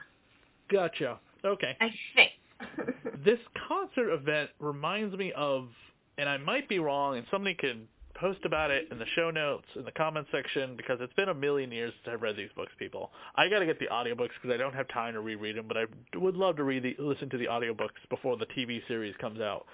Gotcha. 0.69 1.19
Okay. 1.45 1.77
I 1.79 1.89
think. 2.15 2.31
This 3.23 3.39
concert 3.67 4.11
event 4.13 4.49
reminds 4.59 5.15
me 5.17 5.31
of, 5.35 5.69
and 6.17 6.29
I 6.29 6.37
might 6.37 6.69
be 6.69 6.79
wrong, 6.79 7.17
and 7.17 7.25
somebody 7.31 7.55
can 7.55 7.87
post 8.15 8.39
about 8.45 8.71
it 8.71 8.87
in 8.91 8.97
the 8.97 9.05
show 9.15 9.29
notes 9.29 9.65
in 9.75 9.83
the 9.83 9.91
comment 9.91 10.25
section 10.31 10.75
because 10.75 10.99
it's 11.01 11.13
been 11.13 11.29
a 11.29 11.33
million 11.33 11.71
years 11.71 11.93
since 12.03 12.13
I've 12.13 12.21
read 12.21 12.37
these 12.37 12.49
books, 12.55 12.71
people. 12.79 13.11
I 13.35 13.49
got 13.49 13.59
to 13.59 13.65
get 13.65 13.79
the 13.79 13.87
audiobooks 13.87 14.29
because 14.41 14.53
I 14.53 14.57
don't 14.57 14.73
have 14.73 14.87
time 14.87 15.13
to 15.13 15.21
reread 15.21 15.57
them, 15.57 15.65
but 15.67 15.77
I 15.77 15.85
would 16.15 16.35
love 16.35 16.55
to 16.57 16.63
read 16.63 16.83
the, 16.83 16.95
listen 16.97 17.29
to 17.29 17.37
the 17.37 17.45
audiobooks 17.45 17.89
before 18.09 18.37
the 18.37 18.45
TV 18.47 18.81
series 18.87 19.15
comes 19.19 19.39
out. 19.41 19.65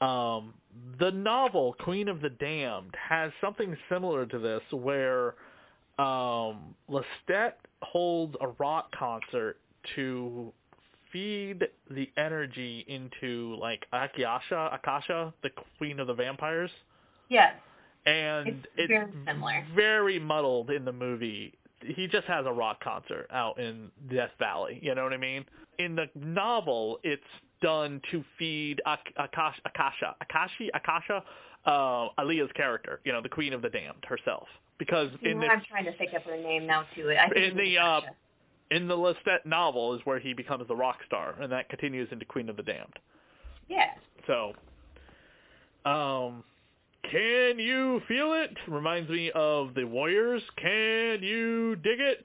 Um, 0.00 0.54
the 0.98 1.10
novel 1.10 1.74
Queen 1.80 2.08
of 2.08 2.20
the 2.20 2.30
Damned 2.30 2.94
has 2.96 3.32
something 3.40 3.76
similar 3.90 4.24
to 4.26 4.38
this 4.38 4.62
where 4.70 5.34
um, 5.98 6.74
Lestat 6.88 7.54
holds 7.82 8.34
a 8.40 8.48
rock 8.58 8.94
concert 8.96 9.58
to 9.96 10.52
feed 11.12 11.68
the 11.90 12.10
energy 12.16 12.84
into 12.88 13.56
like 13.60 13.86
Akasha, 13.92 14.70
Akasha, 14.72 15.32
the 15.42 15.50
queen 15.78 16.00
of 16.00 16.06
the 16.06 16.14
vampires, 16.14 16.70
yes. 17.28 17.54
and 18.06 18.66
It's 18.76 18.88
very 18.88 19.06
similar. 19.26 19.66
very 19.74 20.18
muddled 20.18 20.70
in 20.70 20.84
the 20.84 20.92
movie. 20.92 21.54
He 21.82 22.06
just 22.06 22.26
has 22.26 22.44
a 22.46 22.52
rock 22.52 22.82
concert 22.82 23.26
out 23.32 23.58
in 23.58 23.90
Death 24.10 24.30
Valley. 24.38 24.78
You 24.82 24.94
know 24.94 25.04
what 25.04 25.12
I 25.12 25.16
mean? 25.16 25.44
In 25.78 25.96
the 25.96 26.06
novel, 26.14 26.98
it's 27.02 27.22
done 27.62 28.00
to 28.10 28.22
feed 28.38 28.80
Ak- 28.86 29.12
Akasha, 29.16 29.60
Akasha, 29.64 30.14
Akashi, 30.22 30.68
Akasha, 30.74 31.22
uh, 31.66 32.08
Aaliyah's 32.18 32.52
character. 32.52 33.00
You 33.04 33.12
know, 33.12 33.22
the 33.22 33.28
Queen 33.30 33.52
of 33.54 33.62
the 33.62 33.70
Damned 33.70 34.04
herself. 34.06 34.46
Because 34.78 35.08
in 35.22 35.38
well, 35.38 35.48
the 35.48 35.52
I'm 35.54 35.62
trying 35.68 35.84
to 35.84 35.92
think 35.98 36.12
of 36.14 36.22
her 36.22 36.36
name 36.36 36.66
now 36.66 36.84
too. 36.94 37.10
I 37.18 37.28
think 37.30 37.52
In 37.52 37.56
the, 37.56 37.78
uh. 37.78 38.00
In 38.70 38.86
the 38.86 38.96
Lestat 38.96 39.44
novel 39.44 39.94
is 39.94 40.00
where 40.04 40.18
he 40.18 40.32
becomes 40.32 40.66
the 40.68 40.76
rock 40.76 40.98
star, 41.06 41.34
and 41.40 41.50
that 41.52 41.68
continues 41.68 42.08
into 42.12 42.24
Queen 42.24 42.48
of 42.48 42.56
the 42.56 42.62
Damned. 42.62 42.98
Yeah. 43.68 43.90
So, 44.26 44.52
um, 45.84 46.44
can 47.10 47.58
you 47.58 48.00
feel 48.06 48.34
it? 48.34 48.56
Reminds 48.68 49.10
me 49.10 49.30
of 49.34 49.74
the 49.74 49.84
Warriors. 49.84 50.42
Can 50.56 51.22
you 51.22 51.76
dig 51.76 52.00
it? 52.00 52.24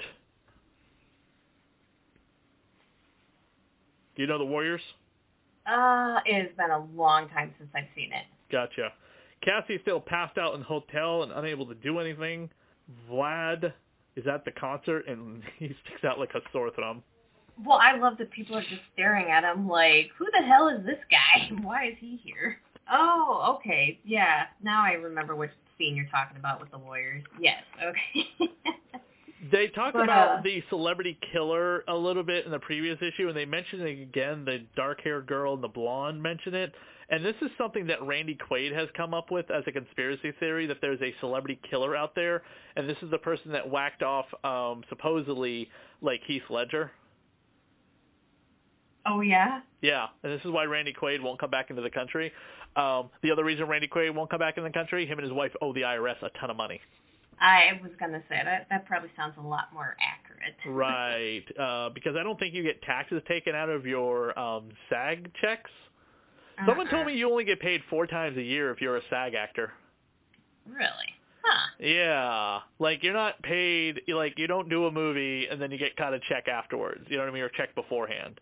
Do 4.15 4.21
you 4.21 4.27
know 4.27 4.37
the 4.37 4.45
Warriors? 4.45 4.81
Uh, 5.65 6.19
it 6.25 6.41
has 6.41 6.51
been 6.57 6.71
a 6.71 6.85
long 6.95 7.27
time 7.29 7.53
since 7.57 7.69
I've 7.75 7.85
seen 7.95 8.11
it. 8.13 8.23
Gotcha. 8.51 8.93
Cassie's 9.43 9.81
still 9.81 9.99
passed 9.99 10.37
out 10.37 10.53
in 10.53 10.61
the 10.61 10.65
hotel 10.65 11.23
and 11.23 11.31
unable 11.31 11.65
to 11.65 11.75
do 11.75 11.99
anything. 11.99 12.49
Vlad 13.09 13.73
is 14.15 14.25
at 14.27 14.45
the 14.45 14.51
concert 14.51 15.07
and 15.07 15.41
he 15.59 15.67
sticks 15.85 16.03
out 16.03 16.19
like 16.19 16.31
a 16.35 16.41
sore 16.51 16.71
thumb. 16.71 17.03
Well, 17.65 17.79
I 17.81 17.97
love 17.97 18.17
that 18.17 18.31
people 18.31 18.57
are 18.57 18.61
just 18.61 18.81
staring 18.93 19.31
at 19.31 19.43
him 19.43 19.69
like, 19.69 20.09
who 20.17 20.25
the 20.37 20.45
hell 20.45 20.67
is 20.67 20.85
this 20.85 20.99
guy? 21.09 21.49
Why 21.61 21.87
is 21.87 21.95
he 21.99 22.19
here? 22.23 22.57
Oh, 22.91 23.57
okay. 23.57 23.99
Yeah. 24.03 24.43
Now 24.61 24.83
I 24.83 24.93
remember 24.93 25.35
which 25.35 25.51
scene 25.77 25.95
you're 25.95 26.07
talking 26.07 26.37
about 26.37 26.59
with 26.59 26.71
the 26.71 26.77
Warriors. 26.77 27.23
Yes. 27.39 27.63
Okay. 27.81 28.49
They 29.51 29.67
talked 29.67 29.93
But, 29.93 30.05
about 30.05 30.39
uh, 30.39 30.41
the 30.41 30.63
celebrity 30.69 31.19
killer 31.31 31.83
a 31.87 31.95
little 31.95 32.23
bit 32.23 32.45
in 32.45 32.51
the 32.51 32.59
previous 32.59 32.97
issue, 33.01 33.27
and 33.27 33.37
they 33.37 33.45
mentioned 33.45 33.81
it 33.83 34.01
again. 34.01 34.45
The 34.45 34.63
dark-haired 34.75 35.27
girl 35.27 35.53
and 35.53 35.63
the 35.63 35.67
blonde 35.67 36.21
mention 36.21 36.55
it, 36.55 36.73
and 37.09 37.23
this 37.23 37.35
is 37.41 37.49
something 37.57 37.87
that 37.87 38.01
Randy 38.01 38.37
Quaid 38.49 38.73
has 38.73 38.89
come 38.95 39.13
up 39.13 39.31
with 39.31 39.49
as 39.51 39.63
a 39.67 39.71
conspiracy 39.71 40.31
theory 40.39 40.65
that 40.67 40.77
there's 40.81 41.01
a 41.01 41.13
celebrity 41.19 41.59
killer 41.69 41.95
out 41.95 42.15
there, 42.15 42.41
and 42.75 42.89
this 42.89 42.97
is 43.01 43.11
the 43.11 43.17
person 43.17 43.51
that 43.51 43.69
whacked 43.69 44.03
off 44.03 44.25
um, 44.43 44.83
supposedly 44.89 45.69
like 46.01 46.21
Heath 46.27 46.43
Ledger. 46.49 46.91
oh 49.05 49.21
yeah. 49.21 49.61
Yeah, 49.81 50.07
and 50.23 50.31
this 50.31 50.41
is 50.43 50.51
why 50.51 50.63
Randy 50.63 50.93
Quaid 50.93 51.21
won't 51.21 51.39
come 51.39 51.51
back 51.51 51.69
into 51.69 51.81
the 51.81 51.91
country. 51.91 52.31
Um, 52.75 53.09
the 53.21 53.31
other 53.31 53.43
reason 53.43 53.67
Randy 53.67 53.87
Quaid 53.87 54.13
won't 54.13 54.29
come 54.29 54.39
back 54.39 54.57
in 54.57 54.63
the 54.63 54.71
country, 54.71 55.05
him 55.05 55.19
and 55.19 55.25
his 55.25 55.33
wife 55.33 55.51
owe 55.61 55.73
the 55.73 55.81
IRS 55.81 56.21
a 56.23 56.29
ton 56.39 56.49
of 56.49 56.57
money. 56.57 56.81
I 57.39 57.79
was 57.83 57.91
gonna 57.99 58.23
say 58.29 58.39
that. 58.43 58.67
That 58.69 58.85
probably 58.85 59.09
sounds 59.15 59.35
a 59.37 59.41
lot 59.41 59.65
more 59.73 59.95
accurate. 59.99 60.55
Right, 60.65 61.43
uh, 61.59 61.89
because 61.89 62.15
I 62.19 62.23
don't 62.23 62.39
think 62.39 62.53
you 62.53 62.63
get 62.63 62.81
taxes 62.81 63.21
taken 63.27 63.53
out 63.53 63.69
of 63.69 63.85
your 63.85 64.37
um, 64.39 64.69
SAG 64.89 65.31
checks. 65.41 65.69
Someone 66.65 66.87
told 66.89 67.01
Uh-uh. 67.01 67.05
me 67.11 67.17
you 67.17 67.29
only 67.29 67.43
get 67.43 67.59
paid 67.59 67.81
four 67.89 68.07
times 68.07 68.37
a 68.37 68.41
year 68.41 68.71
if 68.71 68.81
you're 68.81 68.97
a 68.97 69.01
SAG 69.09 69.33
actor. 69.33 69.73
Really? 70.67 70.87
Huh. 71.43 71.67
Yeah, 71.79 72.59
like 72.79 73.03
you're 73.03 73.13
not 73.13 73.41
paid. 73.43 74.01
Like 74.07 74.37
you 74.39 74.47
don't 74.47 74.69
do 74.69 74.85
a 74.87 74.91
movie 74.91 75.47
and 75.47 75.61
then 75.61 75.69
you 75.71 75.77
get 75.77 75.95
kind 75.95 76.15
of 76.15 76.21
check 76.23 76.47
afterwards. 76.47 77.05
You 77.07 77.17
know 77.17 77.23
what 77.23 77.29
I 77.29 77.33
mean, 77.33 77.43
or 77.43 77.49
check 77.49 77.75
beforehand. 77.75 78.39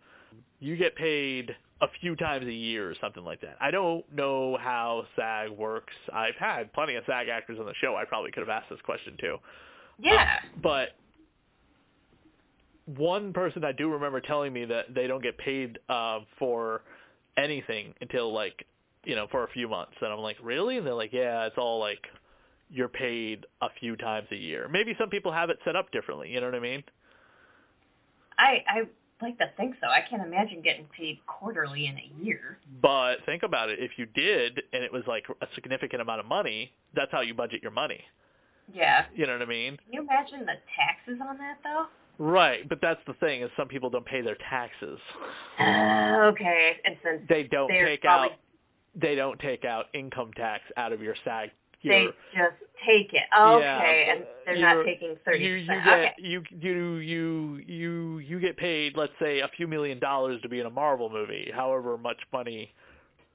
You 0.59 0.77
get 0.77 0.95
paid 0.95 1.53
a 1.81 1.87
few 1.99 2.15
times 2.15 2.45
a 2.45 2.53
year 2.53 2.89
or 2.89 2.95
something 3.01 3.25
like 3.25 3.41
that. 3.41 3.57
I 3.59 3.71
don't 3.71 4.05
know 4.13 4.57
how 4.61 5.05
SAG 5.17 5.49
works. 5.49 5.93
I've 6.13 6.35
had 6.35 6.71
plenty 6.71 6.95
of 6.95 7.03
SAG 7.05 7.27
actors 7.27 7.59
on 7.59 7.65
the 7.65 7.73
show. 7.81 7.95
I 7.97 8.05
probably 8.05 8.31
could 8.31 8.39
have 8.41 8.49
asked 8.49 8.69
this 8.69 8.79
question 8.85 9.17
too. 9.19 9.37
Yeah. 9.99 10.39
But 10.61 10.89
one 12.85 13.33
person 13.33 13.63
I 13.65 13.73
do 13.73 13.89
remember 13.89 14.21
telling 14.21 14.53
me 14.53 14.63
that 14.65 14.93
they 14.93 15.07
don't 15.07 15.21
get 15.23 15.37
paid 15.37 15.79
uh, 15.89 16.19
for 16.39 16.83
anything 17.37 17.93
until 18.01 18.33
like 18.33 18.65
you 19.03 19.15
know 19.15 19.27
for 19.31 19.43
a 19.43 19.49
few 19.49 19.67
months, 19.67 19.93
and 20.01 20.11
I'm 20.11 20.19
like, 20.19 20.37
really? 20.41 20.77
And 20.77 20.85
they're 20.85 20.93
like, 20.93 21.13
yeah, 21.13 21.45
it's 21.45 21.57
all 21.57 21.79
like 21.79 22.05
you're 22.69 22.89
paid 22.89 23.45
a 23.61 23.67
few 23.79 23.95
times 23.95 24.27
a 24.31 24.35
year. 24.35 24.67
Maybe 24.71 24.95
some 24.99 25.09
people 25.09 25.31
have 25.31 25.49
it 25.49 25.59
set 25.63 25.75
up 25.75 25.91
differently. 25.91 26.29
You 26.29 26.41
know 26.41 26.47
what 26.47 26.55
I 26.55 26.59
mean? 26.59 26.83
I 28.37 28.63
I 28.67 28.81
like 29.21 29.37
to 29.37 29.49
think 29.57 29.75
so. 29.79 29.87
I 29.87 30.01
can't 30.09 30.25
imagine 30.25 30.61
getting 30.61 30.85
paid 30.97 31.19
quarterly 31.27 31.85
in 31.87 31.97
a 31.97 32.23
year. 32.23 32.57
But 32.81 33.17
think 33.25 33.43
about 33.43 33.69
it. 33.69 33.79
If 33.79 33.91
you 33.97 34.05
did, 34.05 34.61
and 34.73 34.83
it 34.83 34.91
was 34.91 35.03
like 35.07 35.25
a 35.41 35.47
significant 35.55 36.01
amount 36.01 36.19
of 36.19 36.25
money, 36.25 36.71
that's 36.95 37.11
how 37.11 37.21
you 37.21 37.33
budget 37.33 37.61
your 37.61 37.71
money. 37.71 38.01
Yeah. 38.73 39.05
You 39.15 39.25
know 39.25 39.33
what 39.33 39.41
I 39.41 39.45
mean? 39.45 39.77
Can 39.77 39.93
you 39.93 40.01
imagine 40.01 40.41
the 40.41 40.57
taxes 40.75 41.19
on 41.21 41.37
that 41.37 41.57
though? 41.63 41.85
Right. 42.19 42.67
But 42.69 42.79
that's 42.81 42.99
the 43.07 43.13
thing 43.15 43.41
is 43.41 43.49
some 43.57 43.67
people 43.67 43.89
don't 43.89 44.05
pay 44.05 44.21
their 44.21 44.37
taxes. 44.49 44.99
Uh, 45.59 46.29
okay. 46.31 46.73
And 46.85 46.95
since 47.03 47.21
They 47.27 47.43
don't 47.43 47.69
take 47.69 48.01
probably- 48.01 48.29
out 48.29 48.39
they 48.95 49.15
don't 49.15 49.39
take 49.39 49.65
out 49.65 49.87
income 49.95 50.31
tax 50.33 50.61
out 50.77 50.93
of 50.93 51.01
your 51.01 51.15
SAG. 51.25 51.49
they 51.83 52.05
just 52.35 52.53
take 52.85 53.11
it. 53.11 53.23
Okay, 53.37 53.59
Yeah, 54.07 54.13
and 54.13 54.25
they're 54.45 54.57
not 54.75 54.85
taking 54.85 55.15
thirty 55.25 55.43
you 55.43 55.53
you 55.55 55.65
get 55.67 55.87
Okay. 55.87 56.13
you 56.19 56.43
you 56.51 56.95
you 56.97 57.61
you 57.65 58.17
you 58.19 58.39
get 58.39 58.55
paid 58.55 58.95
let's 58.95 59.11
say 59.19 59.39
a 59.39 59.47
few 59.57 59.67
million 59.67 59.97
dollars 59.99 60.39
to 60.43 60.47
be 60.49 60.59
in 60.59 60.67
a 60.67 60.69
Marvel 60.69 61.09
movie, 61.09 61.51
however 61.53 61.97
much 61.97 62.19
money. 62.31 62.71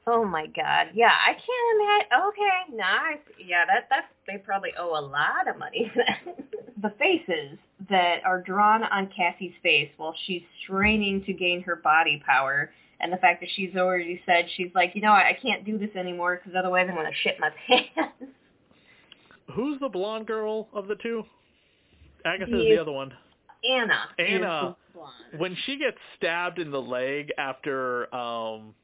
Oh 0.06 0.24
my 0.24 0.46
god. 0.46 0.90
Yeah, 0.94 1.10
I 1.12 1.32
can't 1.32 1.80
imagine. 1.80 2.28
Okay, 2.28 2.76
nice. 2.76 3.18
Yeah, 3.44 3.64
that 3.66 3.88
that's 3.90 4.06
they 4.28 4.38
probably 4.38 4.70
owe 4.78 4.96
a 4.96 5.04
lot 5.04 5.48
of 5.48 5.58
money. 5.58 5.90
the 6.82 6.90
faces 6.98 7.58
that 7.90 8.24
are 8.24 8.40
drawn 8.42 8.82
on 8.84 9.08
Cassie's 9.16 9.54
face 9.62 9.90
while 9.96 10.14
she's 10.26 10.42
straining 10.62 11.24
to 11.24 11.32
gain 11.32 11.62
her 11.62 11.76
body 11.76 12.22
power, 12.26 12.70
and 13.00 13.12
the 13.12 13.16
fact 13.18 13.40
that 13.40 13.48
she's 13.54 13.74
already 13.76 14.20
said 14.26 14.46
she's 14.56 14.70
like, 14.74 14.92
you 14.94 15.00
know, 15.02 15.12
I, 15.12 15.28
I 15.30 15.38
can't 15.40 15.64
do 15.64 15.78
this 15.78 15.90
anymore 15.96 16.40
because 16.42 16.56
otherwise 16.58 16.86
I'm 16.88 16.96
gonna 16.96 17.10
shit 17.22 17.36
my 17.40 17.50
pants. 17.66 18.32
Who's 19.54 19.80
the 19.80 19.88
blonde 19.88 20.26
girl 20.26 20.68
of 20.72 20.88
the 20.88 20.96
two? 20.96 21.24
Agatha 22.24 22.54
is 22.54 22.62
The- 22.62 22.74
the 22.74 22.78
other 22.80 22.92
one. 22.92 23.12
Anna. 23.68 23.98
Anna. 24.20 24.76
When 25.36 25.56
she 25.66 25.78
gets 25.78 25.96
stabbed 26.16 26.58
in 26.60 26.70
the 26.70 26.80
leg 26.80 27.32
after 27.38 28.12
um 28.14 28.74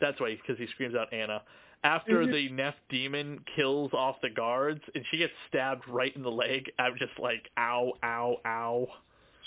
that's 0.00 0.20
why 0.20 0.36
because 0.36 0.56
he 0.58 0.66
screams 0.68 0.94
out 0.94 1.12
Anna. 1.12 1.42
After 1.82 2.24
Mhm. 2.24 2.32
the 2.32 2.48
Neff 2.50 2.74
demon 2.90 3.42
kills 3.56 3.92
off 3.94 4.20
the 4.20 4.28
guards 4.28 4.82
and 4.94 5.04
she 5.06 5.16
gets 5.16 5.32
stabbed 5.48 5.88
right 5.88 6.14
in 6.14 6.22
the 6.22 6.30
leg, 6.30 6.70
I'm 6.78 6.96
just 6.96 7.18
like 7.18 7.50
ow 7.58 7.94
ow 8.04 8.40
ow. 8.46 8.88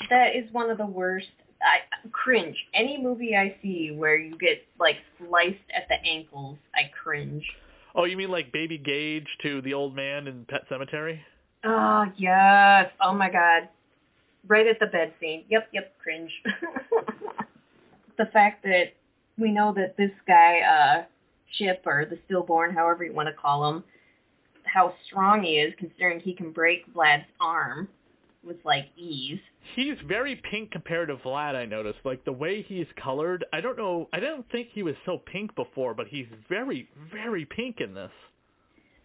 That 0.09 0.36
is 0.36 0.51
one 0.51 0.69
of 0.71 0.77
the 0.79 0.86
worst. 0.86 1.29
I 1.61 1.81
cringe. 2.11 2.57
Any 2.73 2.97
movie 3.01 3.36
I 3.38 3.55
see 3.61 3.91
where 3.91 4.17
you 4.17 4.36
get 4.38 4.65
like 4.79 4.97
sliced 5.17 5.69
at 5.73 5.88
the 5.88 6.03
ankles, 6.03 6.57
I 6.75 6.86
cringe. 7.01 7.45
Oh, 7.95 8.05
you 8.05 8.17
mean 8.17 8.31
like 8.31 8.51
Baby 8.51 8.79
Gage 8.79 9.27
to 9.43 9.61
the 9.61 9.73
old 9.75 9.95
man 9.95 10.27
in 10.27 10.45
Pet 10.45 10.67
Sematary? 10.67 11.19
Oh 11.63 12.11
yes. 12.17 12.91
Oh 12.99 13.13
my 13.13 13.29
god. 13.29 13.69
Right 14.47 14.65
at 14.67 14.79
the 14.79 14.88
bed 14.88 15.13
scene. 15.19 15.45
Yep, 15.49 15.69
yep, 15.71 15.97
cringe. 15.99 16.31
the 18.17 18.25
fact 18.34 18.63
that 18.63 18.93
we 19.38 19.51
know 19.51 19.71
that 19.73 19.95
this 19.97 20.11
guy, 20.27 20.59
uh, 20.61 21.03
Ship 21.57 21.81
or 21.85 22.05
the 22.05 22.17
stillborn, 22.25 22.73
however 22.73 23.03
you 23.03 23.13
want 23.13 23.27
to 23.27 23.33
call 23.33 23.69
him, 23.69 23.83
how 24.63 24.93
strong 25.05 25.43
he 25.43 25.59
is 25.59 25.73
considering 25.77 26.19
he 26.19 26.33
can 26.33 26.51
break 26.51 26.91
Vlad's 26.93 27.25
arm 27.39 27.87
with 28.45 28.57
like 28.65 28.85
ease. 28.97 29.39
He's 29.75 29.95
very 30.07 30.35
pink 30.35 30.71
compared 30.71 31.07
to 31.09 31.15
Vlad, 31.15 31.55
I 31.55 31.65
noticed. 31.65 31.99
Like 32.03 32.25
the 32.25 32.31
way 32.33 32.61
he's 32.61 32.87
colored, 33.01 33.45
I 33.53 33.61
don't 33.61 33.77
know, 33.77 34.09
I 34.13 34.19
don't 34.19 34.49
think 34.51 34.69
he 34.71 34.83
was 34.83 34.95
so 35.05 35.17
pink 35.17 35.55
before, 35.55 35.93
but 35.93 36.07
he's 36.07 36.25
very, 36.49 36.89
very 37.11 37.45
pink 37.45 37.79
in 37.79 37.93
this. 37.93 38.11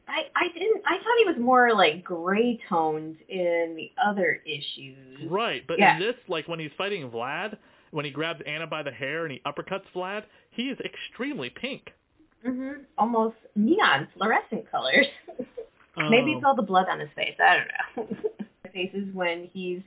I, 0.09 0.23
I 0.35 0.49
didn't 0.59 0.83
I 0.87 0.97
thought 0.97 1.19
he 1.19 1.25
was 1.27 1.37
more 1.39 1.75
like 1.75 2.03
gray 2.03 2.59
toned 2.69 3.17
in 3.29 3.75
the 3.77 3.93
other 4.03 4.41
issues. 4.47 5.31
Right, 5.31 5.65
but 5.69 5.79
Yeah. 5.79 5.95
in 5.95 6.01
this, 6.01 6.17
like 6.29 6.49
when 6.49 6.59
he's 6.59 6.71
fighting 6.79 7.11
Vlad, 7.11 7.57
when 7.91 8.05
he 8.05 8.11
grabs 8.11 8.41
Anna 8.47 8.67
by 8.67 8.83
the 8.83 8.91
hair 8.91 9.25
and 9.25 9.33
he 9.33 9.41
uppercuts 9.47 9.85
Vlad, 9.95 10.25
he 10.51 10.71
is 10.71 10.79
extremely 10.81 11.51
pink. 11.51 11.93
Mhm. 12.47 12.85
Almost 12.97 13.37
neon 13.57 14.09
fluorescent 14.15 14.71
colors. 14.71 15.07
Maybe 15.97 16.33
it's 16.33 16.45
all 16.45 16.55
the 16.55 16.63
blood 16.63 16.87
on 16.89 17.01
his 17.01 17.09
face. 17.17 17.35
I 17.41 17.57
don't 17.57 18.09
know. 18.11 18.17
Faces 18.73 19.13
when 19.13 19.49
he's 19.53 19.81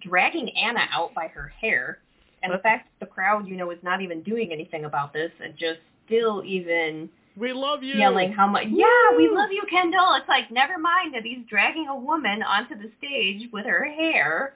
dragging 0.00 0.48
Anna 0.56 0.86
out 0.92 1.12
by 1.14 1.26
her 1.28 1.48
hair, 1.60 1.98
and 2.42 2.52
the 2.52 2.58
fact 2.58 2.88
that 2.88 3.06
the 3.06 3.12
crowd, 3.12 3.46
you 3.46 3.56
know, 3.56 3.70
is 3.70 3.78
not 3.82 4.00
even 4.00 4.22
doing 4.22 4.50
anything 4.52 4.84
about 4.86 5.12
this 5.12 5.30
and 5.42 5.54
just 5.58 5.80
still 6.06 6.42
even 6.44 7.10
we 7.36 7.52
love 7.52 7.82
you. 7.82 7.94
yelling 7.94 8.32
how 8.32 8.46
much. 8.46 8.64
Yeah, 8.68 9.16
we 9.16 9.28
love 9.28 9.50
you, 9.52 9.62
Kendall. 9.68 10.14
It's 10.14 10.28
like 10.28 10.50
never 10.50 10.78
mind 10.78 11.14
that 11.14 11.22
he's 11.24 11.44
dragging 11.48 11.88
a 11.88 11.96
woman 11.96 12.42
onto 12.42 12.74
the 12.76 12.90
stage 12.98 13.48
with 13.52 13.66
her 13.66 13.84
hair, 13.84 14.54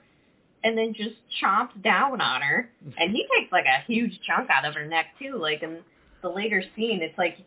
and 0.63 0.75
then 0.77 0.93
just 0.95 1.15
chomps 1.43 1.79
down 1.83 2.21
on 2.21 2.41
her, 2.41 2.69
and 2.97 3.11
he 3.11 3.27
takes 3.37 3.51
like 3.51 3.65
a 3.65 3.83
huge 3.85 4.19
chunk 4.25 4.49
out 4.49 4.65
of 4.65 4.73
her 4.73 4.85
neck 4.85 5.07
too. 5.19 5.37
Like 5.39 5.61
in 5.61 5.79
the 6.23 6.29
later 6.29 6.63
scene, 6.75 7.01
it's 7.01 7.17
like. 7.17 7.37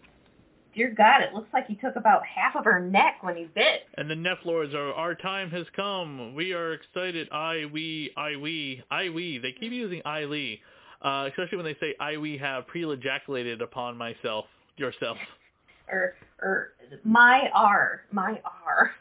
Dear 0.75 0.93
God, 0.95 1.23
it 1.23 1.33
looks 1.33 1.49
like 1.55 1.67
he 1.67 1.75
took 1.77 1.97
about 1.97 2.21
half 2.27 2.55
of 2.55 2.67
her 2.67 2.79
neck 2.79 3.23
when 3.23 3.35
he 3.35 3.45
bit. 3.45 3.85
And 3.97 4.11
the 4.11 4.15
Nephlords 4.15 4.75
are, 4.75 4.93
our 4.93 5.15
time 5.15 5.51
has 5.51 5.65
come. 5.75 6.35
We 6.35 6.53
are 6.53 6.75
excited. 6.75 7.31
I, 7.33 7.65
we, 7.73 8.13
I, 8.15 8.37
we, 8.37 8.83
I, 8.91 9.09
we. 9.09 9.39
They 9.39 9.53
keep 9.53 9.73
using 9.73 10.03
I, 10.05 10.27
we, 10.27 10.61
uh, 11.01 11.31
especially 11.31 11.57
when 11.57 11.65
they 11.65 11.77
say 11.81 11.95
I, 11.99 12.19
we 12.19 12.37
have 12.37 12.67
pre-ejaculated 12.67 13.63
upon 13.63 13.97
myself, 13.97 14.45
yourself. 14.77 15.17
or 15.91 16.15
or 16.43 16.73
my 17.05 17.49
R, 17.55 18.03
my 18.13 18.39
R. 18.67 18.91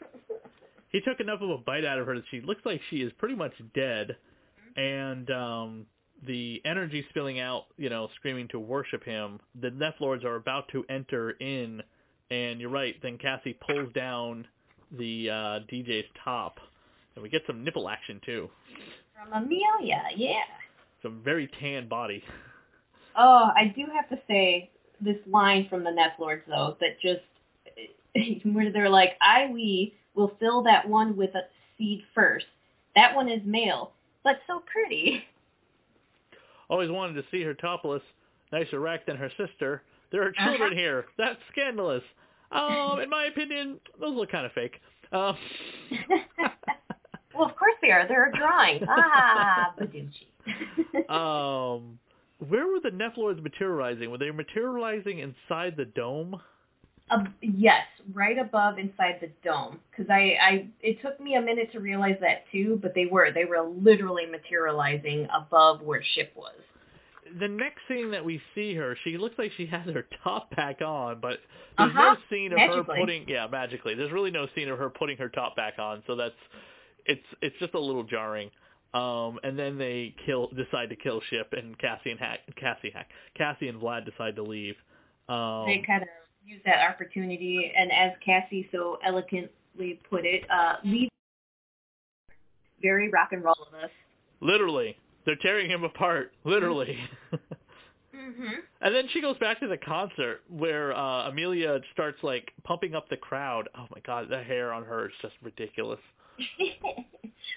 He 0.90 1.02
took 1.02 1.20
enough 1.20 1.42
of 1.42 1.50
a 1.50 1.58
bite 1.58 1.84
out 1.84 1.98
of 1.98 2.06
her 2.06 2.14
that 2.14 2.24
she 2.30 2.40
looks 2.40 2.62
like 2.64 2.80
she 2.88 3.02
is 3.02 3.12
pretty 3.18 3.34
much 3.34 3.52
dead. 3.74 4.16
And 4.76 5.30
um, 5.30 5.86
the 6.24 6.62
energy 6.64 7.04
spilling 7.10 7.40
out, 7.40 7.66
you 7.76 7.90
know, 7.90 8.08
screaming 8.16 8.48
to 8.48 8.58
worship 8.58 9.04
him. 9.04 9.40
The 9.60 9.70
Neph 9.70 10.00
Lords 10.00 10.24
are 10.24 10.36
about 10.36 10.68
to 10.68 10.84
enter 10.88 11.30
in, 11.32 11.82
and 12.30 12.60
you're 12.60 12.70
right. 12.70 12.94
Then 13.02 13.18
Cassie 13.18 13.58
pulls 13.66 13.92
down 13.92 14.46
the 14.96 15.30
uh, 15.30 15.60
DJ's 15.70 16.06
top, 16.24 16.58
and 17.14 17.22
we 17.22 17.28
get 17.28 17.42
some 17.46 17.64
nipple 17.64 17.88
action 17.88 18.20
too. 18.24 18.48
From 19.14 19.44
Amelia, 19.44 20.02
yeah. 20.16 20.44
Some 21.02 21.20
very 21.24 21.50
tan 21.60 21.88
body. 21.88 22.22
Oh, 23.16 23.50
I 23.54 23.72
do 23.74 23.86
have 23.94 24.08
to 24.10 24.18
say 24.26 24.70
this 25.00 25.16
line 25.26 25.66
from 25.68 25.84
the 25.84 25.90
Neph 25.90 26.18
Lords 26.18 26.42
though 26.48 26.76
that 26.80 27.00
just 27.00 27.20
where 28.44 28.72
they're 28.72 28.88
like, 28.88 29.12
"I 29.20 29.50
we 29.52 29.94
will 30.14 30.32
fill 30.40 30.62
that 30.64 30.88
one 30.88 31.16
with 31.16 31.34
a 31.34 31.42
seed 31.76 32.02
first. 32.14 32.46
That 32.94 33.14
one 33.14 33.28
is 33.28 33.40
male, 33.44 33.92
but 34.24 34.40
so 34.46 34.62
pretty." 34.72 35.24
Always 36.68 36.90
wanted 36.90 37.14
to 37.14 37.24
see 37.30 37.42
her 37.42 37.54
topless, 37.54 38.02
nicer 38.52 38.80
rack 38.80 39.06
than 39.06 39.16
her 39.16 39.30
sister. 39.36 39.82
There 40.12 40.22
are 40.22 40.32
children 40.32 40.72
Uh-huh. 40.72 40.74
here. 40.74 41.04
That's 41.18 41.38
scandalous. 41.52 42.02
Um, 42.52 43.00
in 43.00 43.10
my 43.10 43.24
opinion, 43.24 43.80
those 44.00 44.14
look 44.16 44.30
kind 44.30 44.46
of 44.46 44.52
fake. 44.52 44.80
Um, 45.12 45.36
well, 47.34 47.44
of 47.48 47.56
course 47.56 47.74
they 47.82 47.90
are. 47.90 48.06
They're 48.08 48.30
a 48.30 48.32
drawing. 48.36 48.80
Ah, 48.88 49.74
Baducci. 49.80 50.26
um, 51.10 51.98
where 52.48 52.66
were 52.66 52.80
the 52.82 52.90
Neph 52.90 53.16
materializing? 53.42 54.10
Were 54.10 54.18
they 54.18 54.30
materializing 54.30 55.18
inside 55.18 55.76
the 55.76 55.84
dome? 55.84 56.40
Um, 57.10 57.34
yes, 57.40 57.84
right 58.14 58.36
above 58.38 58.78
inside 58.78 59.18
the 59.20 59.30
dome. 59.44 59.78
Because 59.90 60.10
I, 60.10 60.36
I, 60.42 60.68
it 60.80 61.00
took 61.02 61.20
me 61.20 61.36
a 61.36 61.40
minute 61.40 61.70
to 61.72 61.80
realize 61.80 62.16
that 62.20 62.44
too, 62.50 62.78
but 62.82 62.94
they 62.94 63.06
were. 63.06 63.30
They 63.32 63.44
were 63.44 63.62
literally 63.62 64.26
materializing 64.26 65.28
above 65.34 65.82
where 65.82 66.02
ship 66.14 66.32
was. 66.34 66.54
The 67.40 67.48
next 67.48 67.80
scene 67.88 68.10
that 68.12 68.24
we 68.24 68.40
see 68.54 68.74
her, 68.74 68.96
she 69.02 69.18
looks 69.18 69.36
like 69.38 69.50
she 69.56 69.66
has 69.66 69.84
her 69.92 70.06
top 70.22 70.54
back 70.54 70.80
on, 70.80 71.20
but 71.20 71.38
there's 71.76 71.90
Uh-huh. 71.90 72.14
no 72.14 72.16
scene 72.30 72.52
of 72.52 72.58
her 72.58 72.68
Magically. 72.68 72.98
putting 73.00 73.28
yeah, 73.28 73.46
magically. 73.50 73.94
There's 73.94 74.12
really 74.12 74.30
no 74.30 74.46
scene 74.54 74.68
of 74.68 74.78
her 74.78 74.90
putting 74.90 75.16
her 75.18 75.28
top 75.28 75.56
back 75.56 75.78
on, 75.78 76.02
so 76.06 76.14
that's 76.16 76.34
it's 77.04 77.26
it's 77.42 77.56
just 77.58 77.74
a 77.74 77.80
little 77.80 78.04
jarring. 78.04 78.50
Um 78.94 79.40
and 79.42 79.58
then 79.58 79.76
they 79.76 80.14
kill 80.24 80.48
decide 80.56 80.88
to 80.90 80.96
kill 80.96 81.20
Ship 81.28 81.52
and 81.52 81.76
Cassie 81.78 82.12
and 82.12 82.20
Hack 82.20 82.40
Cassie 82.56 82.90
Hack 82.94 83.10
Cassie 83.36 83.68
and 83.68 83.80
Vlad 83.80 84.04
decide 84.04 84.36
to 84.36 84.42
leave. 84.44 84.76
Um 85.28 85.66
they 85.66 85.82
kind 85.86 86.02
of 86.02 86.08
use 86.46 86.60
that 86.64 86.88
opportunity, 86.88 87.72
and 87.76 87.90
as 87.92 88.12
Cassie 88.24 88.68
so 88.72 88.98
eloquently 89.04 90.00
put 90.08 90.24
it, 90.24 90.44
uh, 90.50 90.76
leave 90.84 91.08
very 92.80 93.08
rock 93.10 93.30
and 93.32 93.42
roll 93.42 93.56
of 93.66 93.74
us. 93.82 93.90
literally. 94.40 94.96
They're 95.24 95.34
tearing 95.36 95.68
him 95.68 95.82
apart, 95.82 96.32
literally. 96.44 96.96
Mm-hmm. 97.32 98.46
and 98.80 98.94
then 98.94 99.08
she 99.12 99.20
goes 99.20 99.36
back 99.38 99.58
to 99.58 99.66
the 99.66 99.76
concert 99.76 100.42
where 100.48 100.96
uh 100.96 101.28
Amelia 101.28 101.80
starts 101.92 102.18
like 102.22 102.52
pumping 102.62 102.94
up 102.94 103.08
the 103.08 103.16
crowd. 103.16 103.68
Oh 103.76 103.86
my 103.92 104.00
god, 104.06 104.28
the 104.30 104.40
hair 104.40 104.72
on 104.72 104.84
her 104.84 105.06
is 105.06 105.12
just 105.20 105.34
ridiculous. 105.42 105.98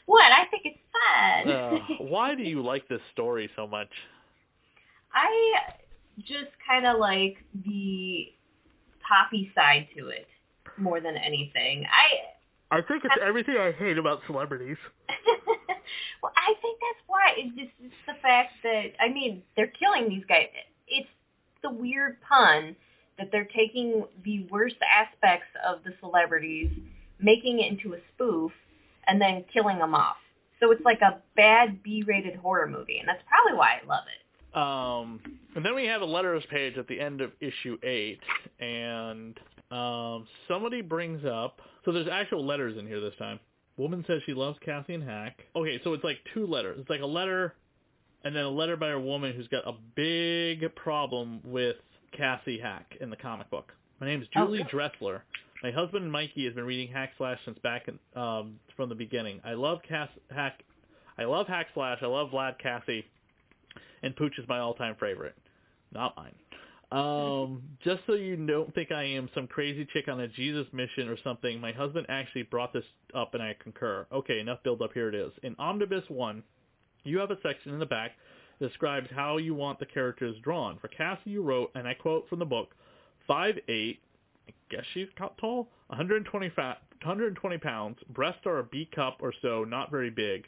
what? 0.07 0.31
I 0.31 0.45
think 0.49 0.63
it's 0.65 0.79
fun. 1.45 1.51
Uh, 1.51 1.79
why 2.05 2.33
do 2.33 2.41
you 2.41 2.63
like 2.63 2.87
this 2.87 3.01
story 3.13 3.49
so 3.55 3.67
much? 3.67 3.89
I 5.13 5.73
just 6.19 6.51
kind 6.67 6.87
of 6.87 6.97
like 6.99 7.37
the 7.65 8.31
poppy 9.09 9.51
side 9.55 9.87
to 9.97 10.09
it 10.09 10.27
more 10.77 11.01
than 11.01 11.17
anything. 11.17 11.85
I 11.85 12.77
I 12.77 12.81
think 12.81 13.03
it's 13.03 13.15
everything 13.21 13.57
I 13.57 13.71
hate 13.71 13.97
about 13.97 14.21
celebrities. 14.27 14.77
well, 16.21 16.31
I 16.37 16.53
think 16.61 16.79
that's 16.79 17.03
why. 17.07 17.33
It's 17.37 17.55
just 17.55 17.71
it's 17.83 17.93
the 18.05 18.13
fact 18.21 18.53
that 18.63 18.93
I 18.99 19.09
mean 19.09 19.43
they're 19.55 19.73
killing 19.79 20.09
these 20.09 20.23
guys. 20.27 20.47
It's 20.87 21.09
the 21.63 21.71
weird 21.71 22.17
pun 22.21 22.75
that 23.17 23.29
they're 23.31 23.49
taking 23.55 24.05
the 24.23 24.47
worst 24.49 24.75
aspects 24.81 25.47
of 25.67 25.83
the 25.83 25.93
celebrities, 25.99 26.71
making 27.19 27.59
it 27.59 27.71
into 27.71 27.93
a 27.95 27.97
spoof, 28.13 28.51
and 29.07 29.19
then 29.19 29.43
killing 29.51 29.79
them 29.79 29.93
off. 29.93 30.15
So 30.59 30.71
it's 30.71 30.83
like 30.83 31.01
a 31.01 31.19
bad 31.35 31.83
B-rated 31.83 32.35
horror 32.35 32.67
movie, 32.67 32.99
and 32.99 33.07
that's 33.07 33.23
probably 33.27 33.57
why 33.57 33.79
I 33.81 33.87
love 33.87 34.03
it. 34.07 34.23
Um, 34.53 35.19
and 35.55 35.63
then 35.63 35.75
we 35.75 35.85
have 35.85 36.01
a 36.01 36.05
letters 36.05 36.43
page 36.49 36.77
at 36.77 36.87
the 36.87 36.99
end 36.99 37.21
of 37.21 37.31
issue 37.39 37.77
eight, 37.83 38.19
and 38.59 39.39
um, 39.71 40.27
somebody 40.47 40.81
brings 40.81 41.23
up. 41.25 41.61
So 41.85 41.91
there's 41.91 42.07
actual 42.07 42.45
letters 42.45 42.77
in 42.77 42.87
here 42.87 42.99
this 42.99 43.13
time. 43.19 43.39
Woman 43.77 44.03
says 44.07 44.21
she 44.25 44.33
loves 44.33 44.57
Cassie 44.65 44.93
and 44.95 45.03
Hack. 45.03 45.39
Okay, 45.55 45.79
so 45.83 45.93
it's 45.93 46.03
like 46.03 46.17
two 46.33 46.45
letters. 46.45 46.77
It's 46.81 46.89
like 46.89 47.01
a 47.01 47.05
letter, 47.05 47.55
and 48.23 48.35
then 48.35 48.43
a 48.43 48.49
letter 48.49 48.75
by 48.75 48.89
a 48.89 48.99
woman 48.99 49.33
who's 49.33 49.47
got 49.47 49.67
a 49.67 49.73
big 49.95 50.73
problem 50.75 51.39
with 51.45 51.77
Cassie 52.11 52.59
Hack 52.59 52.97
in 52.99 53.09
the 53.09 53.15
comic 53.15 53.49
book. 53.49 53.71
My 54.01 54.07
name 54.07 54.21
is 54.21 54.27
Julie 54.33 54.61
Okay. 54.61 54.69
Dressler. 54.69 55.21
My 55.63 55.71
husband 55.71 56.11
Mikey 56.11 56.45
has 56.45 56.53
been 56.53 56.65
reading 56.65 56.91
Hack 56.91 57.11
Slash 57.17 57.37
since 57.45 57.59
back 57.59 57.87
in, 57.87 57.99
um, 58.21 58.59
from 58.75 58.89
the 58.89 58.95
beginning. 58.95 59.41
I 59.43 59.53
love 59.53 59.79
Cass 59.87 60.09
Hack. 60.33 60.63
I 61.17 61.25
love 61.25 61.47
Hack 61.47 61.67
Slash. 61.73 61.99
I 62.01 62.05
love 62.07 62.29
Vlad 62.31 62.57
Cassie, 62.59 63.05
and 64.03 64.15
Pooch 64.15 64.37
is 64.37 64.47
my 64.47 64.59
all-time 64.59 64.95
favorite. 64.99 65.35
Not 65.91 66.15
mine. 66.15 66.35
Um, 66.91 67.61
just 67.83 68.01
so 68.07 68.13
you 68.13 68.35
don't 68.35 68.73
think 68.73 68.91
I 68.91 69.03
am 69.03 69.29
some 69.35 69.45
crazy 69.45 69.87
chick 69.93 70.07
on 70.07 70.21
a 70.21 70.27
Jesus 70.27 70.65
mission 70.73 71.07
or 71.07 71.17
something, 71.23 71.59
my 71.59 71.71
husband 71.71 72.07
actually 72.09 72.43
brought 72.43 72.73
this 72.73 72.85
up 73.13 73.35
and 73.35 73.43
I 73.43 73.55
concur. 73.61 74.07
Okay, 74.11 74.39
enough 74.39 74.63
build 74.63 74.81
up. 74.81 74.93
Here 74.93 75.07
it 75.07 75.15
is. 75.15 75.31
In 75.43 75.55
Omnibus 75.59 76.05
1, 76.07 76.41
you 77.03 77.19
have 77.19 77.29
a 77.29 77.37
section 77.43 77.73
in 77.73 77.79
the 77.79 77.85
back 77.85 78.11
that 78.59 78.67
describes 78.67 79.07
how 79.15 79.37
you 79.37 79.53
want 79.53 79.79
the 79.79 79.85
characters 79.85 80.35
drawn. 80.41 80.79
For 80.79 80.87
Cassie, 80.87 81.29
you 81.29 81.43
wrote, 81.43 81.71
and 81.75 81.87
I 81.87 81.93
quote 81.93 82.27
from 82.27 82.39
the 82.39 82.45
book, 82.45 82.73
5'8", 83.29 83.59
I 83.69 84.53
guess 84.71 84.83
she's 84.93 85.07
tall, 85.39 85.69
120, 85.87 86.49
fat, 86.55 86.81
120 87.03 87.57
pounds, 87.59 87.99
breasts 88.09 88.41
are 88.47 88.59
a 88.59 88.63
B 88.63 88.89
cup 88.93 89.19
or 89.21 89.31
so, 89.43 89.63
not 89.63 89.91
very 89.91 90.09
big. 90.09 90.47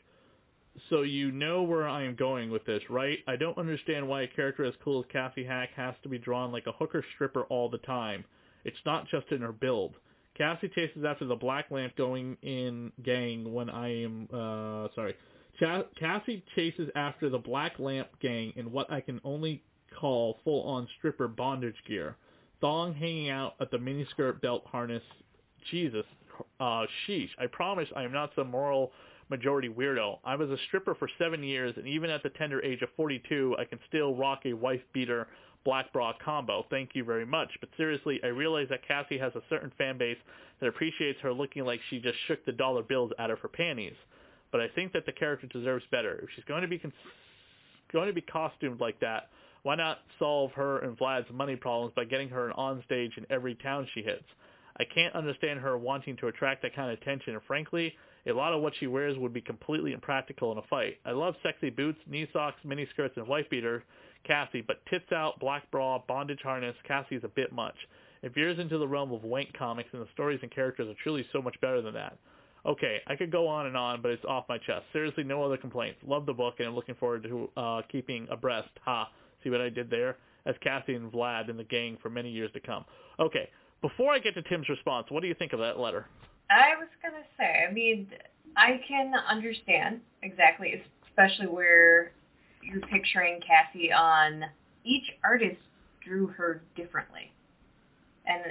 So 0.89 1.01
you 1.01 1.31
know 1.31 1.63
where 1.63 1.87
I 1.87 2.03
am 2.03 2.15
going 2.15 2.49
with 2.49 2.65
this, 2.65 2.81
right? 2.89 3.19
I 3.27 3.35
don't 3.35 3.57
understand 3.57 4.07
why 4.07 4.21
a 4.21 4.27
character 4.27 4.63
as 4.63 4.73
cool 4.83 4.99
as 4.99 5.05
Kathy 5.11 5.43
Hack 5.43 5.69
has 5.75 5.95
to 6.03 6.09
be 6.09 6.17
drawn 6.17 6.51
like 6.51 6.67
a 6.67 6.71
hooker 6.71 7.03
stripper 7.15 7.43
all 7.43 7.69
the 7.69 7.77
time. 7.79 8.23
It's 8.63 8.77
not 8.85 9.07
just 9.09 9.27
in 9.31 9.41
her 9.41 9.51
build. 9.51 9.95
Cassie 10.37 10.69
chases 10.69 11.03
after 11.05 11.25
the 11.25 11.35
Black 11.35 11.69
Lamp 11.71 11.95
going 11.97 12.37
in 12.41 12.91
gang 13.03 13.53
when 13.53 13.69
I 13.69 14.03
am, 14.03 14.29
uh, 14.31 14.87
sorry. 14.95 15.15
Cassie 15.99 16.43
chases 16.55 16.89
after 16.95 17.29
the 17.29 17.37
Black 17.37 17.77
Lamp 17.77 18.07
gang 18.21 18.53
in 18.55 18.71
what 18.71 18.91
I 18.91 19.01
can 19.01 19.19
only 19.23 19.61
call 19.99 20.39
full-on 20.43 20.87
stripper 20.97 21.27
bondage 21.27 21.75
gear. 21.85 22.15
Thong 22.61 22.93
hanging 22.93 23.29
out 23.29 23.55
at 23.59 23.71
the 23.71 23.77
miniskirt 23.77 24.41
belt 24.41 24.63
harness. 24.65 25.03
Jesus, 25.69 26.05
uh, 26.59 26.85
sheesh. 27.05 27.29
I 27.37 27.47
promise 27.47 27.89
I 27.95 28.03
am 28.03 28.13
not 28.13 28.31
some 28.35 28.49
moral 28.49 28.93
majority 29.31 29.69
weirdo. 29.69 30.19
I 30.23 30.35
was 30.35 30.49
a 30.49 30.57
stripper 30.67 30.93
for 30.93 31.09
seven 31.17 31.41
years, 31.41 31.73
and 31.77 31.87
even 31.87 32.11
at 32.11 32.21
the 32.21 32.29
tender 32.29 32.63
age 32.63 32.81
of 32.83 32.89
42, 32.95 33.55
I 33.57 33.63
can 33.63 33.79
still 33.87 34.13
rock 34.13 34.41
a 34.45 34.53
wife 34.53 34.81
beater 34.93 35.27
black 35.63 35.91
bra 35.93 36.13
combo. 36.23 36.65
Thank 36.69 36.91
you 36.93 37.03
very 37.03 37.25
much. 37.25 37.49
But 37.59 37.69
seriously, 37.77 38.19
I 38.23 38.27
realize 38.27 38.67
that 38.69 38.87
Cassie 38.87 39.17
has 39.17 39.33
a 39.35 39.41
certain 39.49 39.71
fan 39.77 39.97
base 39.97 40.17
that 40.59 40.67
appreciates 40.67 41.19
her 41.21 41.33
looking 41.33 41.65
like 41.65 41.79
she 41.89 41.99
just 41.99 42.17
shook 42.27 42.43
the 42.45 42.51
dollar 42.51 42.83
bills 42.83 43.11
out 43.19 43.31
of 43.31 43.39
her 43.39 43.47
panties. 43.47 43.95
But 44.51 44.61
I 44.61 44.67
think 44.67 44.91
that 44.93 45.05
the 45.05 45.11
character 45.13 45.47
deserves 45.47 45.85
better. 45.91 46.19
If 46.21 46.29
she's 46.35 46.45
going 46.45 46.61
to 46.61 46.67
be 46.67 46.77
cons- 46.77 46.93
going 47.93 48.07
to 48.07 48.13
be 48.13 48.21
costumed 48.21 48.81
like 48.81 48.99
that, 48.99 49.29
why 49.63 49.75
not 49.75 49.99
solve 50.19 50.51
her 50.53 50.79
and 50.79 50.97
Vlad's 50.97 51.27
money 51.31 51.55
problems 51.55 51.93
by 51.95 52.03
getting 52.03 52.29
her 52.29 52.47
an 52.47 52.53
onstage 52.57 53.17
in 53.17 53.25
every 53.29 53.55
town 53.55 53.87
she 53.93 54.01
hits? 54.01 54.25
I 54.77 54.83
can't 54.83 55.15
understand 55.15 55.59
her 55.59 55.77
wanting 55.77 56.17
to 56.17 56.27
attract 56.27 56.63
that 56.63 56.75
kind 56.75 56.91
of 56.91 56.99
attention, 56.99 57.33
and 57.33 57.43
frankly, 57.43 57.93
a 58.27 58.33
lot 58.33 58.53
of 58.53 58.61
what 58.61 58.73
she 58.79 58.87
wears 58.87 59.17
would 59.17 59.33
be 59.33 59.41
completely 59.41 59.93
impractical 59.93 60.51
in 60.51 60.57
a 60.57 60.63
fight. 60.63 60.97
I 61.05 61.11
love 61.11 61.35
sexy 61.41 61.69
boots, 61.69 61.99
knee 62.07 62.27
socks, 62.31 62.57
mini 62.63 62.87
skirts, 62.93 63.17
and 63.17 63.27
wife 63.27 63.49
beater, 63.49 63.83
Cassie, 64.23 64.61
but 64.61 64.85
tits 64.89 65.11
out, 65.11 65.39
black 65.39 65.69
bra, 65.71 65.99
bondage 66.07 66.41
harness, 66.43 66.75
Cassie's 66.87 67.23
a 67.23 67.27
bit 67.29 67.51
much. 67.51 67.75
It 68.21 68.35
veers 68.35 68.59
into 68.59 68.77
the 68.77 68.87
realm 68.87 69.11
of 69.11 69.23
wank 69.23 69.53
comics, 69.57 69.89
and 69.93 70.01
the 70.01 70.07
stories 70.13 70.39
and 70.43 70.51
characters 70.51 70.87
are 70.87 71.01
truly 71.01 71.25
so 71.33 71.41
much 71.41 71.59
better 71.61 71.81
than 71.81 71.95
that. 71.95 72.17
Okay, 72.63 72.99
I 73.07 73.15
could 73.15 73.31
go 73.31 73.47
on 73.47 73.65
and 73.65 73.75
on, 73.75 74.03
but 74.03 74.11
it's 74.11 74.23
off 74.25 74.45
my 74.47 74.59
chest. 74.59 74.85
Seriously, 74.93 75.23
no 75.23 75.43
other 75.43 75.57
complaints. 75.57 75.97
Love 76.05 76.27
the 76.27 76.33
book, 76.33 76.55
and 76.59 76.67
I'm 76.67 76.75
looking 76.75 76.93
forward 76.95 77.23
to 77.23 77.49
uh, 77.57 77.81
keeping 77.91 78.27
abreast. 78.29 78.69
Ha, 78.85 79.09
see 79.43 79.49
what 79.49 79.61
I 79.61 79.69
did 79.69 79.89
there? 79.89 80.17
As 80.45 80.53
Cassie 80.61 80.93
and 80.93 81.11
Vlad 81.11 81.49
in 81.49 81.57
the 81.57 81.63
gang 81.63 81.97
for 82.03 82.11
many 82.11 82.29
years 82.29 82.51
to 82.53 82.59
come. 82.59 82.85
Okay, 83.19 83.49
before 83.81 84.13
I 84.13 84.19
get 84.19 84.35
to 84.35 84.43
Tim's 84.43 84.69
response, 84.69 85.07
what 85.09 85.21
do 85.21 85.27
you 85.27 85.33
think 85.33 85.53
of 85.53 85.59
that 85.59 85.79
letter? 85.79 86.05
I 86.51 86.75
was 86.77 86.89
gonna 87.01 87.23
say, 87.37 87.65
I 87.67 87.71
mean, 87.71 88.07
I 88.57 88.81
can 88.85 89.13
understand 89.29 90.01
exactly, 90.21 90.83
especially 91.07 91.47
where 91.47 92.11
you're 92.61 92.81
picturing 92.81 93.39
Cassie 93.41 93.91
on. 93.91 94.45
Each 94.83 95.11
artist 95.23 95.61
drew 96.03 96.27
her 96.27 96.61
differently, 96.75 97.31
and 98.25 98.41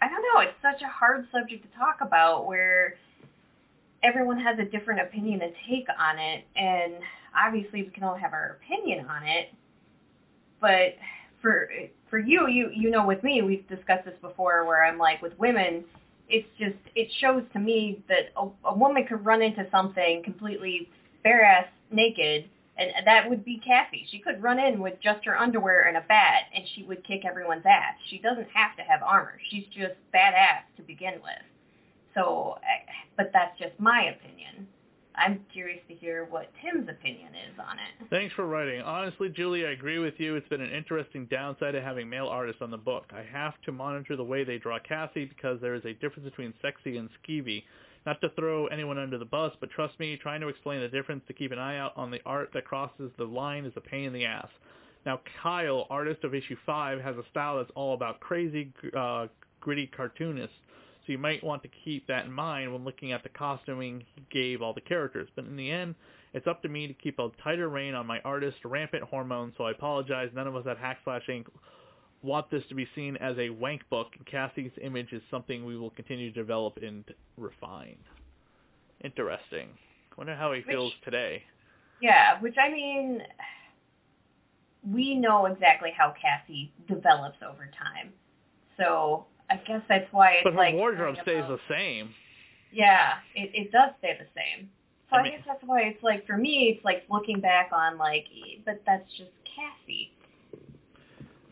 I 0.00 0.08
don't 0.08 0.22
know. 0.22 0.40
It's 0.42 0.62
such 0.62 0.82
a 0.82 0.88
hard 0.88 1.26
subject 1.32 1.64
to 1.64 1.78
talk 1.78 1.98
about. 2.00 2.46
Where 2.46 2.94
everyone 4.02 4.38
has 4.40 4.58
a 4.58 4.64
different 4.64 5.00
opinion 5.00 5.42
and 5.42 5.52
take 5.68 5.86
on 5.98 6.18
it, 6.18 6.44
and 6.54 6.94
obviously 7.34 7.82
we 7.82 7.90
can 7.90 8.04
all 8.04 8.14
have 8.14 8.32
our 8.32 8.58
opinion 8.62 9.06
on 9.06 9.26
it. 9.26 9.52
But 10.60 10.96
for 11.42 11.68
for 12.10 12.18
you, 12.18 12.46
you 12.48 12.70
you 12.74 12.90
know, 12.90 13.04
with 13.04 13.24
me, 13.24 13.42
we've 13.42 13.66
discussed 13.68 14.04
this 14.04 14.14
before, 14.20 14.64
where 14.66 14.84
I'm 14.84 14.98
like, 14.98 15.20
with 15.22 15.36
women, 15.38 15.84
it's 16.28 16.48
just 16.58 16.76
it 16.94 17.08
shows 17.20 17.42
to 17.52 17.58
me 17.58 18.02
that 18.08 18.32
a, 18.36 18.48
a 18.68 18.76
woman 18.76 19.06
could 19.06 19.24
run 19.24 19.42
into 19.42 19.66
something 19.70 20.22
completely 20.22 20.88
bare 21.24 21.42
ass 21.42 21.66
naked, 21.90 22.48
and 22.76 22.90
that 23.06 23.28
would 23.28 23.44
be 23.44 23.60
Kathy. 23.64 24.06
She 24.10 24.18
could 24.18 24.42
run 24.42 24.58
in 24.58 24.80
with 24.80 25.00
just 25.02 25.24
her 25.24 25.36
underwear 25.36 25.88
and 25.88 25.96
a 25.96 26.02
bat, 26.02 26.44
and 26.54 26.64
she 26.74 26.82
would 26.84 27.04
kick 27.04 27.24
everyone's 27.24 27.66
ass. 27.66 27.94
She 28.08 28.18
doesn't 28.18 28.48
have 28.52 28.76
to 28.76 28.82
have 28.82 29.02
armor. 29.02 29.38
She's 29.50 29.64
just 29.66 29.94
badass 30.14 30.62
to 30.76 30.82
begin 30.82 31.14
with. 31.14 31.42
So, 32.14 32.58
eh, 32.62 32.90
but 33.16 33.30
that's 33.32 33.58
just 33.58 33.78
my 33.78 34.14
opinion. 34.16 34.68
I'm 35.18 35.44
curious 35.52 35.80
to 35.88 35.94
hear 35.94 36.26
what 36.30 36.50
Tim's 36.62 36.88
opinion 36.88 37.32
is 37.34 37.58
on 37.58 37.76
it. 37.78 38.08
Thanks 38.10 38.34
for 38.34 38.46
writing. 38.46 38.80
Honestly, 38.80 39.28
Julie, 39.28 39.66
I 39.66 39.70
agree 39.70 39.98
with 39.98 40.14
you. 40.18 40.36
It's 40.36 40.48
been 40.48 40.60
an 40.60 40.70
interesting 40.70 41.26
downside 41.26 41.74
of 41.74 41.82
having 41.82 42.08
male 42.08 42.28
artists 42.28 42.62
on 42.62 42.70
the 42.70 42.76
book. 42.76 43.06
I 43.12 43.24
have 43.32 43.54
to 43.64 43.72
monitor 43.72 44.16
the 44.16 44.24
way 44.24 44.44
they 44.44 44.58
draw 44.58 44.78
Cassie 44.78 45.24
because 45.24 45.60
there 45.60 45.74
is 45.74 45.84
a 45.84 45.94
difference 45.94 46.28
between 46.28 46.54
sexy 46.62 46.96
and 46.96 47.08
skeevy. 47.20 47.64
Not 48.06 48.20
to 48.20 48.30
throw 48.30 48.68
anyone 48.68 48.96
under 48.96 49.18
the 49.18 49.24
bus, 49.24 49.52
but 49.60 49.70
trust 49.70 49.98
me, 49.98 50.16
trying 50.16 50.40
to 50.40 50.48
explain 50.48 50.80
the 50.80 50.88
difference 50.88 51.24
to 51.26 51.34
keep 51.34 51.52
an 51.52 51.58
eye 51.58 51.78
out 51.78 51.92
on 51.96 52.10
the 52.10 52.20
art 52.24 52.50
that 52.54 52.64
crosses 52.64 53.10
the 53.18 53.24
line 53.24 53.64
is 53.64 53.72
a 53.76 53.80
pain 53.80 54.04
in 54.04 54.12
the 54.12 54.24
ass. 54.24 54.48
Now, 55.04 55.20
Kyle, 55.42 55.86
artist 55.90 56.24
of 56.24 56.34
issue 56.34 56.56
5, 56.64 57.00
has 57.00 57.16
a 57.16 57.24
style 57.30 57.58
that's 57.58 57.70
all 57.74 57.94
about 57.94 58.20
crazy, 58.20 58.72
uh, 58.96 59.26
gritty 59.60 59.86
cartoonists. 59.86 60.56
So 61.08 61.12
you 61.12 61.18
might 61.18 61.42
want 61.42 61.62
to 61.62 61.70
keep 61.86 62.06
that 62.08 62.26
in 62.26 62.32
mind 62.32 62.70
when 62.70 62.84
looking 62.84 63.12
at 63.12 63.22
the 63.22 63.30
costuming 63.30 64.04
he 64.14 64.22
gave 64.30 64.60
all 64.60 64.74
the 64.74 64.82
characters. 64.82 65.26
But 65.34 65.46
in 65.46 65.56
the 65.56 65.70
end, 65.70 65.94
it's 66.34 66.46
up 66.46 66.60
to 66.62 66.68
me 66.68 66.86
to 66.86 66.92
keep 66.92 67.18
a 67.18 67.30
tighter 67.42 67.70
rein 67.70 67.94
on 67.94 68.06
my 68.06 68.20
artist, 68.26 68.58
rampant 68.62 69.04
hormones, 69.04 69.54
so 69.56 69.64
I 69.64 69.70
apologize. 69.70 70.28
None 70.34 70.46
of 70.46 70.54
us 70.54 70.66
at 70.68 70.76
Hack 70.76 70.98
Slash 71.04 71.22
Inc. 71.30 71.46
want 72.22 72.50
this 72.50 72.62
to 72.68 72.74
be 72.74 72.86
seen 72.94 73.16
as 73.16 73.38
a 73.38 73.48
wank 73.48 73.88
book. 73.88 74.08
Cassie's 74.30 74.70
image 74.82 75.14
is 75.14 75.22
something 75.30 75.64
we 75.64 75.78
will 75.78 75.88
continue 75.88 76.30
to 76.30 76.38
develop 76.38 76.76
and 76.82 77.04
refine. 77.38 77.96
Interesting. 79.02 79.68
wonder 80.18 80.34
how 80.36 80.52
he 80.52 80.58
Which- 80.60 80.66
feels 80.66 80.92
today. 81.04 81.42
Yeah, 82.02 82.38
which 82.40 82.56
I 82.62 82.68
mean, 82.68 83.22
we 84.92 85.14
know 85.14 85.46
exactly 85.46 85.90
how 85.96 86.12
Cassie 86.20 86.70
develops 86.86 87.38
over 87.42 87.70
time. 87.78 88.12
So 88.76 89.24
I 89.50 89.56
guess 89.66 89.82
that's 89.88 90.06
why 90.12 90.32
it's 90.32 90.44
But 90.44 90.52
her 90.54 90.58
like 90.58 90.74
wardrobe 90.74 91.16
stays 91.22 91.44
the 91.48 91.58
same. 91.68 92.10
Yeah, 92.72 93.14
it, 93.34 93.50
it 93.54 93.72
does 93.72 93.90
stay 93.98 94.16
the 94.18 94.26
same. 94.36 94.68
So 95.10 95.16
I 95.16 95.20
I, 95.20 95.22
mean- 95.22 95.32
guess 95.32 95.42
that's 95.46 95.62
why 95.64 95.82
it's 95.82 96.02
like 96.02 96.26
for 96.26 96.36
me, 96.36 96.74
it's 96.76 96.84
like 96.84 97.04
looking 97.10 97.40
back 97.40 97.70
on 97.72 97.96
like, 97.98 98.26
but 98.64 98.82
that's 98.86 99.08
just 99.16 99.30
Cassie. 99.44 100.12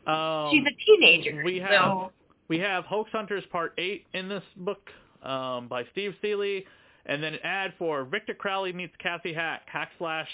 Um, 0.07 0.51
She's 0.53 0.65
a 0.67 0.77
teenager. 0.85 1.43
we 1.45 1.59
have- 1.59 1.71
so 1.71 2.13
We 2.49 2.59
have 2.61 2.85
Hoax 2.85 3.11
Hunters 3.13 3.45
Part 3.51 3.73
8 3.79 4.05
in 4.15 4.29
this 4.29 4.45
book 4.57 4.91
um, 5.23 5.67
by 5.69 5.85
Steve 5.93 6.15
Seeley, 6.23 6.65
and 7.07 7.23
then 7.23 7.35
an 7.35 7.41
ad 7.43 7.75
for 7.79 8.05
Victor 8.05 8.35
Crowley 8.35 8.73
meets 8.73 8.95
Cassie 8.99 9.33
Hack, 9.33 9.63
Hack 9.67 9.91
Slash, 9.99 10.29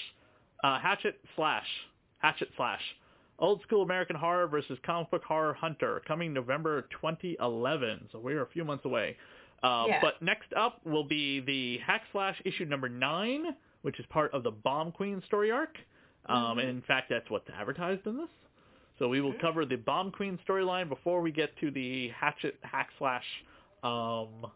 uh, 0.62 0.78
Hatchet 0.78 1.18
Slash, 1.36 1.66
Hatchet 2.18 2.50
Slash. 2.56 2.82
Old 3.42 3.60
School 3.62 3.82
American 3.82 4.16
Horror 4.16 4.46
versus 4.46 4.78
Comic 4.86 5.10
Book 5.10 5.24
Horror 5.24 5.52
Hunter, 5.52 6.00
coming 6.06 6.32
November 6.32 6.82
2011, 6.92 8.08
so 8.12 8.18
we're 8.18 8.42
a 8.42 8.46
few 8.46 8.64
months 8.64 8.84
away. 8.86 9.16
Uh, 9.62 9.84
Yeah. 9.88 10.00
But 10.00 10.22
next 10.22 10.52
up 10.54 10.80
will 10.86 11.04
be 11.04 11.40
the 11.40 11.78
Hack 11.78 12.02
Slash 12.12 12.40
issue 12.44 12.64
number 12.64 12.88
9, 12.88 13.54
which 13.82 13.98
is 14.00 14.06
part 14.06 14.32
of 14.32 14.42
the 14.44 14.50
Bomb 14.50 14.92
Queen 14.92 15.20
story 15.26 15.50
arc. 15.50 15.76
Um, 16.26 16.56
Mhm. 16.56 16.60
And 16.60 16.68
in 16.70 16.82
fact, 16.82 17.08
that's 17.10 17.28
what's 17.30 17.50
advertised 17.50 18.06
in 18.06 18.16
this. 18.16 18.30
So 18.98 19.08
we 19.08 19.20
will 19.20 19.32
Mhm. 19.32 19.40
cover 19.40 19.64
the 19.66 19.76
Bomb 19.76 20.12
Queen 20.12 20.38
storyline 20.46 20.88
before 20.88 21.20
we 21.20 21.32
get 21.32 21.56
to 21.56 21.70
the 21.72 22.08
Hatchet 22.10 22.58
Hack 22.62 22.90
Slash 22.98 23.26
um, 23.82 24.46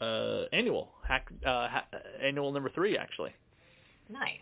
uh, 0.00 0.44
annual 0.52 0.94
hack 1.06 1.30
uh, 1.44 1.68
ha- 1.68 1.86
annual 2.20 2.50
number 2.52 2.70
three 2.70 2.96
actually. 2.96 3.34
nice. 4.08 4.40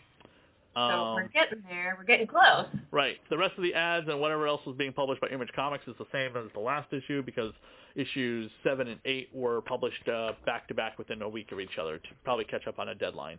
So 0.74 0.80
Um, 0.80 1.14
we're 1.14 1.28
getting 1.28 1.62
there. 1.68 1.94
We're 1.98 2.04
getting 2.04 2.26
close. 2.26 2.66
right. 2.90 3.16
The 3.30 3.38
rest 3.38 3.54
of 3.56 3.62
the 3.62 3.74
ads 3.74 4.08
and 4.08 4.20
whatever 4.20 4.46
else 4.46 4.60
was 4.66 4.76
being 4.76 4.92
published 4.92 5.20
by 5.20 5.28
Image 5.28 5.50
Comics 5.54 5.86
is 5.86 5.94
the 5.98 6.06
same 6.12 6.36
as 6.36 6.50
the 6.52 6.60
last 6.60 6.92
issue 6.92 7.22
because 7.22 7.52
issues 7.94 8.50
seven 8.64 8.88
and 8.88 8.98
eight 9.04 9.28
were 9.32 9.60
published 9.60 10.08
uh, 10.08 10.32
back 10.44 10.66
to 10.68 10.74
back 10.74 10.98
within 10.98 11.22
a 11.22 11.28
week 11.28 11.52
of 11.52 11.60
each 11.60 11.78
other 11.80 11.98
to 11.98 12.08
probably 12.24 12.44
catch 12.44 12.66
up 12.66 12.78
on 12.80 12.88
a 12.88 12.94
deadline. 12.94 13.38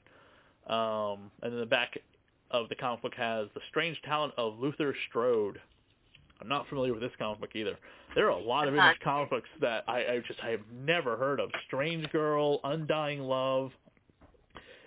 Um, 0.67 1.29
and 1.43 1.51
then 1.53 1.59
the 1.59 1.65
back 1.65 1.97
of 2.51 2.69
the 2.69 2.75
comic 2.75 3.01
book 3.01 3.13
has 3.15 3.47
the 3.53 3.61
strange 3.69 4.01
talent 4.03 4.33
of 4.38 4.57
Luther 4.59 4.95
Strode. 5.09 5.59
I'm 6.41 6.47
not 6.47 6.67
familiar 6.67 6.91
with 6.93 7.01
this 7.01 7.11
comic 7.19 7.39
book 7.41 7.49
either. 7.55 7.77
There 8.13 8.25
are 8.27 8.31
a 8.31 8.38
lot 8.41 8.67
of 8.67 8.73
Image 8.75 8.99
comic 9.03 9.29
books 9.29 9.49
that 9.61 9.83
I, 9.88 9.99
I 10.05 10.21
just 10.25 10.39
I 10.43 10.49
have 10.51 10.61
never 10.71 11.17
heard 11.17 11.39
of. 11.39 11.49
Strange 11.67 12.09
Girl, 12.11 12.59
Undying 12.63 13.19
Love, 13.21 13.71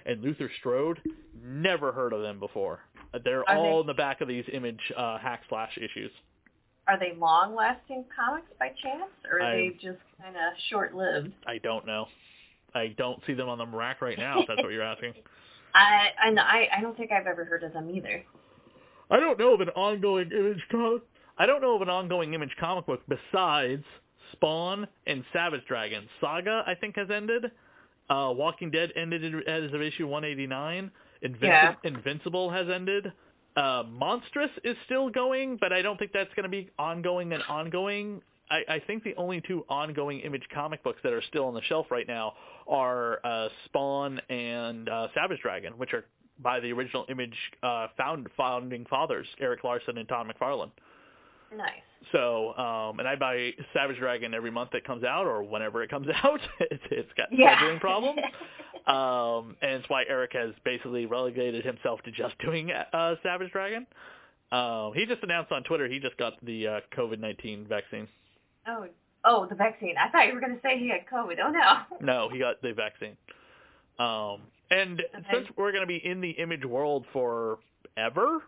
and 0.08 0.22
Luther 0.22 0.50
Strode. 0.58 1.00
Never 1.44 1.92
heard 1.92 2.12
of 2.12 2.22
them 2.22 2.40
before. 2.40 2.80
They're 3.24 3.48
Are 3.48 3.56
all 3.56 3.74
they- 3.76 3.80
in 3.82 3.86
the 3.86 3.94
back 3.94 4.20
of 4.20 4.26
these 4.28 4.44
Image 4.52 4.80
uh, 4.96 5.18
hack 5.18 5.42
slash 5.48 5.76
issues. 5.78 6.10
Are 6.88 6.98
they 6.98 7.12
long-lasting 7.18 8.06
comics 8.18 8.48
by 8.58 8.68
chance, 8.82 9.10
or 9.30 9.38
are 9.38 9.42
I- 9.42 9.56
they 9.56 9.68
just 9.74 9.98
kind 10.20 10.34
of 10.34 10.52
short-lived? 10.70 11.32
I 11.46 11.58
don't 11.58 11.86
know. 11.86 12.06
I 12.74 12.88
don't 12.98 13.20
see 13.26 13.34
them 13.34 13.48
on 13.48 13.58
the 13.58 13.66
rack 13.66 14.00
right 14.02 14.18
now. 14.18 14.40
If 14.40 14.48
that's 14.48 14.62
what 14.62 14.72
you're 14.72 14.82
asking. 14.82 15.12
I 15.74 16.30
know- 16.30 16.42
I 16.42 16.68
I 16.76 16.80
don't 16.80 16.96
think 16.96 17.12
I've 17.12 17.26
ever 17.26 17.44
heard 17.44 17.62
of 17.62 17.72
them 17.74 17.90
either. 17.90 18.24
I 19.10 19.20
don't 19.20 19.38
know 19.38 19.54
of 19.54 19.60
an 19.60 19.68
ongoing 19.70 20.30
image 20.32 20.62
comic. 20.70 21.02
I 21.38 21.46
don't 21.46 21.60
know 21.62 21.76
of 21.76 21.82
an 21.82 21.88
ongoing 21.88 22.34
image 22.34 22.54
comic 22.58 22.86
book 22.86 23.02
besides 23.08 23.84
Spawn 24.32 24.86
and 25.06 25.24
Savage 25.32 25.64
Dragon. 25.66 26.08
Saga, 26.20 26.62
I 26.66 26.74
think, 26.74 26.96
has 26.96 27.08
ended. 27.10 27.50
Uh, 28.10 28.32
Walking 28.36 28.70
Dead 28.70 28.92
ended 28.96 29.22
in- 29.24 29.42
as 29.46 29.72
of 29.72 29.82
issue 29.82 30.06
189. 30.06 30.90
Invinci- 31.22 31.40
Yeah. 31.42 31.74
Invincible 31.84 32.50
has 32.50 32.68
ended. 32.68 33.12
Uh, 33.56 33.82
Monstress 33.84 34.50
is 34.64 34.76
still 34.84 35.10
going, 35.10 35.56
but 35.56 35.72
I 35.72 35.82
don't 35.82 35.98
think 35.98 36.12
that's 36.12 36.32
going 36.34 36.44
to 36.44 36.48
be 36.48 36.70
ongoing 36.78 37.32
and 37.32 37.42
ongoing. 37.48 38.22
I, 38.50 38.64
I 38.68 38.78
think 38.86 39.02
the 39.04 39.14
only 39.16 39.40
two 39.40 39.64
ongoing 39.68 40.20
image 40.20 40.44
comic 40.54 40.82
books 40.82 41.00
that 41.02 41.12
are 41.12 41.20
still 41.22 41.46
on 41.46 41.54
the 41.54 41.62
shelf 41.62 41.86
right 41.90 42.06
now 42.06 42.34
are 42.66 43.20
uh, 43.24 43.48
Spawn 43.66 44.20
and 44.30 44.88
uh, 44.88 45.08
Savage 45.14 45.40
Dragon, 45.42 45.72
which 45.76 45.92
are 45.92 46.04
by 46.40 46.60
the 46.60 46.72
original 46.72 47.04
image 47.08 47.34
uh, 47.64 47.88
found 47.96 48.28
founding 48.36 48.86
fathers, 48.86 49.26
Erik 49.40 49.64
Larsen 49.64 49.98
and 49.98 50.08
Tom 50.08 50.30
McFarlane. 50.30 50.70
Nice. 51.54 51.72
So, 52.12 52.56
um, 52.56 53.00
and 53.00 53.08
I 53.08 53.16
buy 53.16 53.50
Savage 53.74 53.98
Dragon 53.98 54.32
every 54.34 54.50
month 54.50 54.70
that 54.72 54.84
comes 54.84 55.04
out 55.04 55.26
or 55.26 55.42
whenever 55.42 55.82
it 55.82 55.90
comes 55.90 56.06
out. 56.24 56.40
it's, 56.60 56.82
it's 56.90 57.12
got 57.16 57.28
Yeah. 57.32 57.56
scheduling 57.56 57.80
problems. 57.80 58.18
um, 58.86 59.56
and 59.60 59.72
it's 59.80 59.88
why 59.90 60.04
Eric 60.08 60.32
has 60.34 60.52
basically 60.64 61.06
relegated 61.06 61.64
himself 61.64 62.00
to 62.02 62.10
just 62.10 62.38
doing 62.44 62.70
uh, 62.70 63.14
Savage 63.22 63.52
Dragon. 63.52 63.86
Um, 64.50 64.92
he 64.94 65.04
just 65.04 65.22
announced 65.22 65.52
on 65.52 65.62
Twitter 65.64 65.86
he 65.88 65.98
just 65.98 66.16
got 66.16 66.34
the 66.44 66.66
uh, 66.66 66.80
COVID-19 66.96 67.68
vaccine. 67.68 68.08
oh 68.66 68.86
oh 69.24 69.46
the 69.46 69.54
vaccine. 69.54 69.94
I 70.02 70.08
thought 70.10 70.26
you 70.28 70.34
were 70.34 70.40
gonna 70.40 70.56
say 70.62 70.78
he 70.78 70.88
had 70.88 71.00
COVID. 71.12 71.36
Oh 71.44 71.50
no. 71.50 71.78
No, 72.00 72.28
he 72.30 72.38
got 72.38 72.62
the 72.62 72.72
vaccine. 72.72 73.16
Um, 73.98 74.42
and 74.70 75.00
Okay. 75.00 75.26
since 75.32 75.48
we're 75.56 75.72
going 75.72 75.82
to 75.82 75.86
be 75.86 75.96
in 75.96 76.20
the 76.20 76.30
image 76.30 76.64
world 76.64 77.04
forever, 77.94 78.42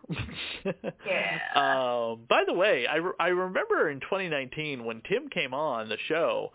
Yeah. 1.05 1.39
Um, 1.55 2.21
by 2.29 2.43
the 2.47 2.53
way, 2.53 2.87
I, 2.87 2.95
re- 2.97 3.13
I 3.19 3.27
remember 3.27 3.89
in 3.89 3.99
2019 4.01 4.83
when 4.85 5.01
Tim 5.09 5.29
came 5.29 5.53
on 5.53 5.89
the 5.89 5.97
show 6.07 6.51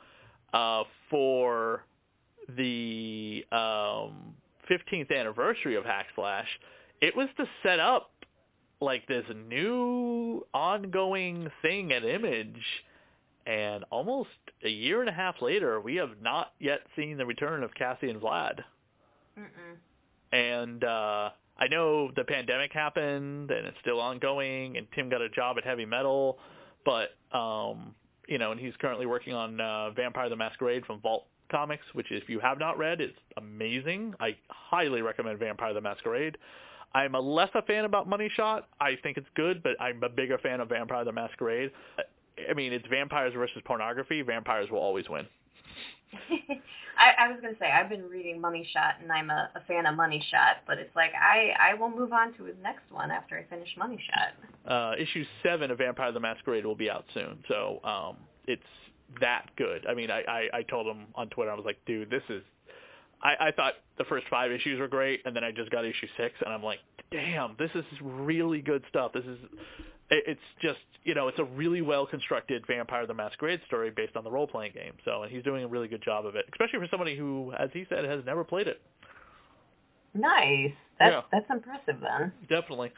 uh, 0.53 0.85
for 1.11 1.85
the 2.57 3.45
um, 3.53 4.35
15th 4.71 5.15
anniversary 5.15 5.77
of 5.77 5.85
Hack 5.85 6.07
Slash, 6.15 6.49
it 7.01 7.15
was 7.17 7.29
to 7.37 7.45
set 7.63 7.81
up 7.81 8.11
like 8.81 9.07
this 9.09 9.25
new 9.49 10.45
ongoing 10.55 11.49
thing 11.63 11.93
at 11.93 12.05
Image, 12.05 12.63
and 13.47 13.85
almost 13.91 14.29
a 14.65 14.69
year 14.69 15.01
and 15.01 15.09
a 15.09 15.13
half 15.13 15.37
later, 15.41 15.81
we 15.81 15.97
have 15.97 16.21
not 16.21 16.53
yet 16.59 16.81
seen 16.97 17.17
the 17.17 17.25
return 17.27 17.63
of 17.63 17.73
Cassie 17.75 18.11
and 18.11 18.21
Vlad 18.21 18.61
Mm-mm. 19.39 19.77
and 20.33 20.83
uh 20.85 21.31
I 21.59 21.69
know 21.69 22.11
the 22.15 22.25
pandemic 22.25 22.73
happened 22.73 23.51
and 23.51 23.67
it's 23.67 23.79
still 23.81 24.01
ongoing 24.01 24.77
and 24.77 24.87
Tim 24.95 25.09
got 25.09 25.23
a 25.23 25.29
job 25.29 25.57
at 25.59 25.65
Heavy 25.65 25.87
Metal, 25.87 26.39
but 26.85 27.11
um 27.37 27.95
you 28.29 28.39
know, 28.39 28.51
and 28.51 28.61
he's 28.61 28.75
currently 28.81 29.07
working 29.07 29.35
on 29.35 29.61
uh 29.61 29.91
Vampire 29.91 30.29
the 30.29 30.37
Masquerade 30.37 30.85
from 30.85 31.01
Vault 31.01 31.27
Comics, 31.51 31.85
which 31.93 32.07
if 32.11 32.29
you 32.29 32.41
have 32.41 32.59
not 32.59 32.77
read 32.77 33.01
is 33.01 33.13
amazing. 33.37 34.15
I 34.21 34.37
highly 34.49 35.03
recommend 35.03 35.39
Vampire 35.39 35.73
the 35.75 35.81
Masquerade. 35.81 36.37
I'm 36.95 37.15
a 37.15 37.21
less 37.21 37.51
a 37.55 37.63
fan 37.63 37.85
about 37.85 38.09
Money 38.09 38.31
Shot. 38.35 38.69
I 38.81 38.97
think 39.03 39.17
it's 39.17 39.29
good, 39.35 39.63
but 39.63 39.73
I'm 39.81 40.03
a 40.03 40.09
bigger 40.09 40.39
fan 40.39 40.61
of 40.61 40.71
Vampire 40.71 41.05
the 41.05 41.13
Masquerade. 41.13 41.71
I 42.49 42.55
mean, 42.55 42.73
it's 42.73 42.87
vampires 42.89 43.35
versus 43.35 43.63
pornography. 43.65 44.23
Vampires 44.23 44.71
will 44.71 44.79
always 44.79 45.09
win. 45.09 45.27
I, 46.99 47.25
I 47.25 47.29
was 47.29 47.39
gonna 47.43 47.57
say 47.59 47.71
I've 47.71 47.89
been 47.89 48.09
reading 48.09 48.41
Money 48.41 48.69
Shot 48.73 48.95
and 49.03 49.11
I'm 49.13 49.31
a, 49.31 49.51
a 49.55 49.61
fan 49.67 49.87
of 49.87 49.97
Money 49.97 50.25
Shot, 50.31 50.59
but 50.67 50.79
it's 50.79 50.95
like 50.97 51.11
I 51.15 51.53
I 51.61 51.75
will 51.75 51.91
move 51.91 52.13
on 52.13 52.33
to 52.39 52.45
his 52.45 52.57
next 52.63 52.91
one 52.91 53.11
after 53.11 53.37
I 53.37 53.45
finish 53.45 53.69
Money 53.77 53.99
Shot. 54.07 54.71
Uh, 54.71 54.95
issue 54.99 55.25
seven 55.43 55.71
of 55.71 55.79
Vampire 55.79 56.13
the 56.13 56.21
Masquerade 56.21 56.65
will 56.65 56.75
be 56.75 56.91
out 56.91 57.05
soon, 57.13 57.39
so 57.49 57.81
um, 57.85 58.17
it's 58.47 58.63
that 59.21 59.47
good. 59.57 59.87
I 59.87 59.95
mean, 59.95 60.11
I, 60.11 60.23
I 60.23 60.59
I 60.59 60.63
told 60.63 60.87
him 60.87 61.07
on 61.15 61.29
Twitter, 61.29 61.51
I 61.51 61.55
was 61.55 61.65
like, 61.65 61.79
dude, 61.87 62.11
this 62.11 62.23
is. 62.29 62.43
I, 63.23 63.49
I 63.49 63.51
thought 63.51 63.75
the 63.97 64.05
first 64.05 64.27
five 64.29 64.53
issues 64.53 64.79
were 64.79 64.89
great, 64.89 65.23
and 65.25 65.35
then 65.35 65.43
I 65.43 65.51
just 65.51 65.71
got 65.71 65.87
issue 65.87 66.07
six, 66.19 66.35
and 66.45 66.53
I'm 66.53 66.63
like, 66.63 66.81
damn, 67.11 67.57
this 67.59 67.71
is 67.75 67.85
really 68.03 68.61
good 68.61 68.85
stuff. 68.91 69.13
This 69.15 69.25
is 69.25 69.39
it's 70.11 70.41
just 70.61 70.79
you 71.05 71.15
know 71.15 71.29
it's 71.29 71.39
a 71.39 71.45
really 71.45 71.83
well 71.83 72.07
constructed 72.07 72.65
Vampire 72.67 73.07
the 73.07 73.15
Masquerade 73.15 73.61
story 73.67 73.91
based 73.91 74.17
on 74.17 74.25
the 74.25 74.31
role 74.31 74.47
playing 74.47 74.73
game. 74.73 74.93
So 75.05 75.23
and 75.23 75.33
he's 75.33 75.43
doing 75.43 75.65
a 75.65 75.69
really 75.69 75.89
good 75.89 76.03
job 76.03 76.27
of 76.27 76.37
it, 76.37 76.45
especially 76.53 76.81
for 76.81 76.89
somebody 76.91 77.17
who, 77.17 77.53
as 77.59 77.71
he 77.73 77.87
said, 77.89 78.05
has 78.05 78.25
never 78.25 78.45
played 78.45 78.67
it. 78.69 78.81
Nice. 80.15 80.73
That's 80.99 81.13
Yeah. 81.13 81.21
that's 81.33 81.47
impressive 81.51 82.01
then. 82.01 82.33
Definitely. 82.49 82.93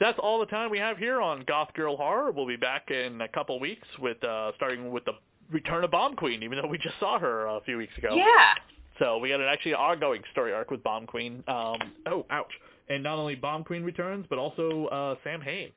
That's 0.00 0.18
all 0.18 0.40
the 0.40 0.46
time 0.46 0.70
we 0.70 0.78
have 0.78 0.98
here 0.98 1.20
on 1.20 1.44
Goth 1.46 1.72
Girl 1.74 1.96
Horror. 1.96 2.32
We'll 2.32 2.46
be 2.46 2.56
back 2.56 2.90
in 2.90 3.20
a 3.20 3.28
couple 3.28 3.60
weeks 3.60 3.86
with 3.98 4.22
uh 4.24 4.52
starting 4.56 4.90
with 4.90 5.04
the 5.04 5.12
return 5.50 5.84
of 5.84 5.90
Bomb 5.90 6.16
Queen, 6.16 6.42
even 6.42 6.58
though 6.60 6.68
we 6.68 6.78
just 6.78 6.98
saw 6.98 7.18
her 7.18 7.46
a 7.46 7.60
few 7.64 7.76
weeks 7.78 7.96
ago. 7.98 8.14
Yeah. 8.14 8.54
So 8.98 9.18
we 9.18 9.28
got 9.28 9.40
an 9.40 9.46
actually 9.46 9.74
ongoing 9.74 10.22
story 10.32 10.52
arc 10.52 10.70
with 10.70 10.82
Bomb 10.82 11.06
Queen. 11.06 11.42
Um, 11.48 11.76
oh, 12.06 12.24
ouch! 12.30 12.52
And 12.88 13.02
not 13.02 13.18
only 13.18 13.34
Bomb 13.34 13.64
Queen 13.64 13.82
returns, 13.82 14.24
but 14.30 14.38
also 14.38 14.86
uh, 14.86 15.14
Sam 15.24 15.40
Hain. 15.40 15.70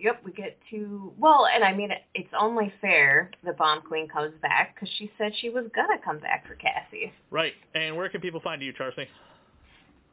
Yep, 0.00 0.22
we 0.24 0.32
get 0.32 0.56
to 0.70 1.12
well, 1.18 1.48
and 1.52 1.64
I 1.64 1.74
mean 1.74 1.90
it's 2.14 2.32
only 2.38 2.72
fair 2.80 3.32
that 3.44 3.58
Bomb 3.58 3.82
Queen 3.82 4.08
comes 4.08 4.32
back 4.40 4.74
because 4.74 4.88
she 4.96 5.10
said 5.18 5.32
she 5.40 5.50
was 5.50 5.64
gonna 5.74 5.98
come 6.04 6.18
back 6.18 6.46
for 6.46 6.54
Cassie. 6.54 7.12
Right. 7.30 7.54
And 7.74 7.96
where 7.96 8.08
can 8.08 8.20
people 8.20 8.40
find 8.40 8.62
you, 8.62 8.72
Charcy? 8.72 9.06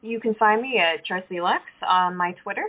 You 0.02 0.20
can 0.20 0.34
find 0.34 0.60
me 0.60 0.78
at 0.78 1.06
Charcy 1.06 1.40
Lux 1.40 1.62
on 1.86 2.16
my 2.16 2.32
Twitter. 2.42 2.64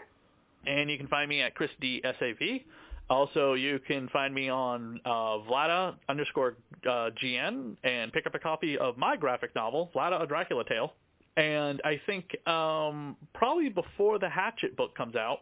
And 0.65 0.89
you 0.89 0.97
can 0.97 1.07
find 1.07 1.27
me 1.27 1.41
at 1.41 1.55
Chris 1.55 1.71
D 1.81 2.01
S 2.03 2.15
A 2.21 2.33
V. 2.33 2.65
Also, 3.09 3.53
you 3.53 3.79
can 3.87 4.09
find 4.09 4.33
me 4.35 4.49
on 4.49 4.99
uh, 5.05 5.39
Vlada 5.49 5.95
underscore 6.09 6.55
uh, 6.85 7.09
GN 7.23 7.77
and 7.83 8.11
pick 8.11 8.27
up 8.27 8.35
a 8.35 8.39
copy 8.39 8.77
of 8.77 8.97
my 8.97 9.15
graphic 9.15 9.55
novel, 9.55 9.89
Vlada: 9.95 10.21
A 10.21 10.27
Dracula 10.27 10.63
Tale. 10.65 10.93
And 11.37 11.81
I 11.85 12.01
think 12.05 12.35
um, 12.47 13.15
probably 13.33 13.69
before 13.69 14.19
the 14.19 14.27
Hatchet 14.27 14.75
book 14.75 14.95
comes 14.95 15.15
out, 15.15 15.41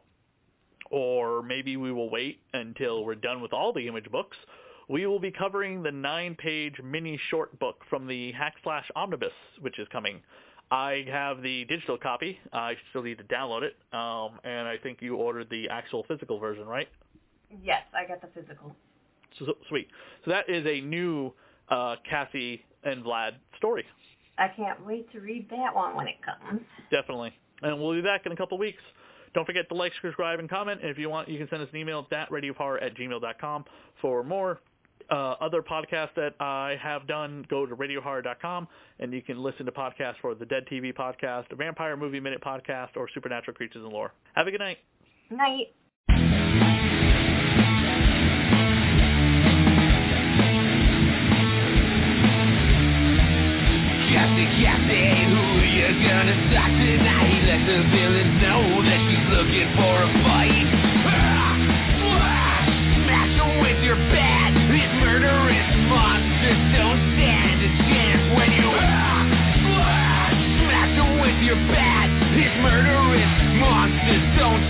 or 0.92 1.42
maybe 1.42 1.78
we 1.78 1.92
will 1.92 2.10
wait 2.10 2.40
until 2.54 3.04
we're 3.04 3.16
done 3.16 3.42
with 3.42 3.54
all 3.54 3.74
the 3.74 3.88
image 3.88 4.10
books, 4.12 4.38
we 4.88 5.08
will 5.08 5.20
be 5.20 5.32
covering 5.32 5.82
the 5.82 5.92
nine-page 5.92 6.76
mini 6.84 7.20
short 7.30 7.58
book 7.60 7.78
from 7.90 8.08
the 8.08 8.32
Hack 8.34 8.56
Slash 8.64 8.90
Omnibus, 8.96 9.34
which 9.62 9.80
is 9.80 9.88
coming. 9.92 10.22
I 10.72 11.06
have 11.10 11.42
the 11.42 11.66
digital 11.66 11.98
copy. 11.98 12.40
I 12.54 12.76
still 12.90 13.04
need 13.04 13.18
to 13.18 13.24
download 13.24 13.64
it, 13.64 13.76
um, 13.94 14.40
and 14.44 14.68
I 14.68 14.78
think 14.82 15.02
you 15.02 15.16
ordered 15.16 15.50
the 15.50 15.70
actual 15.70 16.04
physical 16.08 16.40
version, 16.40 16.66
right? 16.66 16.88
Yes, 17.64 17.82
I 17.94 18.08
got 18.08 18.22
the 18.22 18.28
physical. 18.40 18.76
So, 19.40 19.54
sweet. 19.70 19.88
So 20.24 20.32
that 20.32 20.50
is 20.50 20.66
a 20.66 20.82
new 20.82 21.34
uh, 21.70 21.96
Cassie 22.10 22.64
and 22.84 23.04
Vlad 23.04 23.34
story, 23.58 23.86
I 24.38 24.50
can't 24.50 24.86
wait 24.86 25.12
to 25.14 25.20
read 25.20 25.50
that 25.50 25.74
one 25.74 25.96
when 25.96 26.08
it 26.08 26.18
comes. 26.24 26.62
definitely. 26.92 27.34
And 27.62 27.80
we'll 27.80 27.94
be 27.94 28.02
back 28.02 28.26
in 28.26 28.32
a 28.32 28.36
couple 28.36 28.58
weeks. 28.58 28.82
Don't 29.36 29.46
forget 29.46 29.70
to 29.70 29.76
like, 29.76 29.92
subscribe, 30.02 30.40
and 30.40 30.50
comment. 30.50 30.82
And 30.82 30.90
if 30.90 30.98
you 30.98 31.10
want, 31.10 31.30
you 31.30 31.38
can 31.38 31.48
send 31.50 31.62
us 31.62 31.70
an 31.72 31.78
email 31.78 32.08
at 32.12 32.30
radiohorror 32.32 32.82
at 32.82 32.96
gmail.com. 32.96 33.66
For 34.02 34.24
more 34.24 34.62
uh, 35.12 35.36
other 35.40 35.62
podcasts 35.62 36.16
that 36.16 36.34
I 36.40 36.78
have 36.82 37.06
done, 37.08 37.46
go 37.50 37.66
to 37.66 37.76
radiohorror.com, 37.76 38.68
and 39.00 39.14
you 39.14 39.22
can 39.22 39.44
listen 39.44 39.66
to 39.66 39.72
podcasts 39.72 40.16
for 40.22 40.34
the 40.34 40.46
Dead 40.46 40.66
TV 40.72 40.94
podcast, 40.94 41.56
Vampire 41.56 41.96
Movie 41.98 42.20
Minute 42.20 42.42
podcast, 42.42 42.96
or 42.96 43.08
Supernatural 43.14 43.56
Creatures 43.56 43.84
and 43.84 43.94
Lore. 43.94 44.14
Have 44.36 44.48
a 44.48 44.52
good 44.52 44.62
night. 44.62 44.78
Night. 45.30 45.74
Cassie, 54.16 54.48
Cassie, 54.64 55.28
who 55.28 55.44
you 55.76 55.92
gonna 56.08 56.40
talk 56.56 56.72
tonight? 56.72 57.36
Let 57.52 57.68
the 57.68 57.84
villain 57.92 58.40
know 58.40 58.80
that 58.80 59.00
she's 59.12 59.28
looking 59.28 59.68
for 59.76 59.92
a 59.92 60.10
fight. 60.24 60.68
Smash 62.96 63.36
her 63.36 63.60
with 63.60 63.84
your 63.84 64.00
bat. 64.16 64.56
These 64.72 64.94
murderous 65.04 65.68
monsters 65.92 66.62
don't 66.80 67.02
stand 67.12 67.60
a 67.60 67.72
chance 67.92 68.24
when 68.40 68.56
you 68.56 68.72
smash 70.64 70.96
her 70.96 71.12
with 71.20 71.40
your 71.44 71.60
bat. 71.76 72.08
These 72.40 72.56
murderous 72.64 73.36
monsters 73.60 74.24
don't 74.40 74.64